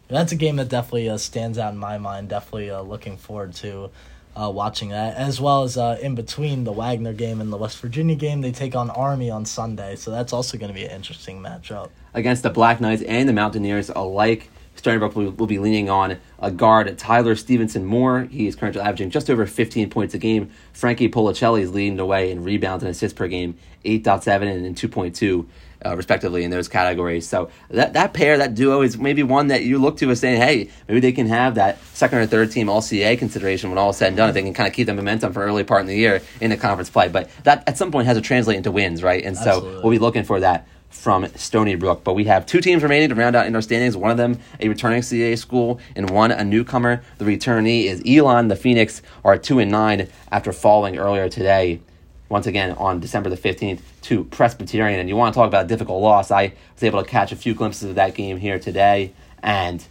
That's 0.09 0.33
a 0.33 0.37
game 0.37 0.57
that 0.57 0.69
definitely 0.69 1.09
uh, 1.09 1.17
stands 1.17 1.59
out 1.59 1.73
in 1.73 1.79
my 1.79 1.99
mind. 1.99 2.29
Definitely 2.29 2.71
uh, 2.71 2.83
looking 2.83 3.17
forward 3.17 3.55
to 3.55 3.91
uh, 4.35 4.51
watching 4.51 4.91
that, 4.91 5.17
as 5.17 5.41
well 5.41 5.63
as 5.63 5.77
uh, 5.77 5.99
in 6.01 6.15
between 6.15 6.65
the 6.65 6.73
Wagner 6.73 7.13
game 7.13 7.41
and 7.41 7.53
the 7.53 7.57
West 7.57 7.79
Virginia 7.79 8.15
game, 8.15 8.41
they 8.41 8.53
take 8.53 8.75
on 8.75 8.91
Army 8.91 9.31
on 9.31 9.45
Sunday. 9.45 9.97
So 9.97 10.11
that's 10.11 10.33
also 10.33 10.57
going 10.57 10.69
to 10.69 10.75
be 10.75 10.85
an 10.85 10.91
interesting 10.91 11.41
matchup 11.41 11.91
against 12.15 12.43
the 12.43 12.51
Black 12.51 12.81
Knights 12.81 13.03
and 13.03 13.29
the 13.29 13.33
Mountaineers 13.33 13.91
alike. 13.91 14.51
Stony 14.77 14.99
Brook 14.99 15.15
will, 15.15 15.31
will 15.31 15.47
be 15.47 15.59
leaning 15.59 15.91
on 15.91 16.19
a 16.39 16.51
guard 16.51 16.97
Tyler 16.99 17.37
Stephenson 17.37 17.85
Moore. 17.85 18.23
He 18.31 18.47
is 18.47 18.57
currently 18.57 18.81
averaging 18.81 19.11
just 19.11 19.31
over 19.31 19.47
15 19.47 19.91
points 19.91 20.15
a 20.15 20.19
game. 20.19 20.51
Frankie 20.73 21.09
Policelli 21.09 21.61
is 21.61 21.73
leading 21.73 21.97
the 21.97 22.07
way 22.07 22.31
in 22.31 22.43
rebounds 22.43 22.83
and 22.83 22.91
assists 22.91 23.17
per 23.17 23.29
game, 23.29 23.57
8.7 23.85 24.67
and 24.67 24.77
2.2. 24.77 25.47
Uh, 25.85 25.97
respectively 25.97 26.45
in 26.45 26.51
those 26.53 26.69
categories. 26.69 27.27
So 27.27 27.51
that 27.71 27.95
that 27.95 28.15
pair, 28.15 28.39
that 28.39 28.55
duo, 28.55 28.83
is 28.83 28.99
maybe 28.99 29.25
one 29.25 29.49
that 29.49 29.65
you 29.65 29.79
look 29.79 29.97
to 29.97 30.13
as 30.13 30.21
saying, 30.21 30.41
hey, 30.41 30.71
maybe 30.87 31.01
they 31.01 31.11
can 31.11 31.27
have 31.27 31.57
that 31.57 31.83
second 31.93 32.19
or 32.19 32.27
third 32.27 32.53
team 32.53 32.69
All 32.69 32.81
CA 32.81 33.17
consideration 33.17 33.69
when 33.69 33.79
all 33.79 33.91
is 33.91 33.97
said 33.97 34.07
and 34.07 34.17
done. 34.17 34.29
If 34.29 34.35
they 34.35 34.43
can 34.43 34.55
kind 34.55 34.69
of 34.69 34.75
keep 34.75 34.87
the 34.87 34.95
momentum 34.95 35.33
for 35.33 35.43
early 35.43 35.65
part 35.65 35.81
in 35.81 35.89
the 35.89 35.97
year 35.97 36.23
in 36.41 36.51
the 36.51 36.57
conference 36.57 36.89
play, 36.89 37.09
but 37.09 37.29
that 37.43 37.65
at 37.67 37.79
some 37.79 37.91
point 37.91 38.07
has 38.07 38.17
to 38.17 38.21
translate 38.21 38.59
into 38.59 38.71
wins, 38.71 39.03
right? 39.03 39.25
And 39.25 39.37
Absolutely. 39.37 39.73
so 39.73 39.81
we'll 39.83 39.91
be 39.91 39.99
looking 39.99 40.23
for 40.23 40.39
that 40.39 40.69
from 40.93 41.27
Stony 41.35 41.75
Brook. 41.75 42.05
But 42.05 42.15
we 42.15 42.25
have 42.25 42.47
two 42.47 42.61
teams 42.61 42.83
remaining 42.83 43.09
to 43.09 43.15
round 43.15 43.35
out 43.35 43.47
in 43.47 43.55
our 43.55 43.63
standings. 43.63 43.97
One 43.97 44.11
of 44.11 44.17
them 44.17 44.39
a 44.61 44.69
returning 44.69 45.03
CA 45.03 45.35
school, 45.37 45.81
and 45.97 46.11
one 46.11 46.31
a 46.31 46.45
newcomer. 46.45 47.03
The 47.19 47.25
returnee 47.25 47.85
is 47.85 48.03
Elon. 48.07 48.49
The 48.49 48.57
Phoenix 48.57 49.03
are 49.25 49.37
two 49.37 49.59
and 49.59 49.71
nine 49.71 50.09
after 50.31 50.53
falling 50.53 50.99
earlier 50.99 51.29
today. 51.29 51.81
Once 52.29 52.47
again 52.47 52.73
on 52.73 53.01
December 53.01 53.29
the 53.29 53.37
fifteenth 53.37 53.83
to 54.03 54.25
Presbyterian, 54.25 55.01
and 55.01 55.09
you 55.09 55.17
want 55.17 55.35
to 55.35 55.39
talk 55.39 55.49
about 55.49 55.67
a 55.67 55.69
difficult 55.69 56.01
loss. 56.01 56.31
I 56.31 56.55
was 56.75 56.83
able 56.83 57.03
to 57.03 57.09
catch 57.09 57.33
a 57.33 57.37
few 57.37 57.55
glimpses 57.55 57.91
of 57.91 57.97
that 57.97 58.15
game 58.15 58.37
here 58.39 58.59
today, 58.59 59.13
and 59.43 59.85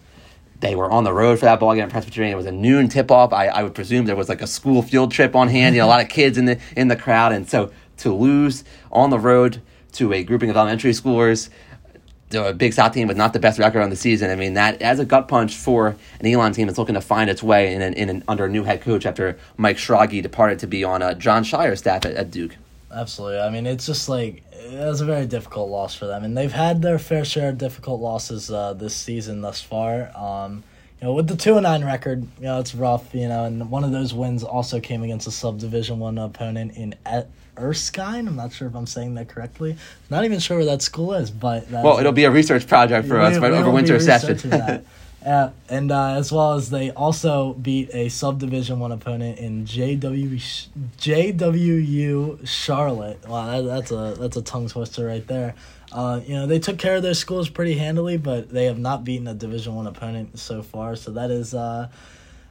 they 0.60 0.76
were 0.76 0.90
on 0.90 1.04
the 1.04 1.14
road 1.14 1.40
for 1.40 1.46
that 1.46 1.60
ball 1.60 1.74
game 1.76 1.84
at 1.84 1.90
Presbyterian. 1.90 2.34
It 2.34 2.38
was 2.38 2.46
a 2.46 2.52
noon 2.52 2.88
tip 2.88 3.12
off. 3.12 3.34
I, 3.34 3.48
I 3.48 3.64
would 3.64 3.76
presume 3.76 4.06
there 4.06 4.16
was 4.16 4.30
like 4.30 4.42
a 4.42 4.48
school 4.48 4.82
field 4.82 5.12
trip 5.12 5.36
on 5.36 5.50
hand. 5.50 5.76
You 5.76 5.82
know, 5.82 5.88
a 5.88 5.90
lot 5.90 6.02
of 6.02 6.10
kids 6.10 6.38
in 6.38 6.46
the 6.46 6.60
in 6.76 6.88
the 6.88 6.96
crowd, 6.96 7.32
and 7.32 7.50
so 7.50 7.72
to 7.98 8.14
lose 8.14 8.64
on 8.92 9.10
the 9.10 9.20
road 9.20 9.62
to 9.94 10.14
a 10.14 10.24
grouping 10.24 10.50
of 10.50 10.58
elementary 10.58 10.92
schoolers, 10.92 11.50
a 12.34 12.54
Big 12.54 12.74
South 12.74 12.94
team 12.94 13.08
with 13.08 13.18
not 13.18 13.34
the 13.34 13.40
best 13.40 13.60
record 13.60 13.82
on 13.82 13.90
the 13.90 13.96
season. 13.96 14.30
I 14.30 14.36
mean, 14.36 14.54
that 14.54 14.82
as 14.82 15.00
a 15.00 15.06
gut 15.06 15.28
punch 15.28 15.56
for 15.56 15.96
an 16.20 16.26
Elon 16.26 16.54
team 16.54 16.68
that's 16.68 16.78
looking 16.78 16.96
to 16.96 17.02
find 17.02 17.30
its 17.30 17.44
way 17.44 17.74
in 17.74 17.82
an, 17.82 17.94
in 17.94 18.10
an, 18.10 18.24
under 18.28 18.46
a 18.46 18.50
new 18.50 18.64
head 18.64 18.82
coach 18.82 19.06
after 19.06 19.38
Mike 19.58 19.78
Schrage 19.78 20.22
departed 20.22 20.60
to 20.60 20.68
be 20.68 20.84
on 20.84 21.02
uh, 21.02 21.14
Jon 21.14 21.44
Scheyer's 21.44 21.80
staff 21.80 22.06
at, 22.06 22.14
at 22.14 22.32
Duke. 22.32 22.56
Absolutely. 22.94 23.40
I 23.40 23.50
mean, 23.50 23.66
it's 23.66 23.86
just 23.86 24.10
like 24.10 24.44
it 24.52 24.86
was 24.86 25.02
a 25.02 25.06
very 25.06 25.26
difficult 25.26 25.70
loss 25.70 25.96
for 25.96 26.08
them, 26.08 26.24
and 26.24 26.38
they've 26.38 26.52
had 26.52 26.82
their 26.82 27.00
fair 27.00 27.24
share 27.24 27.50
of 27.50 27.58
difficult 27.58 28.02
losses 28.02 28.52
uh, 28.52 28.74
this 28.74 28.96
season 28.96 29.42
thus 29.42 29.62
far. 29.62 30.12
Um, 30.16 30.64
you 31.00 31.08
know, 31.08 31.14
with 31.14 31.28
the 31.28 31.36
two 31.36 31.56
and 31.56 31.64
nine 31.64 31.84
record, 31.84 32.24
you 32.38 32.44
know, 32.44 32.60
it's 32.60 32.76
rough. 32.76 33.16
You 33.16 33.28
know, 33.28 33.46
and 33.46 33.72
one 33.72 33.84
of 33.84 33.92
those 33.92 34.14
wins 34.14 34.44
also 34.44 34.80
came 34.80 35.04
against 35.04 35.26
a 35.26 35.32
subdivision 35.32 36.00
one 36.00 36.18
opponent 36.18 36.76
in 36.76 36.96
Erskine. 37.58 38.28
I'm 38.28 38.36
not 38.36 38.54
sure 38.54 38.68
if 38.68 38.76
I'm 38.76 38.88
saying 38.88 39.16
that 39.16 39.30
correctly. 39.30 39.78
Not 40.10 40.26
even 40.26 40.40
sure 40.40 40.58
where 40.58 40.66
that 40.66 40.82
school 40.82 41.14
is, 41.14 41.32
but 41.32 41.70
well, 41.70 42.00
it'll 42.00 42.12
be 42.12 42.24
a 42.24 42.32
research 42.32 42.68
project 42.68 43.08
for 43.08 43.20
we, 43.20 43.26
us 43.26 43.38
right 43.38 43.52
over 43.52 43.72
winter 43.72 44.00
session. 44.00 44.52
uh, 44.52 44.82
and 45.70 45.92
uh, 45.92 46.12
as 46.14 46.32
well 46.32 46.54
as 46.54 46.70
they 46.70 46.92
also 46.92 47.54
beat 47.54 47.90
a 47.94 48.10
subdivision 48.10 48.80
one 48.80 48.92
opponent 48.92 49.40
in 49.40 49.66
JW 49.66 50.68
JWU 50.98 52.48
Charlotte. 52.48 53.28
Wow, 53.28 53.62
that, 53.62 53.68
that's 53.68 53.92
a 53.92 54.16
that's 54.20 54.38
a 54.38 54.42
tongue 54.42 54.68
twister 54.68 55.06
right 55.06 55.26
there. 55.28 55.56
Uh, 55.92 56.22
you 56.26 56.34
know 56.34 56.48
they 56.48 56.60
took 56.60 56.78
care 56.78 56.96
of 56.96 57.04
their 57.04 57.14
schools 57.14 57.50
pretty 57.50 57.76
handily, 57.76 58.18
but 58.18 58.50
they 58.50 58.66
have 58.66 58.80
not 58.80 59.04
beaten 59.04 59.28
a 59.28 59.34
Division 59.34 59.76
One 59.76 59.88
opponent 59.88 60.40
so 60.40 60.64
far. 60.64 60.96
So 60.96 61.12
that 61.12 61.32
is 61.32 61.54
uh, 61.54 61.90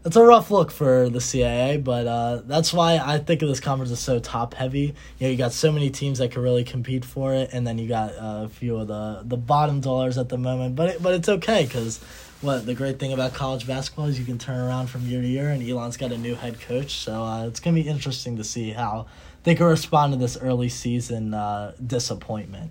it's 0.05 0.17
a 0.17 0.23
rough 0.23 0.51
look 0.51 0.71
for 0.71 1.11
the 1.11 1.21
CIA, 1.21 1.77
but 1.77 2.07
uh, 2.07 2.41
that's 2.47 2.73
why 2.73 2.97
I 2.97 3.19
think 3.19 3.43
of 3.43 3.49
this 3.49 3.61
conference 3.61 3.93
as 3.93 4.01
so 4.01 4.19
top 4.19 4.55
heavy. 4.55 4.95
You 5.19 5.27
know, 5.27 5.29
you 5.29 5.37
got 5.37 5.53
so 5.53 5.71
many 5.71 5.91
teams 5.91 6.19
that 6.19 6.33
could 6.33 6.43
really 6.43 6.65
compete 6.65 7.05
for 7.05 7.35
it, 7.35 7.51
and 7.53 7.67
then 7.67 7.79
you 7.79 7.87
got 7.87 8.13
uh, 8.13 8.45
a 8.45 8.49
few 8.49 8.77
of 8.77 8.89
the 8.89 9.23
the 9.25 9.37
bottom 9.37 9.81
dollars 9.81 10.17
at 10.17 10.31
the 10.31 10.39
moment. 10.39 10.75
But 10.75 10.91
it, 10.91 11.03
but 11.03 11.15
it's 11.15 11.29
okay 11.29 11.65
because 11.65 11.99
what 12.41 12.65
the 12.65 12.75
great 12.75 12.99
thing 12.99 13.13
about 13.13 13.35
college 13.35 13.67
basketball 13.67 14.07
is 14.07 14.19
you 14.19 14.25
can 14.25 14.39
turn 14.39 14.59
around 14.59 14.87
from 14.87 15.07
year 15.07 15.21
to 15.21 15.29
year, 15.29 15.51
and 15.51 15.63
Elon's 15.63 15.99
got 15.99 16.13
a 16.13 16.19
new 16.19 16.35
head 16.35 16.59
coach, 16.61 16.97
so 16.97 17.23
uh, 17.23 17.47
it's 17.47 17.61
gonna 17.61 17.75
be 17.75 17.87
interesting 17.87 18.39
to 18.39 18.45
see 18.45 18.71
how 18.71 19.07
they 19.43 19.55
can 19.55 19.67
respond 19.67 20.15
to 20.15 20.19
this 20.19 20.39
early 20.39 20.71
season 20.71 21.35
uh, 21.35 21.73
disappointment. 21.87 22.71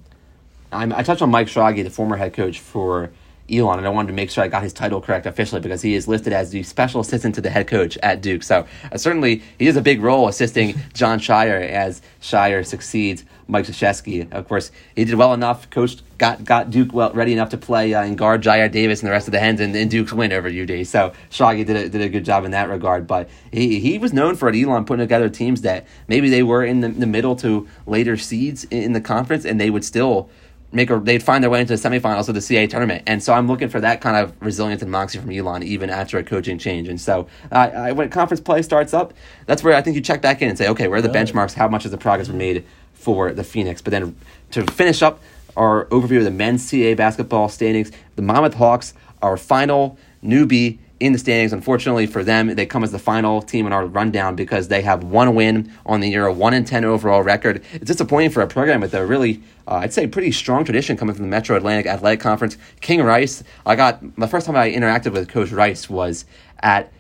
I'm, 0.71 0.93
I 0.93 1.03
touched 1.03 1.21
on 1.21 1.29
Mike 1.29 1.47
Schrage, 1.47 1.83
the 1.83 1.89
former 1.91 2.17
head 2.17 2.33
coach 2.33 2.59
for 2.59 3.11
Elon, 3.51 3.77
and 3.77 3.87
I 3.87 3.89
wanted 3.89 4.07
to 4.07 4.13
make 4.13 4.29
sure 4.29 4.43
I 4.43 4.47
got 4.47 4.63
his 4.63 4.73
title 4.73 5.01
correct 5.01 5.25
officially 5.25 5.61
because 5.61 5.81
he 5.81 5.95
is 5.95 6.07
listed 6.07 6.33
as 6.33 6.51
the 6.51 6.63
special 6.63 7.01
assistant 7.01 7.35
to 7.35 7.41
the 7.41 7.49
head 7.49 7.67
coach 7.67 7.97
at 8.03 8.21
Duke. 8.21 8.43
So 8.43 8.65
uh, 8.91 8.97
certainly 8.97 9.41
he 9.57 9.65
has 9.65 9.75
a 9.75 9.81
big 9.81 10.01
role 10.01 10.27
assisting 10.27 10.75
Jon 10.93 11.19
Scheyer 11.19 11.67
as 11.69 12.01
Scheyer 12.21 12.65
succeeds 12.65 13.25
Mike 13.49 13.65
Krzyzewski. 13.65 14.31
Of 14.31 14.47
course, 14.47 14.71
he 14.95 15.05
did 15.05 15.15
well 15.15 15.33
enough. 15.33 15.69
Coach 15.69 15.97
got 16.17 16.43
got 16.43 16.69
Duke 16.69 16.93
well 16.93 17.11
ready 17.13 17.33
enough 17.33 17.49
to 17.49 17.57
play 17.57 17.93
uh, 17.93 18.03
and 18.03 18.17
guard 18.17 18.43
Jyare 18.43 18.71
Davis 18.71 19.01
and 19.01 19.07
the 19.07 19.11
rest 19.11 19.27
of 19.27 19.31
the 19.31 19.39
Hens 19.39 19.59
and, 19.59 19.75
and 19.75 19.89
Duke's 19.89 20.13
win 20.13 20.31
over 20.31 20.47
UD. 20.47 20.85
So 20.85 21.13
Shaggy 21.29 21.63
did 21.63 21.75
a, 21.75 21.89
did 21.89 22.01
a 22.01 22.09
good 22.09 22.25
job 22.25 22.45
in 22.45 22.51
that 22.51 22.69
regard. 22.69 23.07
But 23.07 23.29
he, 23.51 23.79
he 23.79 23.97
was 23.97 24.13
known 24.13 24.35
for 24.35 24.47
at 24.49 24.55
Elon 24.55 24.85
putting 24.85 25.03
together 25.03 25.29
teams 25.29 25.61
that 25.61 25.87
maybe 26.07 26.29
they 26.29 26.43
were 26.43 26.63
in 26.63 26.81
the, 26.81 26.89
the 26.89 27.07
middle 27.07 27.35
to 27.37 27.67
later 27.87 28.17
seeds 28.17 28.65
in, 28.65 28.83
in 28.83 28.93
the 28.93 29.01
conference 29.01 29.45
and 29.45 29.59
they 29.59 29.69
would 29.69 29.83
still 29.83 30.29
make 30.71 30.89
a 30.89 30.99
they'd 30.99 31.23
find 31.23 31.43
their 31.43 31.49
way 31.49 31.61
into 31.61 31.75
the 31.75 31.89
semifinals 31.89 32.29
of 32.29 32.35
the 32.35 32.41
CA 32.41 32.67
tournament. 32.67 33.03
And 33.07 33.23
so 33.23 33.33
I'm 33.33 33.47
looking 33.47 33.69
for 33.69 33.79
that 33.81 34.01
kind 34.01 34.17
of 34.17 34.33
resilience 34.41 34.81
and 34.81 34.91
moxie 34.91 35.19
from 35.19 35.31
Elon 35.31 35.63
even 35.63 35.89
after 35.89 36.17
a 36.17 36.23
coaching 36.23 36.57
change. 36.57 36.87
And 36.87 36.99
so 36.99 37.27
uh, 37.51 37.55
I, 37.55 37.91
when 37.91 38.09
conference 38.09 38.41
play 38.41 38.61
starts 38.61 38.93
up, 38.93 39.13
that's 39.45 39.63
where 39.63 39.75
I 39.75 39.81
think 39.81 39.95
you 39.95 40.01
check 40.01 40.21
back 40.21 40.41
in 40.41 40.49
and 40.49 40.57
say, 40.57 40.67
okay, 40.69 40.87
where 40.87 40.99
are 40.99 41.01
the 41.01 41.09
benchmarks? 41.09 41.53
How 41.53 41.67
much 41.67 41.83
has 41.83 41.91
the 41.91 41.97
progress 41.97 42.27
been 42.27 42.37
made 42.37 42.65
for 42.93 43.31
the 43.31 43.43
Phoenix? 43.43 43.81
But 43.81 43.91
then 43.91 44.15
to 44.51 44.65
finish 44.71 45.01
up 45.01 45.19
our 45.57 45.85
overview 45.85 46.19
of 46.19 46.23
the 46.23 46.31
men's 46.31 46.63
CA 46.67 46.93
basketball 46.93 47.49
standings, 47.49 47.91
the 48.15 48.21
Monmouth 48.21 48.53
Hawks 48.53 48.93
are 49.21 49.37
final 49.37 49.97
newbie 50.23 50.77
in 50.99 51.13
the 51.13 51.19
standings. 51.19 51.53
Unfortunately 51.53 52.05
for 52.05 52.23
them, 52.23 52.47
they 52.55 52.65
come 52.65 52.83
as 52.83 52.91
the 52.91 52.99
final 52.99 53.41
team 53.41 53.65
in 53.65 53.73
our 53.73 53.85
rundown 53.85 54.35
because 54.35 54.67
they 54.67 54.81
have 54.81 55.03
one 55.03 55.33
win 55.35 55.71
on 55.85 55.99
the 56.01 56.09
year, 56.09 56.25
a 56.25 56.33
one 56.33 56.53
and 56.53 56.67
ten 56.67 56.83
overall 56.83 57.23
record. 57.23 57.63
It's 57.73 57.85
disappointing 57.85 58.31
for 58.31 58.41
a 58.41 58.47
program 58.47 58.81
with 58.81 58.93
a 58.93 59.05
really, 59.05 59.41
uh, 59.67 59.75
I'd 59.75 59.93
say, 59.93 60.07
pretty 60.07 60.31
strong 60.31 60.65
tradition 60.65 60.97
coming 60.97 61.15
from 61.15 61.25
the 61.25 61.29
Metro 61.29 61.55
Atlantic 61.55 61.85
Athletic 61.85 62.19
Conference. 62.19 62.57
King 62.81 63.01
Rice, 63.03 63.43
I 63.65 63.75
got 63.75 64.15
the 64.17 64.27
first 64.27 64.45
time 64.45 64.55
I 64.55 64.71
interacted 64.71 65.13
with 65.13 65.29
Coach 65.29 65.51
Rice 65.51 65.89
was 65.89 66.25
at. 66.59 66.91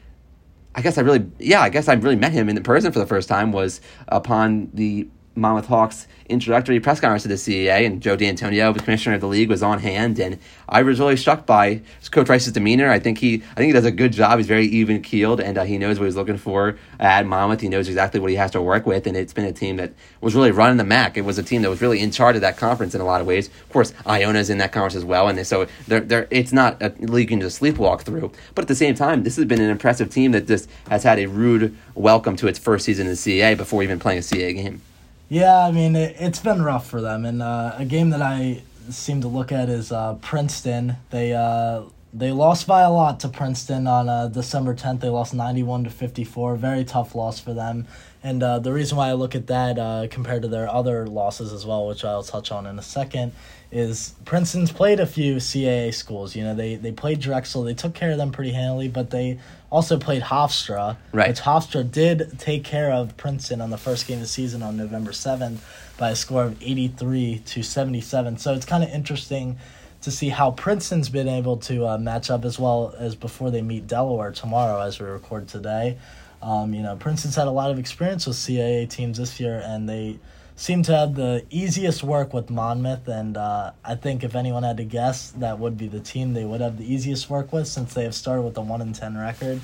I 0.75 0.81
guess 0.81 0.99
I 0.99 1.01
really, 1.01 1.29
yeah, 1.39 1.61
I 1.61 1.69
guess 1.69 1.87
I 1.87 1.93
really 1.93 2.15
met 2.15 2.31
him 2.31 2.47
in 2.47 2.61
person 2.63 2.91
for 2.91 2.99
the 2.99 3.07
first 3.07 3.27
time 3.27 3.51
was 3.51 3.81
upon 4.07 4.69
the 4.73 5.09
Monmouth 5.39 5.67
Hawks 5.67 6.07
introductory 6.29 6.79
press 6.79 6.99
conference 6.99 7.23
to 7.23 7.29
the 7.29 7.35
CAA, 7.35 7.85
and 7.85 8.01
Joe 8.01 8.15
D'Antonio, 8.15 8.71
the 8.71 8.79
commissioner 8.79 9.15
of 9.15 9.21
the 9.21 9.27
league, 9.27 9.49
was 9.49 9.63
on 9.63 9.79
hand, 9.79 10.19
and 10.19 10.37
I 10.67 10.83
was 10.83 10.99
really 10.99 11.17
struck 11.17 11.45
by 11.45 11.81
Coach 12.11 12.29
Rice's 12.29 12.53
demeanor. 12.53 12.89
I 12.89 12.99
think 12.99 13.17
he, 13.17 13.35
I 13.35 13.55
think 13.55 13.67
he 13.67 13.71
does 13.71 13.85
a 13.85 13.91
good 13.91 14.13
job. 14.13 14.37
He's 14.37 14.47
very 14.47 14.67
even 14.67 15.01
keeled, 15.01 15.41
and 15.41 15.57
uh, 15.57 15.63
he 15.63 15.77
knows 15.77 15.99
what 15.99 16.05
he's 16.05 16.15
looking 16.15 16.37
for 16.37 16.77
at 16.99 17.25
Monmouth. 17.25 17.61
He 17.61 17.69
knows 17.69 17.87
exactly 17.87 18.19
what 18.19 18.29
he 18.29 18.35
has 18.35 18.51
to 18.51 18.61
work 18.61 18.85
with, 18.85 19.07
and 19.07 19.17
it's 19.17 19.33
been 19.33 19.45
a 19.45 19.51
team 19.51 19.77
that 19.77 19.93
was 20.21 20.35
really 20.35 20.51
running 20.51 20.77
the 20.77 20.83
MAAC. 20.83 21.17
It 21.17 21.21
was 21.21 21.37
a 21.37 21.43
team 21.43 21.63
that 21.63 21.69
was 21.69 21.81
really 21.81 21.99
in 21.99 22.11
charge 22.11 22.35
of 22.35 22.41
that 22.41 22.57
conference 22.57 22.93
in 22.93 23.01
a 23.01 23.05
lot 23.05 23.21
of 23.21 23.27
ways. 23.27 23.47
Of 23.47 23.69
course, 23.69 23.93
Iona's 24.05 24.49
in 24.49 24.59
that 24.59 24.71
conference 24.71 24.95
as 24.95 25.05
well, 25.05 25.27
and 25.27 25.45
so 25.45 25.67
they're, 25.87 26.01
they're, 26.01 26.27
it's 26.29 26.53
not 26.53 26.81
a 26.81 26.93
league 26.99 27.29
you 27.29 27.37
can 27.37 27.41
just 27.41 27.61
sleepwalk 27.61 28.01
through. 28.01 28.31
But 28.55 28.63
at 28.63 28.67
the 28.67 28.75
same 28.75 28.95
time, 28.95 29.23
this 29.23 29.35
has 29.35 29.45
been 29.45 29.61
an 29.61 29.69
impressive 29.69 30.09
team 30.09 30.31
that 30.33 30.47
just 30.47 30.69
has 30.89 31.03
had 31.03 31.19
a 31.19 31.25
rude 31.25 31.75
welcome 31.95 32.35
to 32.37 32.47
its 32.47 32.59
first 32.59 32.85
season 32.85 33.07
in 33.07 33.13
the 33.13 33.17
CAA 33.17 33.57
before 33.57 33.83
even 33.83 33.99
playing 33.99 34.19
a 34.19 34.21
CAA 34.21 34.55
game. 34.55 34.81
Yeah, 35.29 35.59
I 35.59 35.71
mean 35.71 35.95
it, 35.95 36.15
has 36.15 36.39
been 36.39 36.63
rough 36.63 36.89
for 36.89 37.01
them, 37.01 37.23
and 37.23 37.43
uh, 37.43 37.75
a 37.77 37.85
game 37.85 38.09
that 38.09 38.21
I 38.21 38.63
seem 38.89 39.21
to 39.21 39.27
look 39.27 39.51
at 39.51 39.69
is 39.69 39.91
uh, 39.91 40.15
Princeton. 40.15 40.95
They 41.11 41.33
uh, 41.33 41.83
they 42.11 42.31
lost 42.31 42.65
by 42.65 42.81
a 42.81 42.91
lot 42.91 43.19
to 43.19 43.29
Princeton 43.29 43.85
on 43.85 44.09
uh, 44.09 44.27
December 44.27 44.73
tenth. 44.73 45.01
They 45.01 45.09
lost 45.09 45.35
ninety 45.35 45.61
one 45.61 45.83
to 45.83 45.91
fifty 45.91 46.23
four. 46.23 46.55
Very 46.55 46.83
tough 46.83 47.13
loss 47.13 47.39
for 47.39 47.53
them. 47.53 47.85
And 48.23 48.41
uh, 48.41 48.57
the 48.57 48.73
reason 48.73 48.97
why 48.97 49.09
I 49.09 49.13
look 49.13 49.35
at 49.35 49.45
that 49.47 49.77
uh, 49.77 50.07
compared 50.09 50.41
to 50.41 50.47
their 50.47 50.67
other 50.67 51.05
losses 51.05 51.53
as 51.53 51.63
well, 51.63 51.87
which 51.87 52.03
I'll 52.03 52.23
touch 52.23 52.51
on 52.51 52.65
in 52.65 52.79
a 52.79 52.81
second, 52.81 53.31
is 53.71 54.15
Princeton's 54.25 54.71
played 54.71 54.99
a 54.99 55.05
few 55.05 55.35
CAA 55.35 55.93
schools. 55.93 56.35
You 56.35 56.43
know, 56.43 56.55
they, 56.55 56.75
they 56.75 56.91
played 56.91 57.19
Drexel. 57.19 57.63
They 57.63 57.75
took 57.75 57.93
care 57.93 58.11
of 58.11 58.17
them 58.17 58.31
pretty 58.31 58.51
handily, 58.51 58.87
but 58.87 59.11
they 59.11 59.39
also 59.69 59.99
played 59.99 60.23
Hofstra, 60.23 60.97
right. 61.11 61.27
which 61.27 61.41
Hofstra 61.41 61.89
did 61.89 62.39
take 62.39 62.63
care 62.63 62.91
of 62.91 63.15
Princeton 63.17 63.61
on 63.61 63.69
the 63.69 63.77
first 63.77 64.07
game 64.07 64.17
of 64.17 64.21
the 64.21 64.27
season 64.27 64.63
on 64.63 64.75
November 64.75 65.11
7th 65.11 65.59
by 65.97 66.09
a 66.11 66.15
score 66.15 66.45
of 66.45 66.61
83 66.61 67.43
to 67.45 67.61
77. 67.61 68.37
So 68.37 68.53
it's 68.53 68.65
kind 68.65 68.83
of 68.83 68.89
interesting 68.89 69.57
to 70.01 70.11
see 70.11 70.29
how 70.29 70.51
Princeton's 70.51 71.09
been 71.09 71.27
able 71.27 71.57
to 71.57 71.85
uh, 71.87 71.97
match 71.97 72.31
up 72.31 72.45
as 72.45 72.57
well 72.57 72.95
as 72.97 73.15
before 73.15 73.51
they 73.51 73.61
meet 73.61 73.85
Delaware 73.85 74.31
tomorrow 74.31 74.81
as 74.81 74.99
we 74.99 75.05
record 75.05 75.47
today. 75.47 75.97
Um, 76.41 76.73
you 76.73 76.81
know, 76.81 76.95
Princeton's 76.95 77.35
had 77.35 77.47
a 77.47 77.51
lot 77.51 77.69
of 77.69 77.77
experience 77.77 78.25
with 78.25 78.37
CAA 78.37 78.89
teams 78.89 79.17
this 79.17 79.39
year, 79.39 79.61
and 79.63 79.89
they 79.89 80.17
seem 80.59 80.83
to 80.83 80.93
have 80.93 81.15
the 81.15 81.45
easiest 81.49 82.03
work 82.03 82.33
with 82.33 82.49
Monmouth. 82.49 83.07
And 83.07 83.37
uh, 83.37 83.71
I 83.85 83.95
think 83.95 84.25
if 84.25 84.35
anyone 84.35 84.63
had 84.63 84.75
to 84.77 84.83
guess, 84.83 85.31
that 85.31 85.57
would 85.57 85.77
be 85.77 85.87
the 85.87 86.01
team 86.01 86.33
they 86.33 86.43
would 86.43 86.59
have 86.59 86.77
the 86.77 86.93
easiest 86.93 87.29
work 87.29 87.53
with 87.53 87.65
since 87.65 87.93
they 87.93 88.03
have 88.03 88.13
started 88.13 88.41
with 88.41 88.57
a 88.57 88.61
one 88.61 88.81
and 88.81 88.93
ten 88.93 89.17
record. 89.17 89.61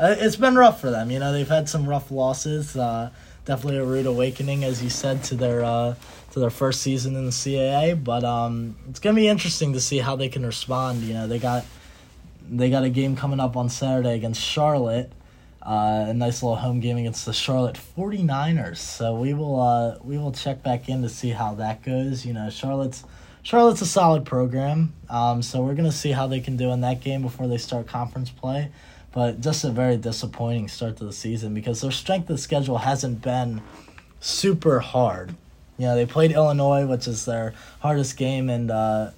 Uh, 0.00 0.16
it's 0.18 0.34
been 0.34 0.56
rough 0.56 0.80
for 0.80 0.90
them. 0.90 1.12
You 1.12 1.20
know, 1.20 1.32
they've 1.32 1.48
had 1.48 1.68
some 1.68 1.88
rough 1.88 2.10
losses. 2.10 2.76
Uh, 2.76 3.10
definitely 3.44 3.78
a 3.78 3.84
rude 3.84 4.06
awakening, 4.06 4.64
as 4.64 4.82
you 4.82 4.90
said, 4.90 5.22
to 5.24 5.36
their 5.36 5.64
uh, 5.64 5.94
to 6.32 6.40
their 6.40 6.50
first 6.50 6.82
season 6.82 7.14
in 7.14 7.24
the 7.24 7.30
CAA. 7.30 8.02
But 8.02 8.24
um, 8.24 8.74
it's 8.90 8.98
gonna 8.98 9.14
be 9.14 9.28
interesting 9.28 9.72
to 9.74 9.80
see 9.80 9.98
how 9.98 10.16
they 10.16 10.28
can 10.28 10.44
respond. 10.44 11.02
You 11.02 11.14
know, 11.14 11.28
they 11.28 11.38
got 11.38 11.64
they 12.50 12.68
got 12.68 12.82
a 12.82 12.90
game 12.90 13.14
coming 13.14 13.38
up 13.38 13.56
on 13.56 13.68
Saturday 13.68 14.14
against 14.14 14.40
Charlotte. 14.40 15.12
Uh, 15.64 16.06
a 16.08 16.14
nice 16.14 16.42
little 16.42 16.56
home 16.56 16.80
game 16.80 16.96
against 16.96 17.24
the 17.24 17.32
Charlotte 17.32 17.78
49ers. 17.96 18.78
So 18.78 19.14
we 19.14 19.32
will 19.32 19.60
uh, 19.60 19.98
we 20.02 20.18
will 20.18 20.32
check 20.32 20.62
back 20.62 20.88
in 20.88 21.02
to 21.02 21.08
see 21.08 21.30
how 21.30 21.54
that 21.54 21.82
goes. 21.82 22.26
You 22.26 22.32
know, 22.32 22.50
Charlotte's 22.50 23.04
Charlotte's 23.42 23.80
a 23.80 23.86
solid 23.86 24.24
program. 24.24 24.92
Um, 25.08 25.40
so 25.40 25.62
we're 25.62 25.74
gonna 25.74 25.92
see 25.92 26.10
how 26.10 26.26
they 26.26 26.40
can 26.40 26.56
do 26.56 26.72
in 26.72 26.80
that 26.80 27.00
game 27.00 27.22
before 27.22 27.46
they 27.46 27.58
start 27.58 27.86
conference 27.86 28.30
play. 28.30 28.70
But 29.12 29.40
just 29.40 29.62
a 29.62 29.70
very 29.70 29.96
disappointing 29.98 30.68
start 30.68 30.96
to 30.96 31.04
the 31.04 31.12
season 31.12 31.54
because 31.54 31.80
their 31.80 31.90
strength 31.90 32.30
of 32.30 32.40
schedule 32.40 32.78
hasn't 32.78 33.22
been 33.22 33.62
super 34.18 34.80
hard. 34.80 35.34
You 35.78 35.86
know, 35.86 35.94
they 35.94 36.06
played 36.06 36.32
Illinois, 36.32 36.86
which 36.86 37.06
is 37.06 37.24
their 37.24 37.54
hardest 37.80 38.16
game, 38.16 38.48
and 38.48 38.70
uh, 38.70 39.10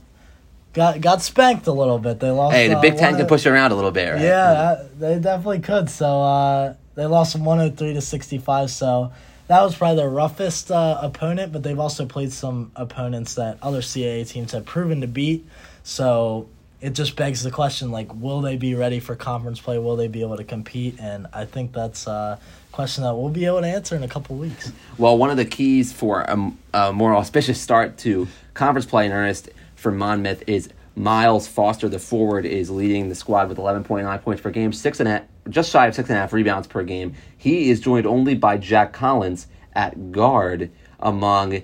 got 0.74 1.00
got 1.00 1.22
spanked 1.22 1.66
a 1.66 1.72
little 1.72 1.98
bit. 1.98 2.20
They 2.20 2.30
lost. 2.30 2.54
Hey, 2.54 2.68
the 2.68 2.76
Big 2.76 2.98
Ten 2.98 3.16
can 3.16 3.26
push 3.26 3.46
around 3.46 3.72
a 3.72 3.74
little 3.74 3.90
bit, 3.90 4.10
right? 4.12 4.20
Yeah, 4.20 4.76
mm-hmm. 4.78 5.00
they 5.00 5.18
definitely 5.18 5.60
could. 5.60 5.88
So 5.88 6.20
uh, 6.20 6.74
they 6.94 7.06
lost 7.06 7.32
from 7.32 7.44
one 7.44 7.58
hundred 7.58 7.72
oh 7.72 7.76
three 7.76 7.94
to 7.94 8.00
sixty 8.00 8.38
five. 8.38 8.70
So 8.70 9.12
that 9.46 9.62
was 9.62 9.74
probably 9.74 9.96
their 9.96 10.10
roughest 10.10 10.70
uh, 10.70 10.98
opponent. 11.00 11.52
But 11.52 11.62
they've 11.62 11.80
also 11.80 12.04
played 12.04 12.32
some 12.32 12.72
opponents 12.76 13.36
that 13.36 13.58
other 13.62 13.80
CAA 13.80 14.28
teams 14.28 14.52
have 14.52 14.66
proven 14.66 15.00
to 15.00 15.06
beat. 15.06 15.46
So 15.82 16.48
it 16.80 16.90
just 16.90 17.16
begs 17.16 17.42
the 17.42 17.50
question: 17.50 17.90
like, 17.90 18.14
will 18.14 18.42
they 18.42 18.56
be 18.56 18.74
ready 18.74 19.00
for 19.00 19.16
conference 19.16 19.60
play? 19.60 19.78
Will 19.78 19.96
they 19.96 20.08
be 20.08 20.20
able 20.20 20.36
to 20.36 20.44
compete? 20.44 21.00
And 21.00 21.26
I 21.32 21.46
think 21.46 21.72
that's. 21.72 22.06
a 22.06 22.38
question 22.72 23.04
that 23.04 23.14
we'll 23.14 23.30
be 23.30 23.44
able 23.44 23.60
to 23.60 23.68
answer 23.68 23.94
in 23.94 24.02
a 24.02 24.08
couple 24.08 24.34
weeks. 24.34 24.72
Well, 24.98 25.16
one 25.16 25.30
of 25.30 25.36
the 25.36 25.44
keys 25.44 25.92
for 25.92 26.22
a, 26.22 26.52
a 26.72 26.92
more 26.92 27.14
auspicious 27.14 27.60
start 27.60 27.98
to 27.98 28.26
conference 28.54 28.84
play 28.84 29.06
in 29.06 29.12
earnest 29.12 29.48
for 29.84 29.92
Monmouth 29.92 30.42
is 30.46 30.70
Miles 30.96 31.46
Foster, 31.46 31.90
the 31.90 31.98
forward, 31.98 32.46
is 32.46 32.70
leading 32.70 33.10
the 33.10 33.14
squad 33.14 33.50
with 33.50 33.58
11.9 33.58 34.22
points 34.22 34.40
per 34.40 34.50
game, 34.50 34.72
six 34.72 34.98
and 34.98 35.08
a, 35.08 35.24
just 35.50 35.70
shy 35.70 35.86
of 35.86 35.94
six 35.94 36.08
and 36.08 36.16
a 36.16 36.20
half 36.22 36.32
rebounds 36.32 36.66
per 36.66 36.82
game. 36.82 37.14
He 37.36 37.68
is 37.68 37.80
joined 37.80 38.06
only 38.06 38.34
by 38.34 38.56
Jack 38.56 38.94
Collins 38.94 39.46
at 39.74 40.10
guard 40.10 40.70
among 40.98 41.62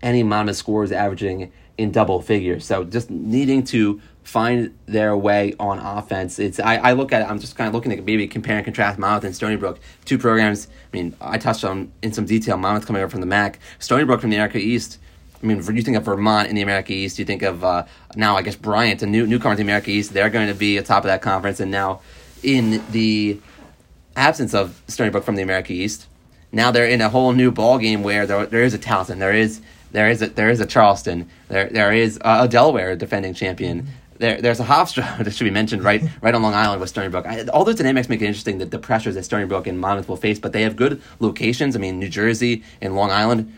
any 0.00 0.22
Monmouth 0.22 0.56
scores 0.56 0.92
averaging 0.92 1.50
in 1.76 1.90
double 1.90 2.22
figures. 2.22 2.64
So 2.64 2.84
just 2.84 3.10
needing 3.10 3.64
to 3.64 4.00
find 4.22 4.78
their 4.86 5.16
way 5.16 5.54
on 5.58 5.80
offense. 5.80 6.38
It's 6.38 6.60
I, 6.60 6.76
I 6.76 6.92
look 6.92 7.12
at 7.12 7.22
it, 7.22 7.24
I'm 7.24 7.40
just 7.40 7.56
kind 7.56 7.66
of 7.66 7.74
looking 7.74 7.90
at 7.90 8.04
maybe 8.04 8.28
compare 8.28 8.56
and 8.56 8.64
contrast 8.64 8.96
Monmouth 8.96 9.24
and 9.24 9.34
Stony 9.34 9.56
Brook. 9.56 9.80
Two 10.04 10.18
programs, 10.18 10.68
I 10.68 10.96
mean, 10.96 11.16
I 11.20 11.36
touched 11.36 11.64
on 11.64 11.90
in 12.00 12.12
some 12.12 12.26
detail 12.26 12.56
Monmouth 12.58 12.86
coming 12.86 13.02
over 13.02 13.10
from 13.10 13.22
the 13.22 13.26
MAAC, 13.26 13.56
Stony 13.80 14.04
Brook 14.04 14.20
from 14.20 14.30
the 14.30 14.36
America 14.36 14.58
East 14.58 14.98
I 15.42 15.46
mean, 15.46 15.58
you 15.58 15.82
think 15.82 15.96
of 15.96 16.04
Vermont 16.04 16.48
in 16.48 16.56
the 16.56 16.62
America 16.62 16.92
East, 16.92 17.18
you 17.18 17.24
think 17.24 17.42
of 17.42 17.64
uh, 17.64 17.86
now, 18.14 18.36
I 18.36 18.42
guess, 18.42 18.56
Bryant, 18.56 19.02
a 19.02 19.06
new 19.06 19.26
newcomer 19.26 19.54
to 19.54 19.56
the 19.56 19.62
America 19.62 19.90
East. 19.90 20.12
They're 20.12 20.28
going 20.28 20.48
to 20.48 20.54
be 20.54 20.76
atop 20.76 21.04
of 21.04 21.08
that 21.08 21.22
conference. 21.22 21.60
And 21.60 21.70
now, 21.70 22.02
in 22.42 22.82
the 22.90 23.40
absence 24.16 24.52
of 24.52 24.82
Stony 24.88 25.10
Brook 25.10 25.24
from 25.24 25.36
the 25.36 25.42
America 25.42 25.72
East, 25.72 26.06
now 26.52 26.70
they're 26.70 26.86
in 26.86 27.00
a 27.00 27.08
whole 27.08 27.32
new 27.32 27.50
ball 27.50 27.78
game 27.78 28.02
where 28.02 28.26
there, 28.26 28.44
there 28.46 28.62
is 28.62 28.74
a 28.74 28.78
Towson, 28.78 29.18
there 29.18 29.32
is 29.32 29.60
there 29.92 30.08
is 30.08 30.22
a, 30.22 30.28
there 30.28 30.50
is 30.50 30.60
a 30.60 30.66
Charleston, 30.66 31.28
there 31.48 31.68
there 31.68 31.92
is 31.92 32.18
a, 32.22 32.46
Delaware 32.48 32.96
defending 32.96 33.34
champion. 33.34 33.82
Mm-hmm. 33.82 33.90
There, 34.18 34.42
there's 34.42 34.60
a 34.60 34.64
Hofstra 34.64 35.16
that 35.24 35.30
should 35.32 35.44
be 35.44 35.50
mentioned 35.50 35.82
right 35.82 36.02
right 36.22 36.34
on 36.34 36.42
Long 36.42 36.54
Island 36.54 36.80
with 36.80 36.90
Stony 36.90 37.08
Brook. 37.08 37.26
I, 37.26 37.44
all 37.46 37.64
those 37.64 37.76
dynamics 37.76 38.08
make 38.08 38.20
it 38.20 38.26
interesting 38.26 38.58
that 38.58 38.70
the 38.70 38.78
pressures 38.78 39.14
that 39.14 39.24
Stony 39.24 39.46
Brook 39.46 39.66
and 39.66 39.80
Monmouth 39.80 40.08
will 40.08 40.16
face, 40.16 40.38
but 40.38 40.52
they 40.52 40.62
have 40.62 40.76
good 40.76 41.00
locations. 41.20 41.76
I 41.76 41.78
mean, 41.78 41.98
New 41.98 42.08
Jersey 42.08 42.62
and 42.80 42.94
Long 42.94 43.10
Island 43.10 43.56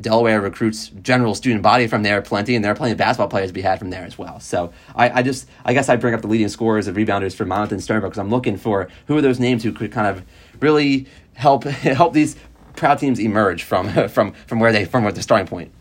Delaware 0.00 0.40
recruits 0.40 0.88
general 0.88 1.34
student 1.34 1.62
body 1.62 1.86
from 1.86 2.02
there 2.02 2.20
plenty, 2.22 2.54
and 2.54 2.64
there 2.64 2.72
are 2.72 2.74
plenty 2.74 2.92
of 2.92 2.98
basketball 2.98 3.28
players 3.28 3.50
to 3.50 3.54
be 3.54 3.62
had 3.62 3.78
from 3.78 3.90
there 3.90 4.04
as 4.04 4.18
well. 4.18 4.40
So 4.40 4.72
I, 4.96 5.20
I 5.20 5.22
just 5.22 5.48
I 5.64 5.74
guess 5.74 5.88
I 5.88 5.96
bring 5.96 6.14
up 6.14 6.22
the 6.22 6.28
leading 6.28 6.48
scorers 6.48 6.86
and 6.86 6.96
rebounders 6.96 7.34
for 7.34 7.44
Monmouth 7.44 7.72
and 7.72 7.86
Brook 7.86 8.02
because 8.02 8.18
I'm 8.18 8.30
looking 8.30 8.56
for 8.56 8.88
who 9.06 9.16
are 9.16 9.22
those 9.22 9.38
names 9.38 9.62
who 9.62 9.72
could 9.72 9.92
kind 9.92 10.06
of 10.06 10.24
really 10.60 11.06
help 11.34 11.64
help 11.64 12.12
these 12.12 12.36
proud 12.74 12.98
teams 12.98 13.18
emerge 13.18 13.62
from 13.62 14.08
from 14.08 14.32
from 14.46 14.60
where 14.60 14.72
they 14.72 14.84
from 14.84 15.04
where 15.04 15.12
the 15.12 15.22
starting 15.22 15.46
point. 15.46 15.72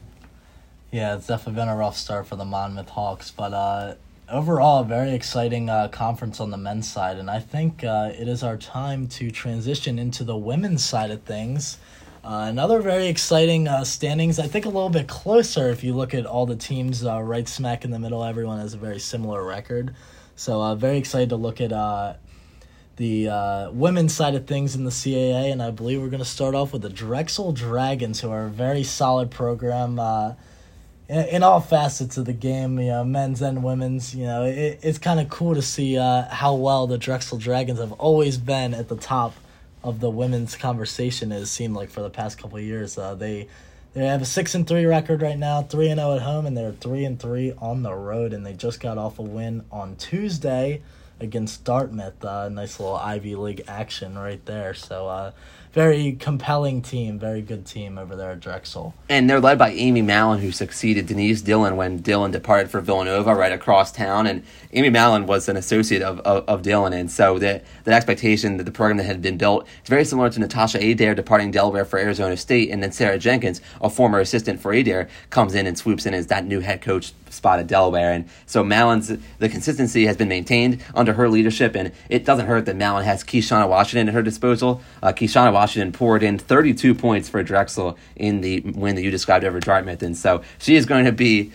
Yeah, 0.91 1.15
it's 1.15 1.27
definitely 1.27 1.61
been 1.61 1.69
a 1.69 1.75
rough 1.75 1.95
start 1.95 2.27
for 2.27 2.35
the 2.35 2.43
Monmouth 2.43 2.89
Hawks, 2.89 3.31
but 3.31 3.53
uh, 3.53 3.95
overall, 4.31 4.81
a 4.81 4.85
very 4.85 5.13
exciting 5.13 5.69
uh, 5.69 5.87
conference 5.87 6.39
on 6.39 6.52
the 6.52 6.58
men's 6.58 6.91
side, 6.91 7.17
and 7.17 7.29
I 7.29 7.39
think 7.39 7.83
uh, 7.83 8.12
it 8.13 8.27
is 8.27 8.43
our 8.43 8.58
time 8.58 9.08
to 9.10 9.31
transition 9.31 9.99
into 9.99 10.23
the 10.23 10.35
women's 10.35 10.83
side 10.83 11.12
of 11.12 11.23
things. 11.23 11.77
Uh, 12.24 12.46
another 12.48 12.82
very 12.82 13.08
exciting 13.08 13.67
uh, 13.67 13.84
standings. 13.84 14.38
I 14.38 14.46
think 14.46 14.65
a 14.65 14.69
little 14.69 14.92
bit 14.92 15.08
closer 15.08 15.72
if 15.72 15.84
you 15.84 15.94
look 15.94 16.13
at 16.13 16.28
all 16.28 16.46
the 16.46 16.56
teams 16.56 17.04
uh, 17.04 17.19
right 17.19 17.48
smack 17.48 17.84
in 17.84 17.90
the 17.90 17.98
middle. 17.98 18.24
Everyone 18.24 18.60
has 18.60 18.76
a 18.76 18.78
very 18.78 19.00
similar 19.00 19.44
record, 19.44 19.96
so 20.36 20.62
uh, 20.62 20.76
very 20.76 21.00
excited 21.00 21.30
to 21.30 21.36
look 21.36 21.60
at 21.60 21.74
uh, 21.74 22.13
the 22.98 23.28
uh, 23.28 23.72
women's 23.72 24.13
side 24.13 24.36
of 24.36 24.46
things 24.46 24.76
in 24.76 24.84
the 24.84 24.92
CAA. 24.92 25.52
And 25.52 25.63
I 25.63 25.72
believe 25.72 26.00
we're 26.00 26.10
going 26.10 26.19
to 26.19 26.30
start 26.30 26.54
off 26.54 26.74
with 26.74 26.84
the 26.84 26.90
Drexel 26.90 27.54
Dragons, 27.54 28.22
who 28.22 28.30
are 28.30 28.46
a 28.46 28.50
very 28.50 28.84
solid 28.84 29.32
program. 29.32 29.98
In, 31.10 31.26
in 31.26 31.44
all 31.44 31.60
facets 31.60 32.17
of 32.17 32.26
the 32.26 32.34
game, 32.34 32.80
you 32.80 32.90
know, 32.90 33.04
men's 33.04 33.42
and 33.42 33.63
women's, 33.63 34.13
you 34.13 34.28
know, 34.28 34.44
it, 34.44 34.80
it's 34.84 35.00
kind 35.00 35.19
of 35.19 35.28
cool 35.30 35.56
to 35.56 35.62
see 35.63 35.98
uh, 35.98 36.30
how 36.30 36.54
well 36.54 36.86
the 36.86 37.00
Drexel 37.00 37.40
Dragons 37.40 37.80
have 37.80 37.94
always 37.94 38.38
been 38.38 38.76
at 38.76 38.90
the 38.90 38.96
top 38.96 39.34
of 39.84 40.00
the 40.00 40.10
women's 40.10 40.56
conversation. 40.56 41.32
It 41.32 41.46
seemed 41.48 41.75
like 41.75 41.90
for 41.90 42.02
the 42.02 42.10
past 42.10 42.38
couple 42.38 42.60
years, 42.60 42.98
uh, 42.98 43.15
they 43.15 43.48
they 43.94 44.06
have 44.06 44.21
a 44.21 44.25
six 44.25 44.56
and 44.56 44.65
three 44.65 44.86
record 44.86 45.21
right 45.21 45.38
now, 45.38 45.63
three 45.63 45.90
and 45.90 46.00
zero 46.00 46.15
at 46.15 46.21
home, 46.21 46.46
and 46.46 46.56
they're 46.56 46.71
three 46.71 47.04
and 47.04 47.19
three 47.19 47.54
on 47.58 47.84
the 47.84 47.94
road. 47.94 48.34
And 48.34 48.46
they 48.46 48.54
just 48.54 48.79
got 48.79 48.98
off 48.98 49.19
a 49.19 49.23
win 49.23 49.65
on 49.71 49.96
Tuesday 49.98 50.82
against 51.19 51.63
Dartmouth. 51.63 52.23
Uh, 52.23 52.50
nice 52.50 52.79
little 52.79 52.96
Ivy 52.96 53.36
League 53.36 53.63
action 53.67 54.17
right 54.17 54.44
there. 54.46 54.73
So 54.73 55.08
uh, 55.08 55.32
very 55.74 56.13
compelling 56.13 56.82
team, 56.82 57.17
very 57.17 57.42
good 57.42 57.65
team 57.65 57.98
over 57.98 58.15
there 58.15 58.32
at 58.32 58.40
Drexel. 58.42 58.94
And 59.08 59.30
they're 59.30 59.40
led 59.40 59.58
by 59.58 59.72
Amy 59.72 60.02
Mallon, 60.02 60.40
who 60.40 60.52
succeeded 60.52 61.06
Denise 61.06 61.42
Dillon 61.42 61.78
when 61.78 62.00
Dillon 62.00 62.32
departed 62.32 62.69
for 62.69 62.82
Villanova 62.82 63.34
right 63.34 63.54
across 63.54 63.92
town. 63.92 64.28
And 64.28 64.44
Amy 64.74 64.90
Mallon 64.90 65.26
was 65.26 65.48
an 65.48 65.56
associate 65.56 66.02
of, 66.02 66.19
of, 66.22 66.44
of 66.48 66.62
Dillon. 66.62 66.92
And 66.92 67.10
so 67.10 67.40
the, 67.40 67.62
the 67.86 67.94
expectation 67.94 68.58
that 68.58 68.65
the 68.65 68.72
program 68.72 68.98
that 68.98 69.06
had 69.06 69.22
been 69.22 69.38
built 69.38 69.65
is 69.84 69.90
very 69.90 70.04
similar 70.04 70.30
to 70.30 70.40
Natasha 70.40 70.78
Adair 70.78 71.15
departing 71.15 71.52
Delaware 71.52 71.86
for 71.86 72.00
Arizona 72.00 72.36
State. 72.36 72.69
And 72.69 72.84
then 72.84 72.92
Sarah 72.92 73.17
Jenkins, 73.17 73.62
a 73.80 73.90
former 73.90 74.19
assistant 74.19 74.60
for 74.60 74.74
Adair, 74.74 75.08
comes 75.30 75.56
in 75.56 75.67
and 75.67 75.78
swoops 75.78 76.06
in 76.06 76.13
as 76.13 76.28
that 76.28 76.46
new 76.46 76.60
head 76.60 76.82
coach 76.82 77.13
spot 77.30 77.60
at 77.60 77.67
Delaware. 77.67 78.12
And 78.12 78.28
so 78.46 78.62
Mallon's, 78.62 79.08
the 79.40 79.48
consistency 79.48 80.06
has 80.06 80.17
been 80.17 80.28
maintained 80.28 80.84
under 80.94 81.13
her 81.13 81.30
leadership. 81.30 81.76
And 81.76 81.94
it 82.10 82.26
doesn't 82.26 82.48
hurt 82.48 82.65
that 82.65 82.76
Mallon 82.76 83.06
has 83.06 83.24
Keishana 83.24 83.69
Washington 83.69 84.10
at 84.10 84.13
her 84.13 84.22
disposal. 84.22 84.82
Uh, 85.02 85.13
Keishana 85.13 85.54
Washington 85.54 85.60
poured 85.91 86.23
in 86.23 86.37
32 86.37 86.95
points 86.95 87.29
for 87.29 87.43
Drexel 87.43 87.97
in 88.15 88.41
the 88.41 88.62
win 88.62 88.95
that 88.95 89.01
you 89.01 89.12
described 89.12 89.45
over 89.45 89.59
Dartmouth. 89.59 90.01
And 90.03 90.17
so 90.17 90.43
she 90.59 90.75
is 90.75 90.85
going 90.85 91.05
to 91.05 91.12
be 91.12 91.51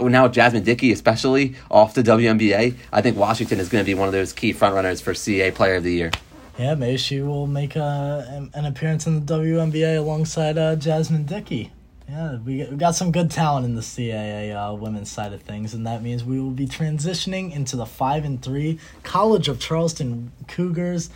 now 0.00 0.28
Jasmine 0.28 0.62
Dickey, 0.62 0.92
especially 0.92 1.54
off 1.70 1.94
the 1.94 2.02
WNBA, 2.02 2.74
I 2.92 3.02
think 3.02 3.16
Washington 3.16 3.58
is 3.58 3.68
going 3.68 3.84
to 3.84 3.86
be 3.86 3.94
one 3.94 4.08
of 4.08 4.12
those 4.12 4.32
key 4.32 4.54
frontrunners 4.54 5.02
for 5.02 5.14
CA 5.14 5.50
Player 5.50 5.76
of 5.76 5.84
the 5.84 5.92
Year. 5.92 6.10
Yeah, 6.58 6.74
maybe 6.74 6.96
she 6.96 7.20
will 7.20 7.46
make 7.46 7.76
a, 7.76 8.48
an 8.52 8.64
appearance 8.64 9.06
in 9.06 9.24
the 9.24 9.34
WNBA 9.34 9.98
alongside 9.98 10.58
uh, 10.58 10.76
Jasmine 10.76 11.24
Dickey. 11.24 11.72
Yeah, 12.08 12.38
we 12.38 12.64
got 12.64 12.94
some 12.94 13.12
good 13.12 13.30
talent 13.30 13.66
in 13.66 13.74
the 13.74 13.82
CAA 13.82 14.54
uh, 14.56 14.74
women's 14.74 15.10
side 15.10 15.34
of 15.34 15.42
things, 15.42 15.74
and 15.74 15.86
that 15.86 16.02
means 16.02 16.24
we 16.24 16.40
will 16.40 16.50
be 16.50 16.66
transitioning 16.66 17.54
into 17.54 17.76
the 17.76 17.84
five 17.84 18.24
and 18.24 18.42
three 18.42 18.78
College 19.02 19.48
of 19.48 19.60
Charleston 19.60 20.32
Cougars. 20.48 21.10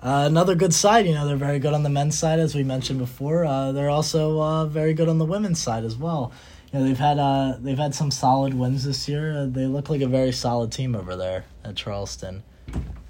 Uh, 0.00 0.24
another 0.26 0.54
good 0.54 0.72
side, 0.72 1.06
you 1.06 1.14
know, 1.14 1.26
they're 1.26 1.36
very 1.36 1.58
good 1.58 1.74
on 1.74 1.82
the 1.82 1.88
men's 1.88 2.16
side, 2.16 2.38
as 2.38 2.54
we 2.54 2.62
mentioned 2.62 3.00
before. 3.00 3.44
Uh, 3.44 3.72
they're 3.72 3.90
also 3.90 4.40
uh, 4.40 4.66
very 4.66 4.94
good 4.94 5.08
on 5.08 5.18
the 5.18 5.24
women's 5.24 5.60
side 5.60 5.84
as 5.84 5.96
well. 5.96 6.32
You 6.72 6.78
know, 6.78 6.84
they've 6.84 6.98
had 6.98 7.18
uh, 7.18 7.56
they've 7.58 7.78
had 7.78 7.94
some 7.94 8.10
solid 8.10 8.54
wins 8.54 8.84
this 8.84 9.08
year. 9.08 9.36
Uh, 9.36 9.46
they 9.46 9.66
look 9.66 9.90
like 9.90 10.00
a 10.00 10.06
very 10.06 10.32
solid 10.32 10.70
team 10.70 10.94
over 10.94 11.16
there 11.16 11.46
at 11.64 11.74
Charleston. 11.74 12.44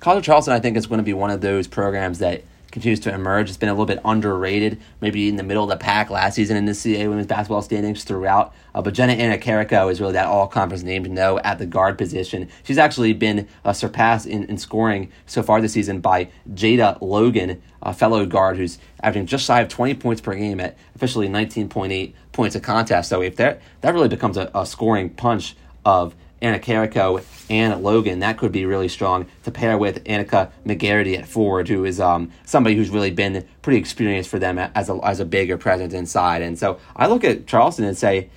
College 0.01 0.25
Charleston, 0.25 0.55
I 0.55 0.61
think, 0.61 0.77
is 0.77 0.87
going 0.87 0.99
to 0.99 1.05
be 1.05 1.13
one 1.13 1.31
of 1.31 1.41
those 1.41 1.67
programs 1.67 2.21
that 2.21 2.43
continues 2.71 3.01
to 3.01 3.13
emerge. 3.13 3.49
It's 3.49 3.57
been 3.57 3.69
a 3.69 3.73
little 3.73 3.87
bit 3.87 4.01
underrated, 4.05 4.81
maybe 5.01 5.29
in 5.29 5.37
the 5.37 5.43
middle 5.43 5.65
of 5.65 5.71
the 5.71 5.77
pack 5.77 6.11
last 6.11 6.35
season 6.35 6.57
in 6.57 6.67
the 6.67 6.75
CA 6.75 7.09
women's 7.09 7.27
basketball 7.27 7.63
standings 7.63 8.05
throughout. 8.05 8.55
Uh, 8.75 8.83
but 8.83 8.95
Jenna 8.95 9.13
Anna 9.13 9.37
is 9.89 10.01
really 10.01 10.13
that 10.13 10.27
all 10.27 10.47
conference 10.47 10.83
name 10.83 11.05
to 11.05 11.11
know 11.11 11.39
at 11.41 11.59
the 11.59 11.67
guard 11.67 11.97
position. 11.97 12.49
She's 12.63 12.79
actually 12.79 13.13
been 13.13 13.49
uh, 13.65 13.73
surpassed 13.73 14.27
in, 14.27 14.45
in 14.45 14.59
scoring 14.59 15.11
so 15.27 15.43
far 15.43 15.61
this 15.61 15.73
season 15.73 16.01
by 16.01 16.29
Jada 16.53 17.01
Logan, 17.01 17.63
a 17.83 17.93
fellow 17.93 18.27
guard 18.27 18.57
who's 18.57 18.79
averaging 19.03 19.27
just 19.27 19.45
shy 19.45 19.61
of 19.61 19.69
20 19.69 19.95
points 19.95 20.21
per 20.21 20.35
game 20.35 20.61
at 20.61 20.77
officially 20.95 21.29
19.8 21.29 22.13
points 22.33 22.55
a 22.55 22.61
contest. 22.61 23.09
So 23.09 23.23
if 23.23 23.37
that, 23.37 23.61
that 23.81 23.95
really 23.95 24.09
becomes 24.09 24.37
a, 24.37 24.51
a 24.55 24.67
scoring 24.67 25.11
punch 25.11 25.57
of 25.85 26.15
Annecchiarico 26.43 27.25
and 27.51 27.83
Logan. 27.83 28.21
That 28.21 28.39
could 28.39 28.53
be 28.53 28.67
really 28.67 28.89
strong 28.89 29.27
to 29.45 29.51
pair 29.51 29.79
with 29.79 30.05
Annika 30.05 30.51
McGarity 30.67 31.19
at 31.19 31.27
forward, 31.27 31.69
who 31.69 31.85
is 31.85 32.01
um, 32.01 32.31
somebody 32.45 32.77
who's 32.77 32.91
really 32.91 33.11
been 33.11 33.47
pretty 33.63 33.79
experienced 33.79 34.31
for 34.31 34.39
them 34.39 34.59
as 34.59 34.89
a, 34.89 34.99
as 35.05 35.21
a 35.21 35.25
bigger 35.25 35.57
presence 35.57 35.95
inside. 35.95 36.43
And 36.43 36.59
so 36.59 36.79
I 36.97 37.07
look 37.07 37.25
at 37.25 37.47
Charleston 37.47 37.85
and 37.85 37.97
say 37.97 38.31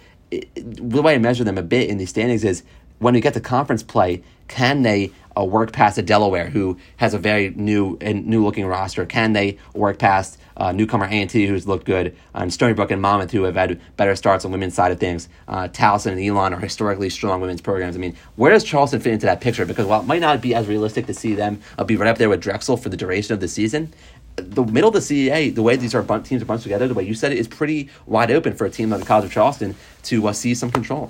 the 0.56 1.02
way 1.02 1.16
I 1.16 1.18
measure 1.18 1.44
them 1.44 1.58
a 1.58 1.64
bit 1.64 1.90
in 1.90 1.98
these 1.98 2.10
standings 2.10 2.44
is 2.44 2.64
when 3.00 3.14
we 3.14 3.22
get 3.22 3.34
to 3.34 3.42
conference 3.42 3.84
play, 3.84 4.24
can 4.52 4.82
they 4.82 5.12
uh, 5.38 5.46
work 5.46 5.72
past 5.72 5.98
a 5.98 6.02
Delaware 6.02 6.50
who 6.50 6.78
has 6.98 7.14
a 7.14 7.18
very 7.18 7.52
new 7.52 7.98
and 8.02 8.28
new 8.28 8.44
looking 8.44 8.66
roster? 8.66 9.06
Can 9.06 9.32
they 9.32 9.58
work 9.74 9.98
past 9.98 10.38
uh, 10.58 10.74
newcomer 10.74 11.06
A&T 11.06 11.48
who's 11.48 11.66
looked 11.66 11.86
good, 11.86 12.16
and 12.34 12.54
Stony 12.54 12.74
Brook 12.74 12.92
and 12.92 13.02
Monmouth 13.02 13.32
who 13.32 13.44
have 13.44 13.56
had 13.56 13.80
better 13.96 14.14
starts 14.14 14.44
on 14.44 14.52
women's 14.52 14.74
side 14.74 14.92
of 14.92 15.00
things? 15.00 15.30
Uh, 15.48 15.70
Towson 15.70 16.12
and 16.12 16.20
Elon 16.20 16.54
are 16.54 16.60
historically 16.60 17.10
strong 17.10 17.40
women's 17.40 17.62
programs. 17.62 17.96
I 17.96 18.00
mean, 18.00 18.16
where 18.36 18.52
does 18.52 18.66
Charleston 18.66 19.00
fit 19.00 19.14
into 19.14 19.26
that 19.26 19.40
picture? 19.40 19.66
Because 19.66 19.86
while 19.86 20.02
it 20.02 20.06
might 20.06 20.20
not 20.20 20.42
be 20.42 20.54
as 20.54 20.68
realistic 20.68 21.06
to 21.08 21.14
see 21.14 21.34
them 21.34 21.62
uh, 21.80 21.86
be 21.86 21.96
right 21.96 22.10
up 22.10 22.18
there 22.18 22.30
with 22.30 22.42
Drexel 22.42 22.76
for 22.76 22.90
the 22.90 22.98
duration 22.98 23.34
of 23.34 23.40
the 23.40 23.48
season, 23.48 23.94
the 24.36 24.66
middle 24.66 24.90
of 24.90 24.94
the 24.94 25.00
CAA, 25.00 25.56
the 25.56 25.64
way 25.64 25.78
these 25.78 25.96
are 25.96 26.04
bun- 26.04 26.24
teams 26.24 26.42
are 26.42 26.46
bunched 26.46 26.64
together, 26.64 26.90
the 26.90 26.94
way 26.94 27.04
you 27.04 27.14
said 27.14 27.32
it, 27.32 27.38
is 27.38 27.48
pretty 27.48 27.90
wide 28.06 28.32
open 28.32 28.54
for 28.54 28.66
a 28.66 28.70
team 28.70 28.90
like 28.90 29.00
the 29.00 29.06
College 29.06 29.26
of 29.26 29.32
Charleston 29.32 29.76
to 30.04 30.28
uh, 30.28 30.34
see 30.34 30.54
some 30.54 30.72
control. 30.72 31.10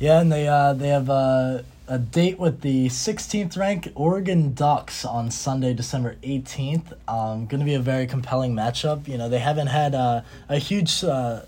Yeah, 0.00 0.20
and 0.20 0.32
they 0.32 0.48
uh, 0.48 0.72
they 0.72 0.88
have 0.88 1.10
uh, 1.10 1.62
a 1.90 1.98
date 1.98 2.38
with 2.38 2.60
the 2.60 2.86
16th 2.86 3.58
ranked 3.58 3.88
Oregon 3.96 4.54
Ducks 4.54 5.04
on 5.04 5.28
Sunday, 5.28 5.74
December 5.74 6.14
18th. 6.22 6.92
Um, 7.08 7.46
going 7.46 7.58
to 7.58 7.64
be 7.64 7.74
a 7.74 7.80
very 7.80 8.06
compelling 8.06 8.54
matchup. 8.54 9.08
You 9.08 9.18
know, 9.18 9.28
they 9.28 9.40
haven't 9.40 9.66
had 9.66 9.96
uh, 9.96 10.22
a 10.48 10.58
huge 10.58 11.02
uh, 11.02 11.40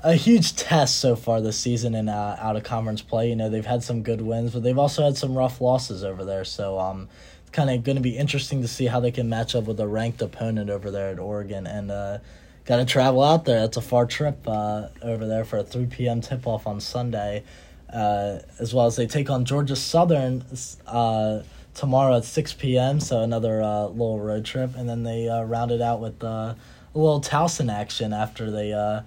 a 0.00 0.14
huge 0.14 0.56
test 0.56 0.98
so 0.98 1.14
far 1.14 1.40
this 1.40 1.56
season 1.56 1.94
in 1.94 2.08
uh, 2.08 2.36
out 2.40 2.56
of 2.56 2.64
conference 2.64 3.02
play. 3.02 3.28
You 3.28 3.36
know, 3.36 3.48
they've 3.48 3.64
had 3.64 3.84
some 3.84 4.02
good 4.02 4.20
wins, 4.20 4.52
but 4.52 4.64
they've 4.64 4.76
also 4.76 5.04
had 5.04 5.16
some 5.16 5.38
rough 5.38 5.60
losses 5.60 6.02
over 6.02 6.24
there. 6.24 6.44
So 6.44 6.80
um, 6.80 7.08
it's 7.42 7.50
kind 7.50 7.70
of 7.70 7.84
going 7.84 7.94
to 7.94 8.02
be 8.02 8.18
interesting 8.18 8.62
to 8.62 8.68
see 8.68 8.86
how 8.86 8.98
they 8.98 9.12
can 9.12 9.28
match 9.28 9.54
up 9.54 9.66
with 9.66 9.78
a 9.78 9.86
ranked 9.86 10.20
opponent 10.22 10.70
over 10.70 10.90
there 10.90 11.10
at 11.10 11.20
Oregon. 11.20 11.68
And 11.68 11.92
uh, 11.92 12.18
got 12.64 12.78
to 12.78 12.84
travel 12.84 13.22
out 13.22 13.44
there. 13.44 13.60
That's 13.60 13.76
a 13.76 13.80
far 13.80 14.06
trip 14.06 14.40
uh, 14.44 14.88
over 15.02 15.24
there 15.24 15.44
for 15.44 15.58
a 15.58 15.62
3 15.62 15.86
p.m. 15.86 16.20
tip 16.20 16.48
off 16.48 16.66
on 16.66 16.80
Sunday 16.80 17.44
uh, 17.92 18.38
as 18.58 18.74
well 18.74 18.86
as 18.86 18.96
they 18.96 19.06
take 19.06 19.30
on 19.30 19.44
Georgia 19.44 19.76
Southern 19.76 20.44
uh, 20.86 21.42
tomorrow 21.74 22.16
at 22.16 22.24
6 22.24 22.54
p.m. 22.54 23.00
So 23.00 23.20
another 23.20 23.62
uh, 23.62 23.86
little 23.86 24.20
road 24.20 24.44
trip, 24.44 24.76
and 24.76 24.88
then 24.88 25.02
they 25.02 25.28
uh, 25.28 25.42
round 25.42 25.70
it 25.70 25.80
out 25.80 26.00
with 26.00 26.22
uh, 26.22 26.54
a 26.94 26.98
little 26.98 27.20
Towson 27.20 27.72
action 27.72 28.12
after 28.12 28.50
they 28.50 28.72
uh, 28.72 29.02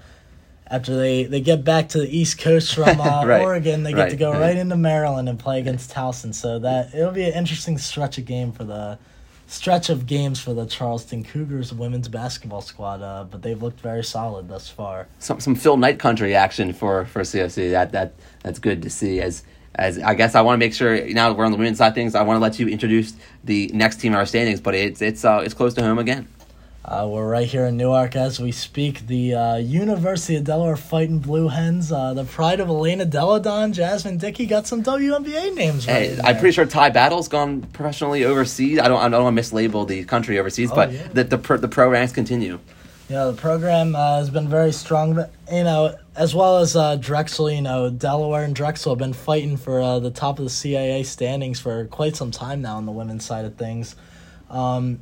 after 0.67 0.95
they, 0.95 1.25
they 1.25 1.41
get 1.41 1.63
back 1.63 1.89
to 1.89 1.99
the 1.99 2.17
East 2.17 2.39
Coast 2.39 2.73
from 2.73 2.99
uh, 3.01 3.25
right. 3.25 3.41
Oregon. 3.41 3.83
They 3.83 3.91
get 3.91 3.99
right. 3.99 4.09
to 4.09 4.15
go 4.15 4.31
right 4.31 4.57
into 4.57 4.75
Maryland 4.75 5.29
and 5.29 5.37
play 5.37 5.59
against 5.59 5.91
Towson. 5.91 6.33
So 6.33 6.59
that 6.59 6.93
it'll 6.93 7.11
be 7.11 7.23
an 7.23 7.33
interesting 7.33 7.77
stretch 7.77 8.17
of 8.17 8.25
game 8.25 8.51
for 8.51 8.63
the 8.63 8.97
stretch 9.47 9.89
of 9.89 10.05
games 10.05 10.39
for 10.39 10.53
the 10.53 10.65
Charleston 10.65 11.23
Cougars 11.23 11.73
women's 11.73 12.07
basketball 12.07 12.61
squad, 12.61 13.01
uh, 13.01 13.25
but 13.25 13.41
they've 13.41 13.61
looked 13.61 13.79
very 13.79 14.03
solid 14.03 14.47
thus 14.47 14.69
far. 14.69 15.07
Some 15.19 15.39
some 15.39 15.55
Phil 15.55 15.77
Knight 15.77 15.99
country 15.99 16.35
action 16.35 16.73
for 16.73 17.05
for 17.05 17.21
CofC. 17.21 17.71
That 17.71 17.91
that 17.91 18.13
that's 18.43 18.59
good 18.59 18.81
to 18.83 18.89
see. 18.89 19.21
As 19.21 19.43
as 19.75 19.99
I 19.99 20.13
guess 20.13 20.35
I 20.35 20.41
want 20.41 20.55
to 20.55 20.65
make 20.65 20.73
sure 20.73 21.05
now 21.09 21.33
we're 21.33 21.45
on 21.45 21.51
the 21.51 21.57
women's 21.57 21.77
side 21.77 21.93
things. 21.95 22.15
I 22.15 22.23
want 22.23 22.37
to 22.37 22.41
let 22.41 22.59
you 22.59 22.67
introduce 22.67 23.13
the 23.43 23.69
next 23.73 23.97
team 23.97 24.13
in 24.13 24.17
our 24.17 24.25
standings, 24.25 24.61
but 24.61 24.75
it's 24.75 25.01
it's 25.01 25.25
uh, 25.25 25.41
it's 25.43 25.53
close 25.53 25.73
to 25.75 25.83
home 25.83 25.99
again. 25.99 26.27
Uh, 26.87 27.07
we're 27.09 27.27
right 27.27 27.47
here 27.47 27.65
in 27.65 27.77
Newark 27.77 28.15
as 28.15 28.39
we 28.39 28.51
speak. 28.51 29.07
The 29.07 29.33
uh, 29.33 29.55
University 29.55 30.35
of 30.35 30.43
Delaware 30.43 30.77
Fighting 30.77 31.17
Blue 31.17 31.47
Hens, 31.47 31.91
uh, 31.91 32.13
the 32.13 32.25
pride 32.25 32.59
of 32.59 32.69
Elena 32.69 33.05
Delle 33.05 33.39
Donne, 33.39 33.73
Jasmine 33.73 34.19
Dickey 34.19 34.45
got 34.45 34.67
some 34.67 34.83
WNBA 34.83 35.55
names. 35.55 35.87
Right 35.87 36.11
hey, 36.11 36.19
I'm 36.23 36.37
pretty 36.37 36.51
sure 36.51 36.67
Ty 36.67 36.91
Battle's 36.91 37.27
gone 37.27 37.63
professionally 37.73 38.23
overseas. 38.23 38.77
I 38.77 38.87
don't 38.87 39.01
I 39.01 39.09
don't 39.09 39.23
want 39.23 39.35
to 39.35 39.41
mislabel 39.41 39.87
the 39.87 40.03
country 40.03 40.37
overseas, 40.37 40.71
oh, 40.71 40.75
but 40.75 40.91
yeah. 40.91 41.07
the 41.07 41.23
the 41.23 41.37
pro, 41.39 41.57
the 41.57 41.67
pro 41.67 41.89
ranks 41.89 42.13
continue. 42.13 42.59
Yeah, 43.09 43.25
the 43.25 43.33
program 43.33 43.95
uh, 43.95 44.17
has 44.17 44.29
been 44.29 44.47
very 44.47 44.71
strong. 44.71 45.15
But, 45.15 45.31
you 45.51 45.63
know, 45.63 45.95
as 46.15 46.35
well 46.35 46.59
as 46.59 46.75
uh, 46.75 46.97
Drexel, 46.97 47.51
you 47.51 47.61
know, 47.61 47.89
Delaware 47.89 48.43
and 48.43 48.55
Drexel 48.55 48.91
have 48.91 48.99
been 48.99 49.13
fighting 49.13 49.57
for 49.57 49.81
uh, 49.81 49.97
the 49.97 50.11
top 50.11 50.37
of 50.37 50.45
the 50.45 50.51
CAA 50.51 51.03
standings 51.03 51.59
for 51.59 51.85
quite 51.85 52.15
some 52.15 52.29
time 52.29 52.61
now 52.61 52.77
on 52.77 52.85
the 52.85 52.91
women's 52.91 53.25
side 53.25 53.45
of 53.45 53.55
things. 53.55 53.95
Um, 54.51 54.99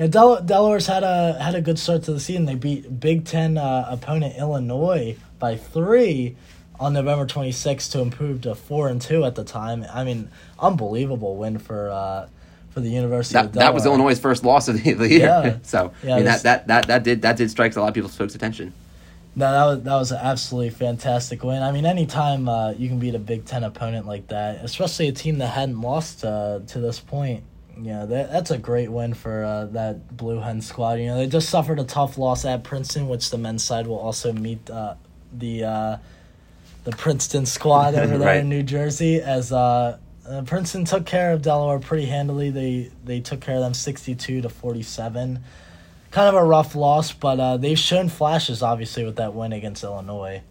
yeah, 0.00 0.06
Del- 0.06 0.42
Delaware's 0.42 0.86
had 0.86 1.04
a 1.04 1.38
had 1.38 1.54
a 1.54 1.60
good 1.60 1.78
start 1.78 2.04
to 2.04 2.12
the 2.14 2.20
season. 2.20 2.46
They 2.46 2.54
beat 2.54 2.98
Big 3.00 3.26
Ten 3.26 3.58
uh, 3.58 3.86
opponent 3.90 4.36
Illinois 4.38 5.18
by 5.38 5.56
three 5.56 6.36
on 6.78 6.94
November 6.94 7.26
26th 7.26 7.92
to 7.92 8.00
improve 8.00 8.40
to 8.40 8.54
four 8.54 8.88
and 8.88 9.02
two 9.02 9.24
at 9.26 9.34
the 9.34 9.44
time. 9.44 9.84
I 9.92 10.02
mean, 10.04 10.30
unbelievable 10.58 11.36
win 11.36 11.58
for 11.58 11.90
uh, 11.90 12.28
for 12.70 12.80
the 12.80 12.88
University 12.88 13.34
That, 13.34 13.46
of 13.46 13.52
Delaware. 13.52 13.68
that 13.68 13.74
was 13.74 13.84
Illinois' 13.84 14.18
first 14.18 14.42
loss 14.42 14.68
of 14.68 14.82
the, 14.82 14.94
the 14.94 15.08
year. 15.08 15.18
Yeah. 15.20 15.58
so 15.62 15.92
Yeah, 16.02 16.14
I 16.14 16.16
mean, 16.16 16.24
that, 16.24 16.42
that, 16.44 16.66
that, 16.68 16.86
that 16.86 17.02
did 17.02 17.20
that 17.20 17.36
did 17.36 17.50
strike 17.50 17.76
a 17.76 17.80
lot 17.80 17.88
of 17.88 17.94
people's 17.94 18.16
folks' 18.16 18.34
attention. 18.34 18.72
No, 19.36 19.52
that 19.52 19.64
was 19.66 19.82
that 19.84 19.94
was 19.96 20.12
an 20.12 20.18
absolutely 20.22 20.70
fantastic 20.70 21.44
win. 21.44 21.62
I 21.62 21.72
mean, 21.72 21.84
anytime 21.84 22.48
uh, 22.48 22.72
you 22.72 22.88
can 22.88 22.98
beat 22.98 23.14
a 23.14 23.18
Big 23.18 23.44
Ten 23.44 23.64
opponent 23.64 24.06
like 24.06 24.28
that, 24.28 24.64
especially 24.64 25.08
a 25.08 25.12
team 25.12 25.36
that 25.38 25.48
hadn't 25.48 25.80
lost 25.80 26.24
uh, 26.24 26.60
to 26.68 26.80
this 26.80 26.98
point, 27.00 27.44
know, 27.88 28.06
that, 28.06 28.30
that's 28.30 28.50
a 28.50 28.58
great 28.58 28.90
win 28.90 29.14
for 29.14 29.42
uh, 29.44 29.64
that 29.66 30.16
Blue 30.16 30.40
Hen 30.40 30.60
squad. 30.60 30.98
You 30.98 31.06
know, 31.06 31.16
they 31.16 31.26
just 31.26 31.48
suffered 31.48 31.78
a 31.78 31.84
tough 31.84 32.18
loss 32.18 32.44
at 32.44 32.62
Princeton, 32.64 33.08
which 33.08 33.30
the 33.30 33.38
men's 33.38 33.64
side 33.64 33.86
will 33.86 33.98
also 33.98 34.32
meet 34.32 34.68
uh, 34.70 34.94
the 35.32 35.64
uh, 35.64 35.96
the 36.84 36.92
Princeton 36.92 37.46
squad 37.46 37.94
over 37.94 38.18
there 38.18 38.28
Right. 38.28 38.40
in 38.40 38.48
New 38.48 38.62
Jersey. 38.62 39.20
As 39.20 39.52
uh, 39.52 39.98
uh, 40.28 40.42
Princeton 40.42 40.84
took 40.84 41.06
care 41.06 41.32
of 41.32 41.42
Delaware 41.42 41.78
pretty 41.78 42.06
handily, 42.06 42.50
they 42.50 42.90
they 43.04 43.20
took 43.20 43.40
care 43.40 43.54
of 43.56 43.62
them 43.62 43.74
sixty 43.74 44.14
two 44.14 44.42
to 44.42 44.48
forty 44.48 44.82
seven 44.82 45.40
kind 46.10 46.28
of 46.28 46.34
a 46.34 46.44
rough 46.44 46.74
loss, 46.74 47.12
but 47.12 47.38
uh, 47.38 47.56
they've 47.56 47.78
shown 47.78 48.08
flashes 48.08 48.62
obviously 48.62 49.04
with 49.04 49.14
that 49.16 49.32
win 49.32 49.52
against 49.52 49.84
Illinois. 49.84 50.42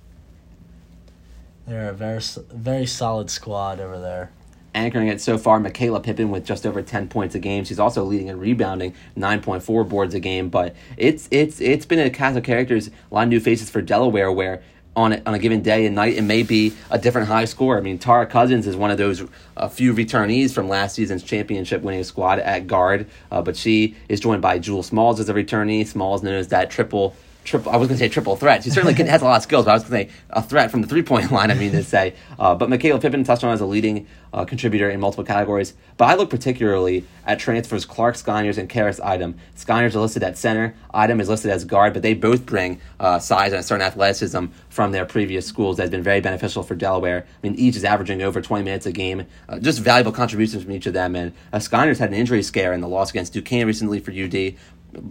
They're 1.68 1.90
a 1.90 1.94
very 1.94 2.22
very 2.52 2.86
solid 2.86 3.30
squad 3.30 3.80
over 3.80 4.00
there. 4.00 4.32
Anchoring 4.76 5.07
it 5.07 5.20
so 5.20 5.38
far, 5.38 5.59
Michaela 5.59 5.99
Pippin 5.99 6.30
with 6.30 6.45
just 6.45 6.65
over 6.65 6.82
ten 6.82 7.07
points 7.07 7.34
a 7.34 7.39
game. 7.39 7.63
She's 7.63 7.80
also 7.80 8.03
leading 8.03 8.28
in 8.28 8.39
rebounding, 8.39 8.93
nine 9.15 9.41
point 9.41 9.63
four 9.63 9.84
boards 9.84 10.13
a 10.13 10.20
game. 10.20 10.49
But 10.49 10.76
it's 10.95 11.28
it's 11.32 11.59
it's 11.59 11.86
been 11.86 11.99
a 11.99 12.09
cast 12.09 12.38
of 12.38 12.43
characters, 12.43 12.88
a 12.88 12.91
lot 13.13 13.24
of 13.24 13.30
new 13.30 13.39
faces 13.39 13.70
for 13.70 13.82
Delaware. 13.82 14.32
Where 14.32 14.61
on 14.95 15.13
a, 15.13 15.22
on 15.26 15.34
a 15.34 15.39
given 15.39 15.61
day 15.61 15.86
and 15.86 15.95
night, 15.95 16.15
it 16.15 16.24
may 16.24 16.43
be 16.43 16.74
a 16.91 16.99
different 16.99 17.28
high 17.28 17.45
score. 17.45 17.78
I 17.78 17.82
mean, 17.82 17.97
Tara 17.97 18.28
Cousins 18.28 18.67
is 18.67 18.76
one 18.76 18.91
of 18.91 18.97
those 18.97 19.24
a 19.57 19.70
few 19.70 19.93
returnees 19.93 20.53
from 20.53 20.70
last 20.70 20.95
season's 20.95 21.24
championship 21.24 21.82
winning 21.82 22.03
squad 22.03 22.39
at 22.39 22.67
guard, 22.67 23.07
uh, 23.32 23.41
but 23.41 23.57
she 23.57 23.95
is 24.07 24.20
joined 24.20 24.41
by 24.41 24.59
Jewel 24.59 24.84
Smalls 24.84 25.20
as 25.20 25.30
a 25.30 25.34
returnee. 25.34 25.86
Smalls 25.88 26.22
known 26.22 26.36
as 26.36 26.49
that 26.49 26.70
triple 26.70 27.15
triple. 27.44 27.72
I 27.72 27.78
was 27.78 27.88
going 27.88 27.98
to 27.98 28.04
say 28.04 28.10
triple 28.10 28.36
threat. 28.36 28.64
He 28.64 28.70
certainly 28.70 28.94
can, 28.94 29.08
has 29.08 29.22
a 29.22 29.26
lot 29.26 29.38
of 29.38 29.44
skills, 29.44 29.66
but 29.66 29.72
I 29.72 29.74
was 29.76 29.84
going 29.84 30.08
to 30.08 30.12
say 30.12 30.20
a 30.30 30.42
threat 30.42 30.72
from 30.72 30.82
the 30.82 30.88
three 30.88 31.04
point 31.04 31.32
line. 31.32 31.52
I 31.52 31.56
mean 31.56 31.72
to 31.72 31.84
say, 31.84 32.16
uh, 32.38 32.56
but 32.56 32.70
Michaela 32.70 33.00
Pippin 33.00 33.24
touched 33.24 33.44
on 33.44 33.52
as 33.52 33.62
a 33.62 33.66
leading 33.66 34.08
uh, 34.34 34.46
contributor 34.46 34.90
in 34.90 35.00
multiple 35.00 35.24
categories. 35.24 35.74
But 35.98 36.06
I 36.06 36.16
look 36.16 36.30
particularly 36.30 37.06
at 37.26 37.40
transfers 37.40 37.86
Clark 37.86 38.16
Sconyers 38.16 38.58
and 38.58 38.70
Karis 38.70 39.04
Item. 39.04 39.36
Sconyers 39.56 39.96
are 39.96 40.00
listed 40.00 40.24
at 40.24 40.38
center. 40.38 40.76
Item 40.94 41.20
is 41.20 41.30
listed 41.30 41.52
as 41.52 41.66
guard, 41.66 41.94
but 41.94 42.02
they 42.02 42.14
both 42.14 42.46
bring 42.46 42.80
uh, 43.00 43.20
size 43.20 43.52
and 43.52 43.60
a 43.60 43.64
certain 43.64 43.86
athleticism 43.86 44.46
from 44.70 44.92
their 44.92 45.06
previous 45.06 45.46
schools 45.46 45.78
that 45.78 45.84
has 45.84 45.90
been 45.90 46.04
very 46.04 46.22
beneficial 46.22 46.64
for 46.64 46.76
Delaware. 46.76 47.26
I 47.28 47.48
mean, 47.48 47.58
each 47.58 47.76
is 47.76 47.84
averaging 47.84 48.22
over 48.22 48.42
20 48.42 48.64
minutes 48.64 48.86
a 48.86 48.92
game. 48.92 49.26
Uh, 49.48 49.60
just 49.60 49.80
valuable 49.80 50.12
contributions 50.12 50.64
from 50.64 50.72
each 50.72 50.86
of 50.86 50.94
them. 50.94 51.16
And 51.16 51.34
uh, 51.52 51.60
had 51.60 52.10
an 52.10 52.14
injury 52.14 52.44
scare 52.44 52.74
in 52.74 52.82
the 52.82 52.88
loss 52.88 53.10
against 53.10 53.34
Duquesne 53.34 53.66
recently 53.66 54.00
for 54.00 54.12
UD. 54.12 54.56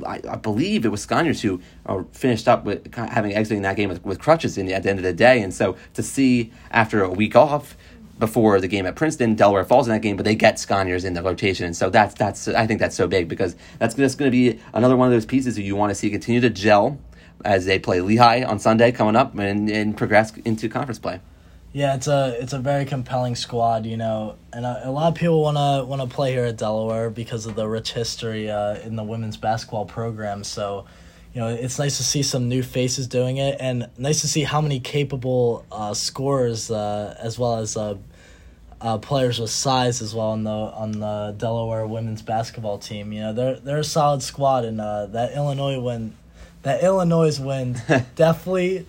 I, 0.06 0.20
I 0.28 0.36
believe 0.36 0.84
it 0.84 0.88
was 0.88 1.06
Sconyers 1.06 1.40
who 1.40 1.60
uh, 1.86 2.02
finished 2.12 2.48
up 2.48 2.64
with 2.64 2.94
having 2.94 3.34
exiting 3.34 3.62
that 3.62 3.76
game 3.76 3.88
with, 3.88 4.04
with 4.04 4.18
crutches 4.18 4.58
in 4.58 4.70
at 4.70 4.82
the 4.82 4.90
end 4.90 4.98
of 4.98 5.04
the 5.04 5.12
day. 5.12 5.40
And 5.40 5.52
so 5.52 5.76
to 5.94 6.02
see 6.02 6.52
after 6.70 7.02
a 7.02 7.10
week 7.10 7.36
off 7.36 7.76
before 8.18 8.60
the 8.60 8.68
game 8.68 8.86
at 8.86 8.96
Princeton, 8.96 9.34
Delaware 9.34 9.64
falls 9.64 9.86
in 9.86 9.94
that 9.94 10.02
game, 10.02 10.16
but 10.16 10.24
they 10.24 10.34
get 10.34 10.56
Sconyers 10.56 11.04
in 11.04 11.14
the 11.14 11.22
rotation. 11.22 11.66
And 11.66 11.76
so 11.76 11.90
that's 11.90 12.14
that's 12.14 12.48
I 12.48 12.66
think 12.66 12.80
that's 12.80 12.96
so 12.96 13.06
big 13.06 13.28
because 13.28 13.56
that's 13.78 13.94
just 13.94 14.18
going 14.18 14.30
to 14.30 14.36
be 14.36 14.58
another 14.74 14.96
one 14.96 15.06
of 15.06 15.12
those 15.12 15.26
pieces 15.26 15.56
that 15.56 15.62
you 15.62 15.76
want 15.76 15.90
to 15.90 15.94
see 15.94 16.10
continue 16.10 16.40
to 16.40 16.50
gel 16.50 16.98
as 17.44 17.66
they 17.66 17.78
play 17.78 18.00
Lehigh 18.00 18.42
on 18.42 18.58
Sunday 18.58 18.90
coming 18.90 19.14
up 19.14 19.38
and, 19.38 19.70
and 19.70 19.96
progress 19.96 20.36
into 20.38 20.68
conference 20.68 20.98
play. 20.98 21.20
Yeah, 21.78 21.94
it's 21.94 22.08
a 22.08 22.36
it's 22.40 22.54
a 22.54 22.58
very 22.58 22.86
compelling 22.86 23.36
squad, 23.36 23.86
you 23.86 23.96
know, 23.96 24.34
and 24.52 24.66
a, 24.66 24.88
a 24.88 24.90
lot 24.90 25.12
of 25.12 25.14
people 25.14 25.40
want 25.40 25.58
to 25.58 25.86
want 25.88 26.02
to 26.02 26.12
play 26.12 26.32
here 26.32 26.46
at 26.46 26.56
Delaware 26.56 27.08
because 27.08 27.46
of 27.46 27.54
the 27.54 27.68
rich 27.68 27.92
history 27.92 28.50
uh, 28.50 28.80
in 28.80 28.96
the 28.96 29.04
women's 29.04 29.36
basketball 29.36 29.86
program. 29.86 30.42
So, 30.42 30.86
you 31.32 31.40
know, 31.40 31.46
it's 31.46 31.78
nice 31.78 31.98
to 31.98 32.02
see 32.02 32.24
some 32.24 32.48
new 32.48 32.64
faces 32.64 33.06
doing 33.06 33.36
it, 33.36 33.58
and 33.60 33.88
nice 33.96 34.22
to 34.22 34.26
see 34.26 34.42
how 34.42 34.60
many 34.60 34.80
capable 34.80 35.64
uh, 35.70 35.94
scorers 35.94 36.68
uh, 36.68 37.16
as 37.16 37.38
well 37.38 37.58
as 37.58 37.76
uh, 37.76 37.96
uh, 38.80 38.98
players 38.98 39.38
with 39.38 39.50
size 39.50 40.02
as 40.02 40.12
well 40.12 40.30
on 40.30 40.42
the 40.42 40.50
on 40.50 40.90
the 40.90 41.36
Delaware 41.38 41.86
women's 41.86 42.22
basketball 42.22 42.78
team. 42.78 43.12
You 43.12 43.20
know, 43.20 43.32
they're 43.32 43.60
they're 43.60 43.78
a 43.78 43.84
solid 43.84 44.24
squad, 44.24 44.64
and 44.64 44.80
uh, 44.80 45.06
that 45.06 45.32
Illinois 45.32 45.78
win, 45.78 46.16
that 46.62 46.82
Illinois 46.82 47.38
win 47.38 47.80
definitely 48.16 48.84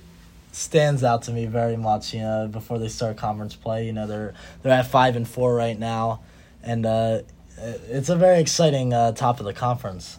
stands 0.51 1.03
out 1.03 1.23
to 1.23 1.31
me 1.31 1.45
very 1.45 1.77
much. 1.77 2.13
You 2.13 2.21
know, 2.21 2.47
before 2.51 2.79
they 2.79 2.87
start 2.87 3.17
conference 3.17 3.55
play, 3.55 3.85
you 3.85 3.93
know 3.93 4.07
they're 4.07 4.33
they're 4.61 4.73
at 4.73 4.87
five 4.87 5.15
and 5.15 5.27
four 5.27 5.55
right 5.55 5.77
now, 5.77 6.21
and 6.63 6.85
uh, 6.85 7.21
it's 7.57 8.09
a 8.09 8.15
very 8.15 8.39
exciting 8.39 8.93
uh, 8.93 9.11
top 9.11 9.39
of 9.39 9.45
the 9.45 9.53
conference. 9.53 10.17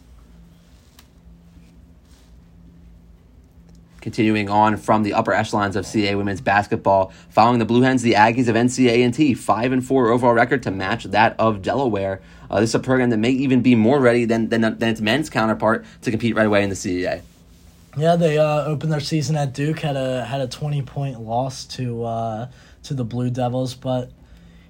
Continuing 4.00 4.48
on 4.48 4.78
from 4.78 5.02
the 5.02 5.12
upper 5.12 5.34
echelons 5.34 5.76
of 5.76 5.84
CA 5.84 6.14
women's 6.14 6.40
basketball, 6.40 7.12
following 7.28 7.58
the 7.58 7.66
Blue 7.66 7.82
Hens, 7.82 8.00
the 8.00 8.14
Aggies 8.14 8.48
of 8.48 8.56
NC 8.56 8.88
A&T 8.88 9.34
five 9.34 9.72
and 9.72 9.84
four 9.84 10.08
overall 10.08 10.32
record 10.32 10.62
to 10.62 10.70
match 10.70 11.04
that 11.04 11.36
of 11.38 11.60
Delaware. 11.60 12.22
Uh, 12.50 12.60
this 12.60 12.70
is 12.70 12.74
a 12.74 12.80
program 12.80 13.10
that 13.10 13.18
may 13.18 13.30
even 13.30 13.60
be 13.60 13.74
more 13.74 14.00
ready 14.00 14.24
than, 14.24 14.48
than 14.48 14.62
than 14.62 14.88
its 14.88 15.02
men's 15.02 15.28
counterpart 15.28 15.84
to 16.00 16.10
compete 16.10 16.34
right 16.34 16.46
away 16.46 16.62
in 16.62 16.70
the 16.70 16.74
CAA. 16.74 17.20
Yeah, 17.96 18.16
they 18.16 18.38
uh, 18.38 18.64
opened 18.64 18.92
their 18.92 19.00
season 19.00 19.36
at 19.36 19.52
Duke 19.52 19.80
had 19.80 19.96
a 19.96 20.24
had 20.24 20.40
a 20.40 20.46
twenty 20.46 20.82
point 20.82 21.20
loss 21.20 21.64
to 21.66 22.04
uh, 22.04 22.48
to 22.84 22.94
the 22.94 23.04
Blue 23.04 23.30
Devils, 23.30 23.74
but 23.74 24.10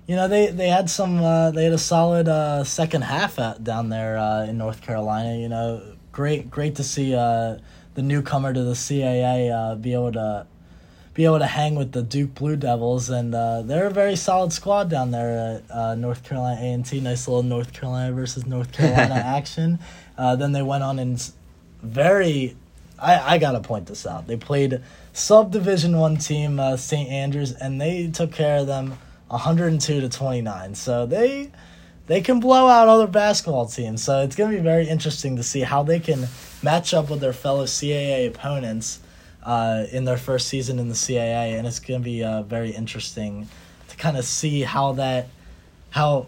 you 0.06 0.16
know 0.16 0.26
they, 0.26 0.48
they 0.48 0.68
had 0.68 0.88
some 0.88 1.22
uh, 1.22 1.50
they 1.50 1.64
had 1.64 1.72
a 1.72 1.78
solid 1.78 2.28
uh, 2.28 2.64
second 2.64 3.02
half 3.02 3.38
at, 3.38 3.62
down 3.62 3.90
there 3.90 4.18
uh, 4.18 4.44
in 4.44 4.56
North 4.56 4.80
Carolina. 4.80 5.36
You 5.36 5.48
know, 5.48 5.82
great 6.12 6.50
great 6.50 6.76
to 6.76 6.84
see 6.84 7.14
uh, 7.14 7.58
the 7.94 8.02
newcomer 8.02 8.52
to 8.52 8.62
the 8.62 8.72
CAA 8.72 9.52
uh, 9.52 9.74
be 9.74 9.92
able 9.92 10.12
to 10.12 10.46
be 11.12 11.24
able 11.24 11.40
to 11.40 11.46
hang 11.46 11.74
with 11.74 11.92
the 11.92 12.02
Duke 12.02 12.34
Blue 12.34 12.56
Devils, 12.56 13.10
and 13.10 13.34
uh, 13.34 13.62
they're 13.62 13.88
a 13.88 13.92
very 13.92 14.16
solid 14.16 14.52
squad 14.52 14.88
down 14.88 15.10
there 15.10 15.60
at 15.68 15.70
uh, 15.70 15.94
North 15.94 16.22
Carolina 16.24 16.60
A 16.60 16.72
and 16.72 16.86
T. 16.86 17.00
Nice 17.00 17.28
little 17.28 17.42
North 17.42 17.72
Carolina 17.72 18.12
versus 18.12 18.46
North 18.46 18.72
Carolina 18.72 19.14
action. 19.24 19.78
Uh, 20.16 20.36
then 20.36 20.52
they 20.52 20.62
went 20.62 20.82
on 20.82 20.98
and 20.98 21.32
very 21.82 22.56
I, 23.01 23.34
I 23.34 23.38
gotta 23.38 23.61
point 23.61 23.86
this 23.86 24.07
out. 24.07 24.26
They 24.26 24.36
played 24.36 24.82
subdivision 25.12 25.96
one 25.96 26.16
team, 26.16 26.61
uh, 26.61 26.76
St. 26.76 27.09
Andrews, 27.09 27.53
and 27.53 27.80
they 27.80 28.09
took 28.09 28.32
care 28.32 28.59
of 28.59 28.66
them 28.66 28.98
102 29.28 30.01
to 30.01 30.09
29. 30.09 30.74
So 30.74 31.07
they 31.07 31.51
they 32.07 32.20
can 32.20 32.40
blow 32.40 32.66
out 32.66 32.88
other 32.88 33.07
basketball 33.07 33.66
teams. 33.66 34.03
So 34.03 34.22
it's 34.22 34.36
gonna 34.36 34.57
be 34.57 34.62
very 34.62 34.88
interesting 34.88 35.36
to 35.36 35.42
see 35.42 35.61
how 35.61 35.82
they 35.82 36.01
can 36.01 36.28
match 36.62 36.92
up 36.92 37.11
with 37.11 37.20
their 37.20 37.32
fellow 37.32 37.64
CAA 37.64 38.28
opponents 38.28 39.01
uh, 39.44 39.84
in 39.92 40.05
their 40.05 40.16
first 40.16 40.48
season 40.48 40.78
in 40.78 40.88
the 40.88 40.94
CAA, 40.94 41.57
and 41.57 41.66
it's 41.66 41.80
gonna 41.80 42.01
be 42.01 42.22
uh, 42.22 42.42
very 42.42 42.70
interesting 42.70 43.48
to 43.88 43.96
kind 43.96 44.16
of 44.16 44.24
see 44.24 44.62
how 44.62 44.92
that 44.92 45.28
how 45.90 46.26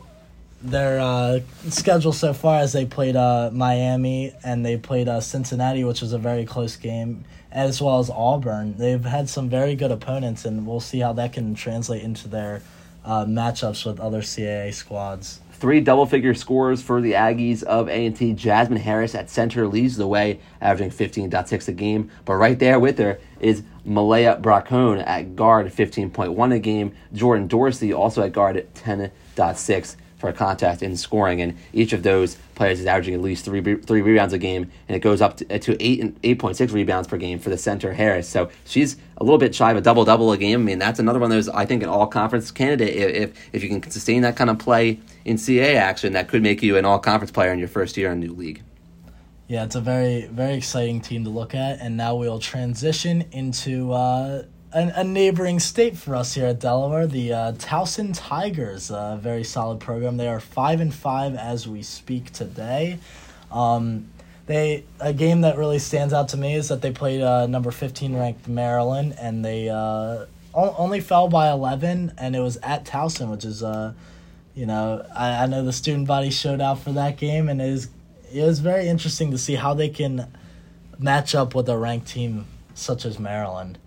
their 0.63 1.01
uh, 1.01 1.41
schedule 1.69 2.13
so 2.13 2.33
far 2.33 2.61
as 2.61 2.73
they 2.73 2.87
played 2.87 3.17
uh, 3.17 3.51
Miami 3.53 4.33
and 4.45 4.65
they 4.65 4.77
played 4.77 5.09
uh, 5.09 5.21
Cincinnati, 5.21 5.85
which 5.85 6.01
was 6.01 6.13
a 6.13 6.19
very 6.19 6.45
close 6.45 6.77
game, 6.77 7.25
as 7.51 7.81
well 7.81 7.99
as 7.99 8.11
Auburn. 8.11 8.77
They've 8.77 9.05
had 9.05 9.29
some 9.29 9.49
very 9.49 9.75
good 9.75 9.91
opponents, 9.91 10.45
and 10.45 10.67
we'll 10.67 10.81
see 10.81 11.01
how 11.01 11.13
that 11.15 11.33
can 11.33 11.55
translate 11.55 12.03
into 12.03 12.29
their 12.29 12.63
uh, 13.05 13.25
matchups 13.25 13.85
with 13.85 13.99
other 14.01 14.21
CAA 14.21 14.73
squads. 14.73 15.41
Three 15.53 15.81
double-figure 15.81 16.35
scores 16.35 16.83
for 16.83 17.01
the 17.01 17.13
Aggies 17.13 17.63
of 17.63 17.89
A&T. 17.89 18.33
Jasmine 18.33 18.81
Harris 18.81 19.15
at 19.15 19.31
center 19.31 19.69
leads 19.69 19.97
the 19.97 20.09
way, 20.09 20.41
averaging 20.61 20.91
15.6 20.91 21.69
a 21.69 21.73
game. 21.73 22.11
But 22.25 22.35
right 22.35 22.59
there 22.59 22.81
with 22.81 22.99
her 22.99 23.21
is 23.39 23.63
Malaya 23.85 24.41
Bracone 24.41 25.07
at 25.07 25.37
guard, 25.37 25.67
15.1 25.69 26.53
a 26.53 26.59
game. 26.59 26.93
Jordan 27.13 27.47
Dorsey 27.47 27.93
also 27.93 28.25
at 28.25 28.33
guard 28.33 28.57
at 28.57 28.75
10.6 28.75 29.97
for 30.23 30.31
a 30.31 30.33
contest 30.33 30.83
in 30.83 30.97
scoring, 30.97 31.43
and 31.43 31.59
each 31.75 31.93
of 31.93 32.03
those 32.03 32.37
players 32.55 32.81
is 32.81 32.87
averaging 32.87 33.12
at 33.12 33.20
least 33.20 33.45
three 33.45 33.61
three 33.61 34.01
rebounds 34.01 34.33
a 34.33 34.39
game, 34.39 34.70
and 34.89 34.97
it 34.97 35.01
goes 35.01 35.20
up 35.20 35.37
to, 35.37 35.59
to 35.59 35.83
eight 35.83 36.01
and 36.01 36.18
eight 36.23 36.39
point 36.39 36.57
six 36.57 36.73
rebounds 36.73 37.09
per 37.09 37.18
game 37.18 37.39
for 37.39 37.51
the 37.51 37.59
center 37.59 37.93
Harris. 37.93 38.29
So 38.29 38.49
she's 38.64 38.97
a 39.18 39.25
little 39.25 39.37
bit 39.37 39.55
shy 39.55 39.70
of 39.70 39.77
a 39.77 39.81
double 39.81 40.05
double 40.05 40.33
a 40.33 40.39
game. 40.39 40.61
I 40.61 40.64
mean, 40.64 40.79
that's 40.79 40.99
another 40.99 41.18
one 41.18 41.31
of 41.31 41.37
those 41.37 41.49
I 41.51 41.66
think 41.66 41.83
an 41.83 41.89
all 41.89 42.07
conference 42.07 42.51
candidate. 42.51 42.97
If, 42.97 43.14
if 43.14 43.51
if 43.53 43.62
you 43.62 43.68
can 43.68 43.91
sustain 43.91 44.23
that 44.23 44.37
kind 44.37 44.49
of 44.49 44.59
play 44.59 45.01
in 45.25 45.37
CA 45.37 45.77
action, 45.77 46.14
that 46.14 46.29
could 46.29 46.43
make 46.43 46.62
you 46.62 46.79
an 46.79 46.85
all 46.85 46.99
conference 46.99 47.33
player 47.33 47.53
in 47.53 47.59
your 47.59 47.68
first 47.68 47.97
year 47.97 48.12
in 48.12 48.20
new 48.20 48.33
league. 48.33 48.62
Yeah, 49.49 49.64
it's 49.64 49.75
a 49.75 49.83
very, 49.83 50.29
very 50.29 50.55
exciting 50.55 51.03
team 51.03 51.25
to 51.25 51.31
look 51.31 51.55
at. 51.55 51.81
And 51.81 51.95
now 51.95 52.14
we'll 52.14 52.39
transition 52.39 53.27
into 53.33 53.93
uh, 53.93 54.45
a, 54.75 54.93
a 54.97 55.05
neighboring 55.05 55.61
state 55.61 55.97
for 55.97 56.14
us 56.14 56.35
here 56.35 56.47
at 56.47 56.61
Delaware, 56.61 57.07
the 57.07 57.33
uh, 57.33 57.53
Towson 57.53 58.12
Tigers. 58.14 58.91
A 58.91 59.18
very 59.20 59.45
solid 59.45 59.81
program. 59.81 60.16
They 60.16 60.29
are 60.29 60.41
five 60.41 60.81
and 60.81 60.93
five 60.93 61.35
as 61.35 61.68
we 61.68 61.83
speak 61.83 62.33
today. 62.33 62.99
Um, 63.51 64.09
they 64.47 64.85
a 65.01 65.12
game 65.12 65.43
that 65.43 65.57
really 65.57 65.79
stands 65.79 66.12
out 66.12 66.29
to 66.29 66.37
me 66.37 66.55
is 66.55 66.68
that 66.68 66.83
they 66.83 66.91
played 66.91 67.23
uh, 67.23 67.47
number 67.47 67.70
fifteen 67.70 68.16
ranked 68.16 68.49
Maryland, 68.49 69.14
and 69.18 69.45
they 69.45 69.68
uh, 69.68 70.27
only 70.55 71.01
fell 71.01 71.29
by 71.29 71.51
eleven, 71.51 72.12
and 72.18 72.35
it 72.35 72.41
was 72.41 72.57
at 72.59 72.85
Towson, 72.85 73.31
which 73.31 73.45
is 73.45 73.62
uh, 73.62 73.93
you 74.55 74.66
know, 74.66 75.05
I, 75.14 75.45
I 75.45 75.47
know 75.47 75.64
the 75.64 75.73
student 75.73 76.07
body 76.07 76.31
showed 76.31 76.61
out 76.61 76.81
for 76.81 76.93
that 76.93 77.16
game, 77.16 77.49
and 77.49 77.61
it 77.61 77.68
is 77.68 77.89
it 78.33 78.43
was 78.43 78.61
very 78.61 78.89
interesting 78.89 79.31
to 79.31 79.39
see 79.39 79.55
how 79.55 79.75
they 79.75 79.89
can 79.89 80.33
match 80.99 81.35
up 81.35 81.55
with 81.55 81.68
a 81.68 81.77
ranked 81.77 82.09
team 82.09 82.47
such 82.75 83.05
as 83.05 83.18
Maryland. 83.18 83.79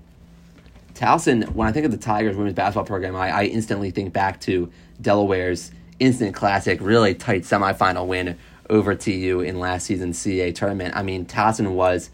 Towson, 0.95 1.53
when 1.53 1.67
I 1.67 1.71
think 1.71 1.85
of 1.85 1.91
the 1.91 1.97
Tigers 1.97 2.35
women's 2.35 2.55
basketball 2.55 2.85
program, 2.85 3.15
I, 3.15 3.29
I 3.29 3.43
instantly 3.45 3.91
think 3.91 4.13
back 4.13 4.39
to 4.41 4.71
Delaware's 5.01 5.71
instant 5.99 6.33
classic, 6.33 6.79
really 6.81 7.13
tight 7.13 7.43
semifinal 7.43 8.07
win 8.07 8.37
over 8.69 8.95
TU 8.95 9.41
in 9.41 9.59
last 9.59 9.85
season's 9.85 10.17
CAA 10.17 10.55
tournament. 10.55 10.95
I 10.95 11.03
mean, 11.03 11.25
Towson 11.25 11.73
was 11.73 12.09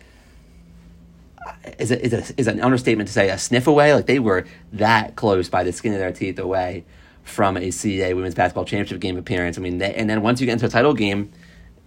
is 1.80 1.92
a, 1.92 2.04
is, 2.04 2.14
a, 2.14 2.40
is 2.40 2.48
an 2.48 2.62
understatement 2.62 3.08
to 3.08 3.14
say 3.14 3.30
a 3.30 3.38
sniff 3.38 3.68
away. 3.68 3.94
Like 3.94 4.08
they 4.08 4.20
were 4.20 4.46
that 4.74 5.16
close 5.16 5.48
by 5.48 5.64
the 5.64 5.72
skin 5.72 5.94
of 5.94 6.00
their 6.00 6.12
teeth 6.12 6.40
away 6.40 6.84
from 7.24 7.58
a 7.58 7.70
CAA 7.70 8.16
women's 8.16 8.36
basketball 8.36 8.66
championship 8.66 9.00
game 9.00 9.18
appearance. 9.18 9.58
I 9.58 9.62
mean, 9.62 9.78
they, 9.78 9.94
and 9.94 10.10
then 10.10 10.22
once 10.22 10.42
you 10.42 10.46
get 10.48 10.54
into 10.54 10.66
a 10.66 10.70
title 10.70 10.94
game, 10.94 11.32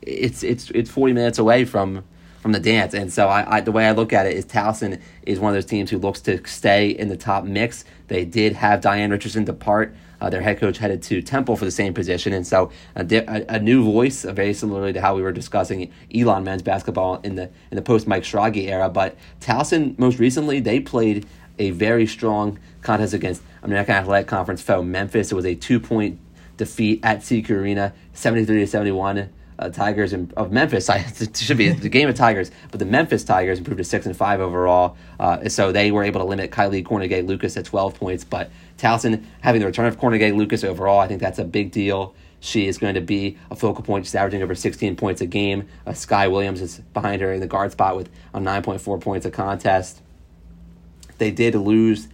it's 0.01 0.43
it's 0.43 0.71
it's 0.71 0.91
forty 0.91 1.13
minutes 1.13 1.39
away 1.39 1.65
from 1.65 2.05
from 2.45 2.53
the 2.53 2.61
dance. 2.61 2.93
And 2.93 3.11
so 3.11 3.29
I, 3.29 3.57
I, 3.57 3.61
the 3.63 3.73
way 3.73 3.87
I 3.87 3.93
look 3.93 4.13
at 4.13 4.27
it 4.27 4.37
is 4.37 4.45
Towson 4.45 5.01
is 5.23 5.41
one 5.41 5.49
of 5.49 5.55
those 5.55 5.65
teams 5.65 5.89
who 5.89 5.97
looks 5.97 6.21
to 6.21 6.47
stay 6.47 6.91
in 6.91 7.09
the 7.09 7.17
top 7.17 7.45
mix. 7.45 7.87
They 8.09 8.27
did 8.27 8.53
have 8.53 8.83
Diane 8.83 9.11
Richardson 9.11 9.47
depart. 9.47 9.97
Uh, 10.21 10.29
their 10.29 10.43
head 10.43 10.59
coach 10.59 10.77
headed 10.77 11.03
to 11.05 11.23
Temple 11.23 11.57
for 11.57 11.65
the 11.65 11.71
same 11.71 11.95
position, 11.95 12.35
and 12.35 12.47
so 12.47 12.71
a, 12.97 13.03
a, 13.03 13.57
a 13.57 13.59
new 13.59 13.83
voice, 13.83 14.27
uh, 14.27 14.33
very 14.35 14.53
similarly 14.53 14.93
to 14.93 15.01
how 15.01 15.17
we 15.17 15.23
were 15.23 15.33
discussing 15.33 15.91
Elon 16.15 16.45
men's 16.45 16.63
basketball 16.63 17.17
in 17.25 17.35
the 17.35 17.45
in 17.71 17.77
the 17.77 17.83
post 17.83 18.07
Mike 18.07 18.25
Schrage 18.25 18.69
era. 18.69 18.91
But 18.91 19.17
Towson, 19.41 19.99
most 19.99 20.19
recently, 20.19 20.61
they 20.61 20.81
played 20.81 21.27
a 21.59 21.71
very 21.71 22.07
strong 22.07 22.59
contest 22.83 23.15
against 23.15 23.43
American 23.63 23.95
Athletic 23.95 24.29
Conference 24.29 24.61
foe 24.61 24.83
Memphis. 24.83 25.33
It 25.33 25.35
was 25.35 25.47
a 25.47 25.55
two 25.55 25.81
point 25.81 26.21
defeat 26.59 27.01
at 27.03 27.21
SECU 27.21 27.51
Arena, 27.51 27.95
seventy 28.13 28.45
three 28.45 28.61
to 28.61 28.67
seventy 28.67 28.93
one 28.93 29.31
uh, 29.59 29.69
Tigers 29.69 30.13
in, 30.13 30.33
of 30.37 30.53
Memphis. 30.53 30.89
I, 30.89 30.99
it 31.19 31.37
should 31.37 31.57
be 31.57 31.71
the 31.71 31.89
game 31.89 32.09
of 32.09 32.15
Tigers, 32.15 32.51
but 32.71 32.81
the 32.81 32.87
Memphis 32.87 33.25
Tigers 33.25 33.59
improved 33.59 33.79
to 33.79 33.85
six 33.85 34.07
and 34.07 34.17
five 34.17 34.41
overall. 34.41 34.97
Uh, 35.19 35.49
so 35.49 35.73
they 35.73 35.91
were 35.91 36.05
able 36.05 36.21
to 36.21 36.27
limit 36.27 36.51
Kylie 36.51 36.85
Kornegay 36.85 37.27
Lucas 37.27 37.57
at 37.57 37.65
twelve 37.65 37.95
points. 37.95 38.25
But 38.25 38.51
Towson 38.79 39.25
having 39.41 39.61
the 39.61 39.67
return 39.67 39.87
of 39.87 39.99
Kornegay 39.99 40.37
Lucas 40.37 40.65
overall, 40.65 41.01
I 41.01 41.09
think 41.09 41.21
that's 41.21 41.39
a 41.39 41.45
big 41.45 41.71
deal. 41.71 42.15
She 42.41 42.69
is 42.69 42.77
going 42.77 42.95
to 42.95 43.01
be 43.01 43.39
a 43.51 43.57
focal 43.57 43.83
point. 43.83 44.05
She's 44.05 44.15
averaging 44.15 44.43
over 44.43 44.55
16 44.55 44.97
points 44.97 45.23
a 45.23 45.27
game. 45.27 45.67
Uh, 45.87 45.95
Sky 45.95 46.29
Williams 46.29 46.61
is 46.61 46.79
behind 46.93 47.23
her 47.23 47.33
in 47.33 47.41
the 47.41 47.47
guard 47.47 47.73
spot 47.73 47.97
with 47.97 48.11
a 48.35 48.39
9.4 48.39 49.01
points 49.01 49.25
a 49.25 49.31
contest. 49.31 50.03
They 51.17 51.31
did 51.31 51.55
lose. 51.55 52.09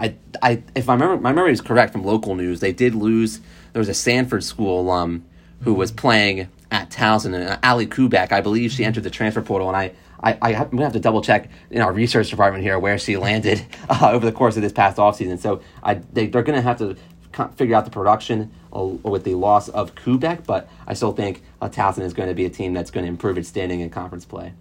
I, 0.00 0.14
I, 0.40 0.62
if 0.74 0.88
I 0.88 0.94
remember, 0.94 1.18
my 1.18 1.32
memory 1.32 1.52
is 1.52 1.60
correct 1.60 1.92
from 1.92 2.04
local 2.04 2.34
news, 2.34 2.60
they 2.60 2.72
did 2.72 2.94
lose. 2.94 3.40
There 3.74 3.80
was 3.80 3.90
a 3.90 3.94
Sanford 3.94 4.44
school 4.44 4.80
alum 4.80 5.26
who 5.62 5.74
was 5.74 5.92
playing 5.92 6.48
at 6.70 6.90
Towson, 6.90 7.34
and 7.34 7.58
Allie 7.62 7.86
Kubek, 7.86 8.32
I 8.32 8.40
believe 8.40 8.72
she 8.72 8.84
entered 8.84 9.04
the 9.04 9.10
transfer 9.10 9.42
portal, 9.42 9.68
and 9.68 9.76
I, 9.76 9.92
I, 10.20 10.38
I 10.42 10.50
am 10.52 10.70
gonna 10.70 10.84
have 10.84 10.92
to 10.94 11.00
double 11.00 11.22
check 11.22 11.48
in 11.70 11.80
our 11.80 11.92
research 11.92 12.30
department 12.30 12.64
here 12.64 12.78
where 12.78 12.98
she 12.98 13.16
landed 13.16 13.64
uh, 13.88 14.10
over 14.10 14.26
the 14.26 14.32
course 14.32 14.56
of 14.56 14.62
this 14.62 14.72
past 14.72 14.96
offseason. 14.96 15.38
So 15.38 15.60
I, 15.82 15.94
they, 15.94 16.26
they're 16.26 16.42
gonna 16.42 16.62
have 16.62 16.78
to 16.78 16.96
figure 17.56 17.76
out 17.76 17.84
the 17.84 17.90
production 17.90 18.50
uh, 18.72 18.84
with 18.84 19.24
the 19.24 19.34
loss 19.34 19.68
of 19.68 19.94
Kubek, 19.94 20.46
but 20.46 20.68
I 20.86 20.94
still 20.94 21.12
think 21.12 21.42
uh, 21.60 21.68
Towson 21.68 22.02
is 22.02 22.14
going 22.14 22.28
to 22.28 22.34
be 22.34 22.46
a 22.46 22.50
team 22.50 22.72
that's 22.72 22.90
going 22.90 23.04
to 23.04 23.08
improve 23.10 23.36
its 23.38 23.48
standing 23.48 23.80
in 23.80 23.90
conference 23.90 24.24
play. 24.24 24.54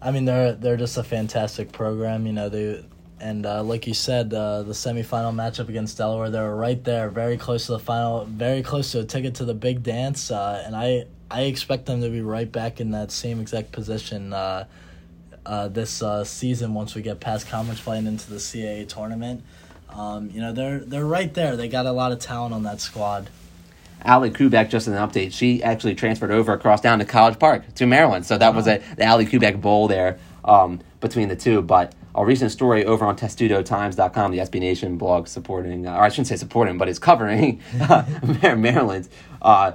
I 0.00 0.10
mean, 0.10 0.24
they're 0.24 0.52
they're 0.54 0.76
just 0.76 0.96
a 0.96 1.04
fantastic 1.04 1.70
program. 1.70 2.26
You 2.26 2.32
know, 2.32 2.48
they 2.48 2.84
and 3.20 3.46
uh, 3.46 3.62
like 3.62 3.86
you 3.86 3.94
said, 3.94 4.34
uh, 4.34 4.64
the 4.64 4.72
semifinal 4.72 5.32
matchup 5.32 5.68
against 5.68 5.96
Delaware, 5.96 6.28
they 6.28 6.40
were 6.40 6.56
right 6.56 6.82
there, 6.82 7.08
very 7.08 7.36
close 7.36 7.66
to 7.66 7.72
the 7.72 7.78
final, 7.78 8.24
very 8.24 8.62
close 8.62 8.90
to 8.92 9.00
a 9.00 9.04
ticket 9.04 9.36
to 9.36 9.44
the 9.44 9.54
big 9.54 9.84
dance. 9.84 10.32
Uh, 10.32 10.62
and 10.66 10.74
I 10.74 11.04
I 11.32 11.42
expect 11.42 11.86
them 11.86 12.02
to 12.02 12.10
be 12.10 12.20
right 12.20 12.50
back 12.50 12.78
in 12.78 12.90
that 12.90 13.10
same 13.10 13.40
exact 13.40 13.72
position 13.72 14.34
uh, 14.34 14.66
uh, 15.46 15.68
this 15.68 16.02
uh, 16.02 16.24
season 16.24 16.74
once 16.74 16.94
we 16.94 17.00
get 17.00 17.20
past 17.20 17.48
conference 17.48 17.80
play 17.80 17.96
and 17.96 18.06
into 18.06 18.28
the 18.28 18.36
CAA 18.36 18.86
tournament. 18.86 19.42
Um, 19.88 20.30
you 20.30 20.42
know, 20.42 20.52
they're 20.52 20.80
they're 20.80 21.06
right 21.06 21.32
there. 21.32 21.56
They 21.56 21.68
got 21.68 21.86
a 21.86 21.92
lot 21.92 22.12
of 22.12 22.18
talent 22.18 22.54
on 22.54 22.64
that 22.64 22.80
squad. 22.80 23.30
Allie 24.04 24.30
Kubek, 24.30 24.68
just 24.68 24.88
an 24.88 24.94
update, 24.94 25.32
she 25.32 25.62
actually 25.62 25.94
transferred 25.94 26.32
over 26.32 26.52
across 26.52 26.80
down 26.80 26.98
to 26.98 27.04
College 27.04 27.38
Park 27.38 27.74
to 27.76 27.86
Maryland. 27.86 28.26
So 28.26 28.36
that 28.36 28.54
was 28.54 28.66
a 28.66 28.82
the 28.96 29.04
Allie 29.04 29.26
Kubek 29.26 29.60
Bowl 29.60 29.88
there 29.88 30.18
um, 30.44 30.80
between 31.00 31.28
the 31.28 31.36
two. 31.36 31.62
But 31.62 31.94
a 32.14 32.24
recent 32.24 32.50
story 32.50 32.84
over 32.84 33.04
on 33.06 33.16
testudotimes.com, 33.16 34.32
the 34.32 34.38
SB 34.38 34.60
Nation 34.60 34.98
blog 34.98 35.28
supporting, 35.28 35.86
uh, 35.86 35.94
or 35.94 36.02
I 36.02 36.08
shouldn't 36.10 36.28
say 36.28 36.36
supporting, 36.36 36.76
but 36.76 36.88
it's 36.88 36.98
covering 36.98 37.62
Maryland. 38.42 39.08
Uh, 39.40 39.72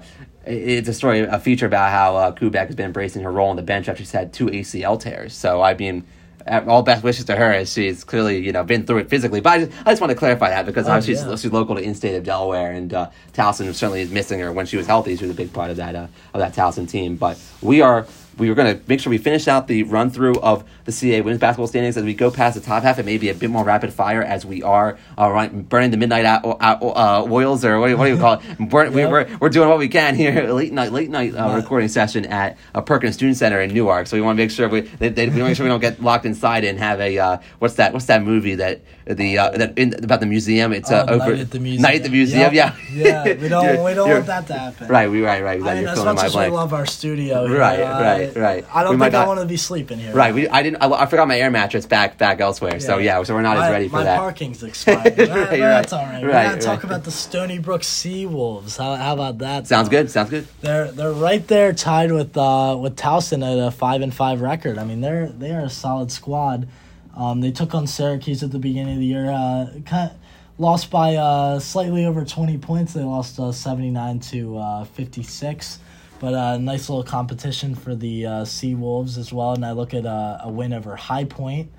it's 0.48 0.88
a 0.88 0.94
story, 0.94 1.22
a 1.22 1.40
feature 1.40 1.66
about 1.66 1.92
how 1.92 2.16
uh, 2.16 2.32
Kubek 2.32 2.68
has 2.68 2.76
been 2.76 2.88
embracing 2.88 3.24
her 3.24 3.32
role 3.32 3.50
on 3.50 3.56
the 3.56 3.62
bench 3.62 3.88
after 3.88 4.04
she's 4.04 4.12
had 4.12 4.34
two 4.34 4.48
ACL 4.48 5.00
tears. 5.00 5.34
So 5.34 5.62
I 5.62 5.74
mean, 5.74 6.06
all 6.48 6.84
best 6.84 7.04
wishes 7.04 7.26
to 7.26 7.36
her 7.36 7.52
as 7.52 7.72
she's 7.72 8.04
clearly 8.04 8.38
you 8.38 8.52
know 8.52 8.64
been 8.64 8.86
through 8.86 9.00
it 9.00 9.10
physically. 9.10 9.42
But 9.42 9.50
I 9.50 9.66
just, 9.66 9.72
I 9.86 9.92
just 9.92 10.02
want 10.02 10.12
to 10.12 10.18
clarify 10.18 10.50
that 10.50 10.66
because 10.66 10.88
oh, 10.88 11.02
she's 11.02 11.24
yeah. 11.24 11.36
she's 11.36 11.52
local 11.52 11.76
to 11.76 11.82
in-state 11.82 12.16
of 12.16 12.24
Delaware, 12.24 12.72
and 12.72 12.94
uh, 12.94 13.10
Towson 13.34 13.74
certainly 13.74 14.02
is 14.02 14.12
missing 14.12 14.40
her 14.40 14.52
when 14.52 14.66
she 14.66 14.78
was 14.78 14.88
healthy. 14.88 15.16
She 15.16 15.26
was 15.26 15.32
a 15.32 15.38
big 15.38 15.54
part 15.54 15.72
of 15.72 15.78
that 15.78 15.96
uh, 15.96 16.08
of 16.34 16.40
that 16.40 16.54
Towson 16.54 16.90
team. 16.90 17.16
But 17.16 17.40
we 17.62 17.82
are 17.82 18.08
we 18.38 18.50
were 18.50 18.56
going 18.56 18.78
to 18.78 18.82
make 18.88 19.00
sure 19.00 19.10
we 19.10 19.18
finish 19.18 19.48
out 19.48 19.68
the 19.68 19.84
run 19.84 20.10
through 20.10 20.36
of 20.36 20.64
the 20.86 20.92
CA 20.92 21.22
women's 21.22 21.40
basketball 21.40 21.68
standings 21.68 21.98
as 21.98 22.04
we 22.04 22.14
go 22.14 22.32
past 22.32 22.56
the 22.56 22.62
top 22.62 22.84
half. 22.84 23.00
It 23.00 23.06
may 23.06 23.18
be 23.18 23.30
a 23.30 23.34
bit 23.34 23.50
more 23.50 23.64
rapid 23.64 23.94
fire 23.94 24.24
as 24.24 24.46
we 24.46 24.64
are 24.64 24.98
uh, 25.18 25.30
right, 25.30 25.70
burning 25.70 25.92
the 25.92 25.98
midnight 25.98 26.26
uh, 26.26 27.26
oils 27.30 27.66
or 27.66 27.80
what 27.80 27.88
do, 27.88 27.92
you, 27.92 27.98
what 27.98 28.06
do 28.06 28.14
you 28.14 28.20
call 28.20 28.34
it? 28.34 28.42
Burn, 28.70 28.94
we're, 28.94 29.38
we're 29.40 29.50
doing 29.50 29.70
what 29.70 29.78
we 29.78 29.88
can 29.88 30.16
here 30.16 30.52
late 30.54 30.74
night 30.74 30.92
late 30.92 31.10
night 31.10 31.36
uh, 31.36 31.56
recording 31.56 31.90
session 31.90 32.26
at 32.26 32.58
a 32.74 32.82
Perkins 32.82 33.16
Student 33.16 33.38
Center 33.38 33.62
in 33.62 33.74
Newark. 33.74 34.08
So 34.08 34.18
we 34.18 34.22
want 34.22 34.38
to 34.38 34.44
make 34.44 34.52
sure 34.52 34.70
we 34.70 34.82
they, 34.82 35.10
they, 35.10 35.30
we 35.30 35.42
make 35.42 35.56
sure 35.56 35.66
we 35.66 35.70
don't 35.70 35.80
get 35.80 36.02
locked 36.02 36.26
inside 36.26 36.64
and 36.64 36.80
have 36.80 37.00
a 37.00 37.18
uh, 37.18 37.38
what's 37.60 37.76
that 37.76 37.94
what's 37.94 38.06
that 38.06 38.24
movie 38.24 38.56
that 38.56 38.82
the 39.06 39.38
uh, 39.38 39.50
that 39.52 39.78
in, 39.78 39.94
about 40.04 40.20
the 40.20 40.26
museum. 40.26 40.74
It's 40.74 40.92
uh, 40.92 41.06
oh, 41.08 41.16
over 41.16 41.32
night 41.32 41.40
at 41.40 41.52
the 41.52 41.60
museum. 41.60 41.82
Night 41.82 41.96
at 41.96 42.04
the 42.04 42.10
museum. 42.10 42.54
Yep. 42.54 42.54
Yeah, 42.54 42.76
yeah. 42.92 43.24
We 43.42 43.48
don't 43.48 43.84
we 43.86 43.94
don't 43.94 44.10
want 44.10 44.26
that 44.26 44.48
to 44.48 44.54
happen. 44.54 44.88
Right. 44.88 45.10
We 45.10 45.24
right 45.24 45.44
right. 45.44 45.62
I 45.62 45.76
mean, 45.76 45.88
as 45.88 46.04
much 46.04 46.24
as 46.24 46.36
we 46.36 46.48
love 46.48 46.74
our 46.74 46.86
studio, 46.86 47.48
here, 47.48 47.58
right, 47.58 48.27
right, 48.36 48.64
right. 48.64 48.66
I 48.76 48.84
don't 48.84 49.00
we 49.00 49.06
think 49.06 49.16
I 49.16 49.28
want 49.28 49.40
to 49.40 49.46
be 49.46 49.58
sleeping 49.58 50.00
here. 50.00 50.14
Right. 50.14 50.34
We 50.34 50.48
I 50.48 50.64
didn't. 50.64 50.82
I, 50.82 50.90
I 50.90 51.06
forgot 51.06 51.28
my 51.28 51.40
air 51.40 51.52
mattress 51.52 51.86
back 51.86 52.18
back 52.18 52.40
elsewhere. 52.40 52.74
Yeah. 52.74 52.80
So 52.80 52.98
yeah. 52.98 53.24
So 53.24 53.34
we're 53.34 53.42
not 53.42 53.58
my, 53.58 53.68
as 53.68 53.72
ready 53.72 53.88
for 53.88 53.98
my 53.98 54.04
that. 54.04 54.18
My 54.18 54.24
parking's 54.24 54.64
expired. 54.64 55.18
right, 55.18 55.30
right, 55.30 55.58
That's 55.58 55.94
all 55.94 56.06
right. 56.06 56.14
right 56.14 56.24
we 56.24 56.32
gotta 56.32 56.50
right. 56.54 56.62
talk 56.62 56.84
about 56.84 57.04
the 57.04 57.12
Stony 57.12 57.60
Brook 57.60 57.84
Sea 57.84 58.26
Wolves. 58.26 58.78
How 58.78 58.96
how 58.96 59.14
about 59.14 59.40
that? 59.40 59.68
Sounds 59.68 59.90
good. 59.90 60.10
Sounds 60.12 60.30
good. 60.30 60.48
They're 60.62 60.92
they're 60.92 61.12
right 61.12 61.46
there 61.48 61.74
tied 61.74 62.12
with 62.12 62.38
uh 62.38 62.78
with 62.80 62.96
Towson 62.96 63.44
at 63.44 63.68
a 63.68 63.72
five 63.72 64.02
and 64.02 64.14
five 64.14 64.42
record. 64.42 64.78
I 64.78 64.84
mean 64.84 65.02
they're 65.02 65.28
they 65.28 65.52
are 65.52 65.62
a 65.62 65.70
solid 65.70 66.12
squad. 66.12 66.68
Um, 67.16 67.42
they 67.42 67.52
took 67.52 67.74
on 67.74 67.88
Syracuse 67.88 68.44
at 68.44 68.52
the 68.52 68.60
beginning 68.60 68.94
of 68.94 69.00
the 69.00 69.06
year. 69.08 69.32
Uh, 69.32 69.80
kind 69.86 70.12
of 70.12 70.18
lost 70.60 70.92
by 70.92 71.16
uh, 71.16 71.60
slightly 71.60 72.06
over 72.06 72.24
20 72.24 72.58
points. 72.60 72.94
They 72.94 73.04
lost 73.04 73.40
uh, 73.40 73.52
79 73.52 74.20
to 74.20 74.58
uh, 74.58 74.84
56. 74.86 75.80
But 76.20 76.34
a 76.34 76.40
uh, 76.40 76.58
nice 76.58 76.90
little 76.90 77.04
competition 77.04 77.76
for 77.76 77.94
the 77.94 78.26
uh, 78.26 78.46
Sea 78.46 78.74
Wolves 78.74 79.18
as 79.18 79.32
well. 79.32 79.54
And 79.54 79.64
I 79.64 79.74
look 79.74 79.94
at 79.94 80.06
uh, 80.06 80.40
a 80.42 80.50
win 80.50 80.74
over 80.74 80.96
High 80.96 81.26
Point. 81.26 81.72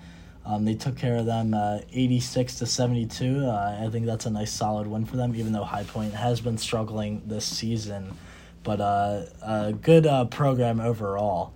Um, 0.49 0.64
they 0.64 0.74
took 0.74 0.97
care 0.97 1.16
of 1.16 1.26
them 1.26 1.53
uh, 1.53 1.80
86 1.93 2.61
to 2.61 2.66
72. 2.66 3.45
Uh, 3.45 3.78
I 3.84 3.91
think 3.91 4.07
that's 4.07 4.24
a 4.24 4.30
nice 4.30 4.51
solid 4.51 4.86
win 4.86 5.05
for 5.05 5.16
them, 5.16 5.34
even 5.34 5.53
though 5.53 5.64
High 5.64 5.84
Point 5.84 6.14
has 6.14 6.41
been 6.41 6.57
struggling 6.57 7.20
this 7.26 7.45
season. 7.45 8.16
But 8.62 8.80
uh, 8.80 9.24
a 9.43 9.72
good 9.74 10.07
uh, 10.07 10.24
program 10.24 10.80
overall. 10.80 11.53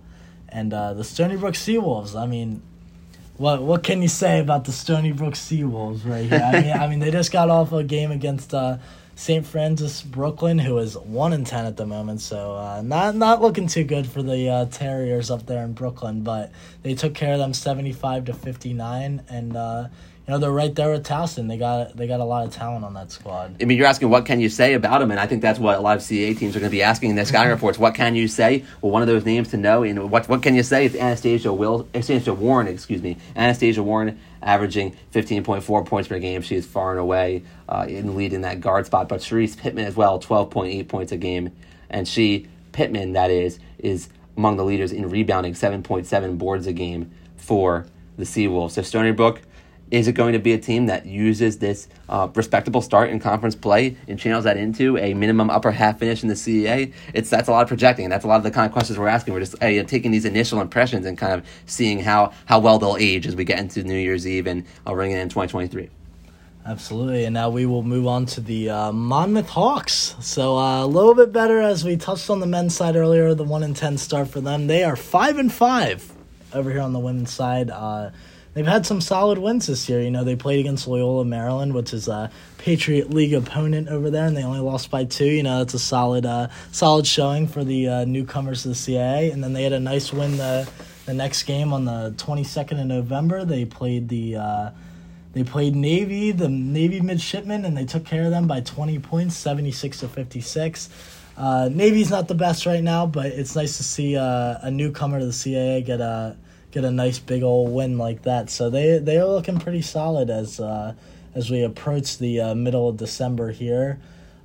And 0.49 0.71
uh, 0.73 0.93
the 0.93 1.03
Stony 1.03 1.37
Brook 1.37 1.55
Sea 1.55 1.79
Wolves, 1.79 2.15
I 2.15 2.27
mean, 2.27 2.61
what 3.37 3.63
what 3.63 3.81
can 3.81 4.03
you 4.03 4.07
say 4.07 4.39
about 4.39 4.65
the 4.65 4.71
Stony 4.71 5.11
Brook 5.11 5.35
Sea 5.35 5.63
Wolves 5.63 6.05
right 6.05 6.29
here? 6.29 6.39
I 6.39 6.61
mean, 6.61 6.71
I 6.71 6.87
mean 6.87 6.99
they 6.99 7.09
just 7.09 7.31
got 7.31 7.49
off 7.49 7.71
a 7.71 7.83
game 7.83 8.11
against 8.11 8.53
St. 9.15 9.45
Francis 9.45 10.01
Brooklyn, 10.01 10.57
who 10.57 10.77
is 10.79 10.97
one 10.97 11.33
in 11.33 11.43
ten 11.45 11.65
at 11.65 11.77
the 11.77 11.85
moment, 11.85 12.19
so 12.19 12.55
uh, 12.55 12.81
not 12.83 13.15
not 13.15 13.41
looking 13.41 13.67
too 13.67 13.83
good 13.83 14.07
for 14.07 14.23
the 14.23 14.49
uh, 14.49 14.65
Terriers 14.65 15.29
up 15.29 15.45
there 15.45 15.63
in 15.63 15.73
Brooklyn. 15.73 16.23
But 16.23 16.51
they 16.81 16.95
took 16.95 17.13
care 17.13 17.33
of 17.33 17.39
them 17.39 17.53
seventy 17.53 17.93
five 17.93 18.25
to 18.25 18.33
fifty 18.33 18.73
nine, 18.73 19.23
and 19.29 19.55
uh, 19.55 19.87
you 20.27 20.31
know 20.31 20.37
they're 20.37 20.51
right 20.51 20.73
there 20.73 20.91
with 20.91 21.05
Towson. 21.05 21.49
They 21.49 21.57
got 21.57 21.97
they 21.97 22.07
got 22.07 22.21
a 22.21 22.23
lot 22.23 22.45
of 22.47 22.53
talent 22.53 22.85
on 22.85 22.93
that 22.93 23.11
squad. 23.11 23.57
I 23.61 23.65
mean, 23.65 23.77
you're 23.77 23.87
asking 23.87 24.09
what 24.09 24.25
can 24.25 24.39
you 24.39 24.47
say 24.47 24.73
about 24.73 24.99
them, 24.99 25.11
and 25.11 25.19
I 25.19 25.27
think 25.27 25.41
that's 25.41 25.59
what 25.59 25.77
a 25.77 25.81
lot 25.81 25.97
of 25.97 26.03
CAA 26.03 26.37
teams 26.37 26.55
are 26.55 26.59
going 26.59 26.69
to 26.69 26.75
be 26.75 26.81
asking 26.81 27.09
in 27.09 27.17
their 27.17 27.25
scouting 27.25 27.47
mm-hmm. 27.47 27.55
reports. 27.55 27.77
What 27.77 27.93
can 27.93 28.15
you 28.15 28.29
say? 28.29 28.63
Well, 28.81 28.91
one 28.91 29.01
of 29.01 29.09
those 29.09 29.25
names 29.25 29.49
to 29.49 29.57
know, 29.57 29.83
and 29.83 30.09
what 30.09 30.29
what 30.29 30.41
can 30.41 30.55
you 30.55 30.63
say 30.63 30.85
is 30.85 30.95
Anastasia 30.95 31.51
Will 31.51 31.89
Anastasia 31.93 32.33
Warren, 32.33 32.67
excuse 32.67 33.01
me, 33.01 33.17
Anastasia 33.35 33.83
Warren 33.83 34.17
averaging 34.41 34.95
15.4 35.13 35.85
points 35.85 36.07
per 36.07 36.19
game. 36.19 36.41
She 36.41 36.55
is 36.55 36.65
far 36.65 36.91
and 36.91 36.99
away 36.99 37.43
uh, 37.67 37.85
in 37.87 38.07
the 38.07 38.11
lead 38.13 38.31
in 38.31 38.41
that 38.41 38.61
guard 38.61 38.85
spot. 38.85 39.09
But 39.09 39.19
Cherise 39.19 39.57
Pittman 39.57 39.85
as 39.85 39.95
well, 39.95 40.19
12.8 40.19 40.87
points 40.87 41.11
a 41.11 41.17
game, 41.17 41.51
and 41.89 42.07
she 42.07 42.47
Pittman 42.71 43.11
that 43.13 43.29
is 43.29 43.59
is 43.77 44.07
among 44.37 44.55
the 44.55 44.63
leaders 44.63 44.93
in 44.93 45.09
rebounding, 45.09 45.53
7.7 45.53 46.37
boards 46.37 46.65
a 46.65 46.73
game 46.73 47.11
for 47.35 47.85
the 48.17 48.23
Seawolves. 48.23 48.71
So 48.71 48.81
Stony 48.81 49.11
Brook 49.11 49.41
Is 49.93 50.07
it 50.07 50.13
going 50.13 50.33
to 50.33 50.39
be 50.39 50.53
a 50.53 50.57
team 50.57 50.87
that 50.87 51.05
uses 51.05 51.59
this 51.59 51.87
uh, 52.09 52.27
respectable 52.33 52.81
start 52.81 53.11
in 53.11 53.19
conference 53.19 53.53
play 53.53 53.95
and 54.07 54.17
channels 54.17 54.43
that 54.45 54.57
into 54.57 54.97
a 54.97 55.13
minimum 55.13 55.51
upper 55.51 55.69
half 55.69 55.99
finish 55.99 56.23
in 56.23 56.29
the 56.29 56.33
CAA? 56.33 56.91
It's 57.13 57.29
that's 57.29 57.47
a 57.47 57.51
lot 57.51 57.61
of 57.61 57.67
projecting, 57.67 58.09
that's 58.09 58.25
a 58.25 58.27
lot 58.27 58.37
of 58.37 58.43
the 58.43 58.49
kind 58.49 58.65
of 58.65 58.71
questions 58.71 58.97
we're 58.97 59.07
asking. 59.07 59.35
We're 59.35 59.41
just 59.41 59.53
uh, 59.61 59.83
taking 59.83 60.09
these 60.09 60.25
initial 60.25 60.61
impressions 60.61 61.05
and 61.05 61.15
kind 61.15 61.33
of 61.33 61.45
seeing 61.67 61.99
how 61.99 62.33
how 62.45 62.57
well 62.57 62.79
they'll 62.79 62.97
age 62.97 63.27
as 63.27 63.35
we 63.35 63.43
get 63.43 63.59
into 63.59 63.83
New 63.83 63.93
Year's 63.95 64.25
Eve 64.25 64.47
and 64.47 64.65
uh, 64.87 64.95
ringing 64.95 65.17
in 65.17 65.29
2023. 65.29 65.91
Absolutely, 66.65 67.25
and 67.25 67.35
now 67.35 67.51
we 67.51 67.67
will 67.67 67.83
move 67.83 68.07
on 68.07 68.25
to 68.25 68.41
the 68.41 68.71
uh, 68.71 68.91
Monmouth 68.91 69.49
Hawks. 69.49 70.15
So 70.21 70.57
uh, 70.57 70.83
a 70.83 70.87
little 70.87 71.13
bit 71.13 71.31
better, 71.31 71.61
as 71.61 71.85
we 71.85 71.97
touched 71.97 72.31
on 72.31 72.39
the 72.39 72.47
men's 72.47 72.75
side 72.75 72.95
earlier. 72.95 73.35
The 73.35 73.43
one 73.43 73.61
and 73.61 73.75
ten 73.75 73.99
start 73.99 74.29
for 74.29 74.41
them. 74.41 74.65
They 74.65 74.83
are 74.83 74.95
five 74.95 75.37
and 75.37 75.53
five 75.53 76.11
over 76.51 76.71
here 76.71 76.81
on 76.81 76.93
the 76.93 76.99
women's 76.99 77.31
side. 77.31 77.69
Uh, 77.69 78.09
they've 78.53 78.65
had 78.65 78.85
some 78.85 79.01
solid 79.01 79.37
wins 79.37 79.67
this 79.67 79.87
year. 79.89 80.01
You 80.01 80.11
know, 80.11 80.23
they 80.23 80.35
played 80.35 80.59
against 80.59 80.87
Loyola 80.87 81.25
Maryland, 81.25 81.73
which 81.73 81.93
is 81.93 82.07
a 82.07 82.31
Patriot 82.57 83.09
League 83.09 83.33
opponent 83.33 83.89
over 83.89 84.09
there, 84.09 84.25
and 84.25 84.35
they 84.35 84.43
only 84.43 84.59
lost 84.59 84.89
by 84.89 85.05
two. 85.05 85.25
You 85.25 85.43
know, 85.43 85.59
that's 85.59 85.73
a 85.73 85.79
solid, 85.79 86.25
uh, 86.25 86.47
solid 86.71 87.05
showing 87.07 87.47
for 87.47 87.63
the 87.63 87.87
uh, 87.87 88.05
newcomers 88.05 88.63
to 88.63 88.69
the 88.69 88.75
CAA. 88.75 89.33
And 89.33 89.43
then 89.43 89.53
they 89.53 89.63
had 89.63 89.73
a 89.73 89.79
nice 89.79 90.11
win 90.13 90.37
the 90.37 90.69
the 91.05 91.13
next 91.13 91.43
game 91.43 91.73
on 91.73 91.85
the 91.85 92.13
twenty 92.17 92.43
second 92.43 92.79
of 92.79 92.87
November. 92.87 93.43
They 93.45 93.65
played 93.65 94.09
the 94.09 94.37
uh, 94.37 94.69
they 95.33 95.43
played 95.43 95.75
Navy, 95.75 96.31
the 96.31 96.47
Navy 96.47 97.01
midshipmen, 97.01 97.65
and 97.65 97.75
they 97.75 97.85
took 97.85 98.05
care 98.05 98.23
of 98.25 98.31
them 98.31 98.45
by 98.45 98.61
20 98.61 98.99
points, 98.99 99.35
76 99.35 100.01
to 100.01 100.07
56. 100.07 100.89
Uh, 101.35 101.69
Navy's 101.71 102.11
not 102.11 102.27
the 102.27 102.35
best 102.35 102.67
right 102.67 102.83
now, 102.83 103.07
but 103.07 103.25
it's 103.25 103.55
nice 103.55 103.77
to 103.77 103.83
see 103.83 104.15
uh, 104.15 104.57
a 104.61 104.69
newcomer 104.69 105.19
to 105.19 105.25
the 105.25 105.31
CAA 105.31 105.83
get 105.83 105.99
a 105.99 106.37
get 106.73 106.83
a 106.83 106.91
nice 106.91 107.19
big 107.19 107.43
old 107.43 107.71
win 107.71 107.97
like 107.97 108.23
that. 108.23 108.49
So 108.49 108.69
they 108.69 108.97
they 108.97 109.17
are 109.17 109.25
looking 109.25 109.59
pretty 109.59 109.81
solid 109.81 110.29
as 110.29 110.59
uh, 110.59 110.93
as 111.35 111.49
we 111.49 111.63
approach 111.63 112.17
the 112.17 112.41
uh, 112.41 112.55
middle 112.55 112.89
of 112.89 112.97
December 112.97 113.51
here. 113.51 113.99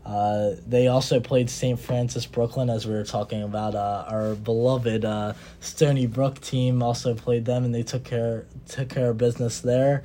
Uh, 0.05 0.55
they 0.67 0.87
also 0.87 1.21
played 1.21 1.51
St. 1.51 1.79
Francis 1.79 2.25
Brooklyn, 2.25 2.71
as 2.71 2.87
we 2.87 2.95
were 2.95 3.05
talking 3.05 3.43
about. 3.43 3.75
Uh, 3.75 4.07
our 4.09 4.35
beloved 4.35 5.05
uh, 5.05 5.35
Stony 5.61 6.07
Brook 6.07 6.41
team 6.41 6.83
also 6.83 7.15
played 7.15 7.45
them, 7.45 7.65
and 7.65 7.75
they 7.75 7.83
took 7.83 8.05
care 8.05 8.47
took 8.69 8.89
care 8.89 9.11
of 9.11 9.19
business 9.19 9.61
there 9.61 10.03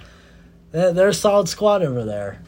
they're, 0.73 0.91
they're 0.91 1.07
a 1.09 1.13
solid 1.13 1.47
squad 1.47 1.81
over 1.81 2.03
there. 2.03 2.41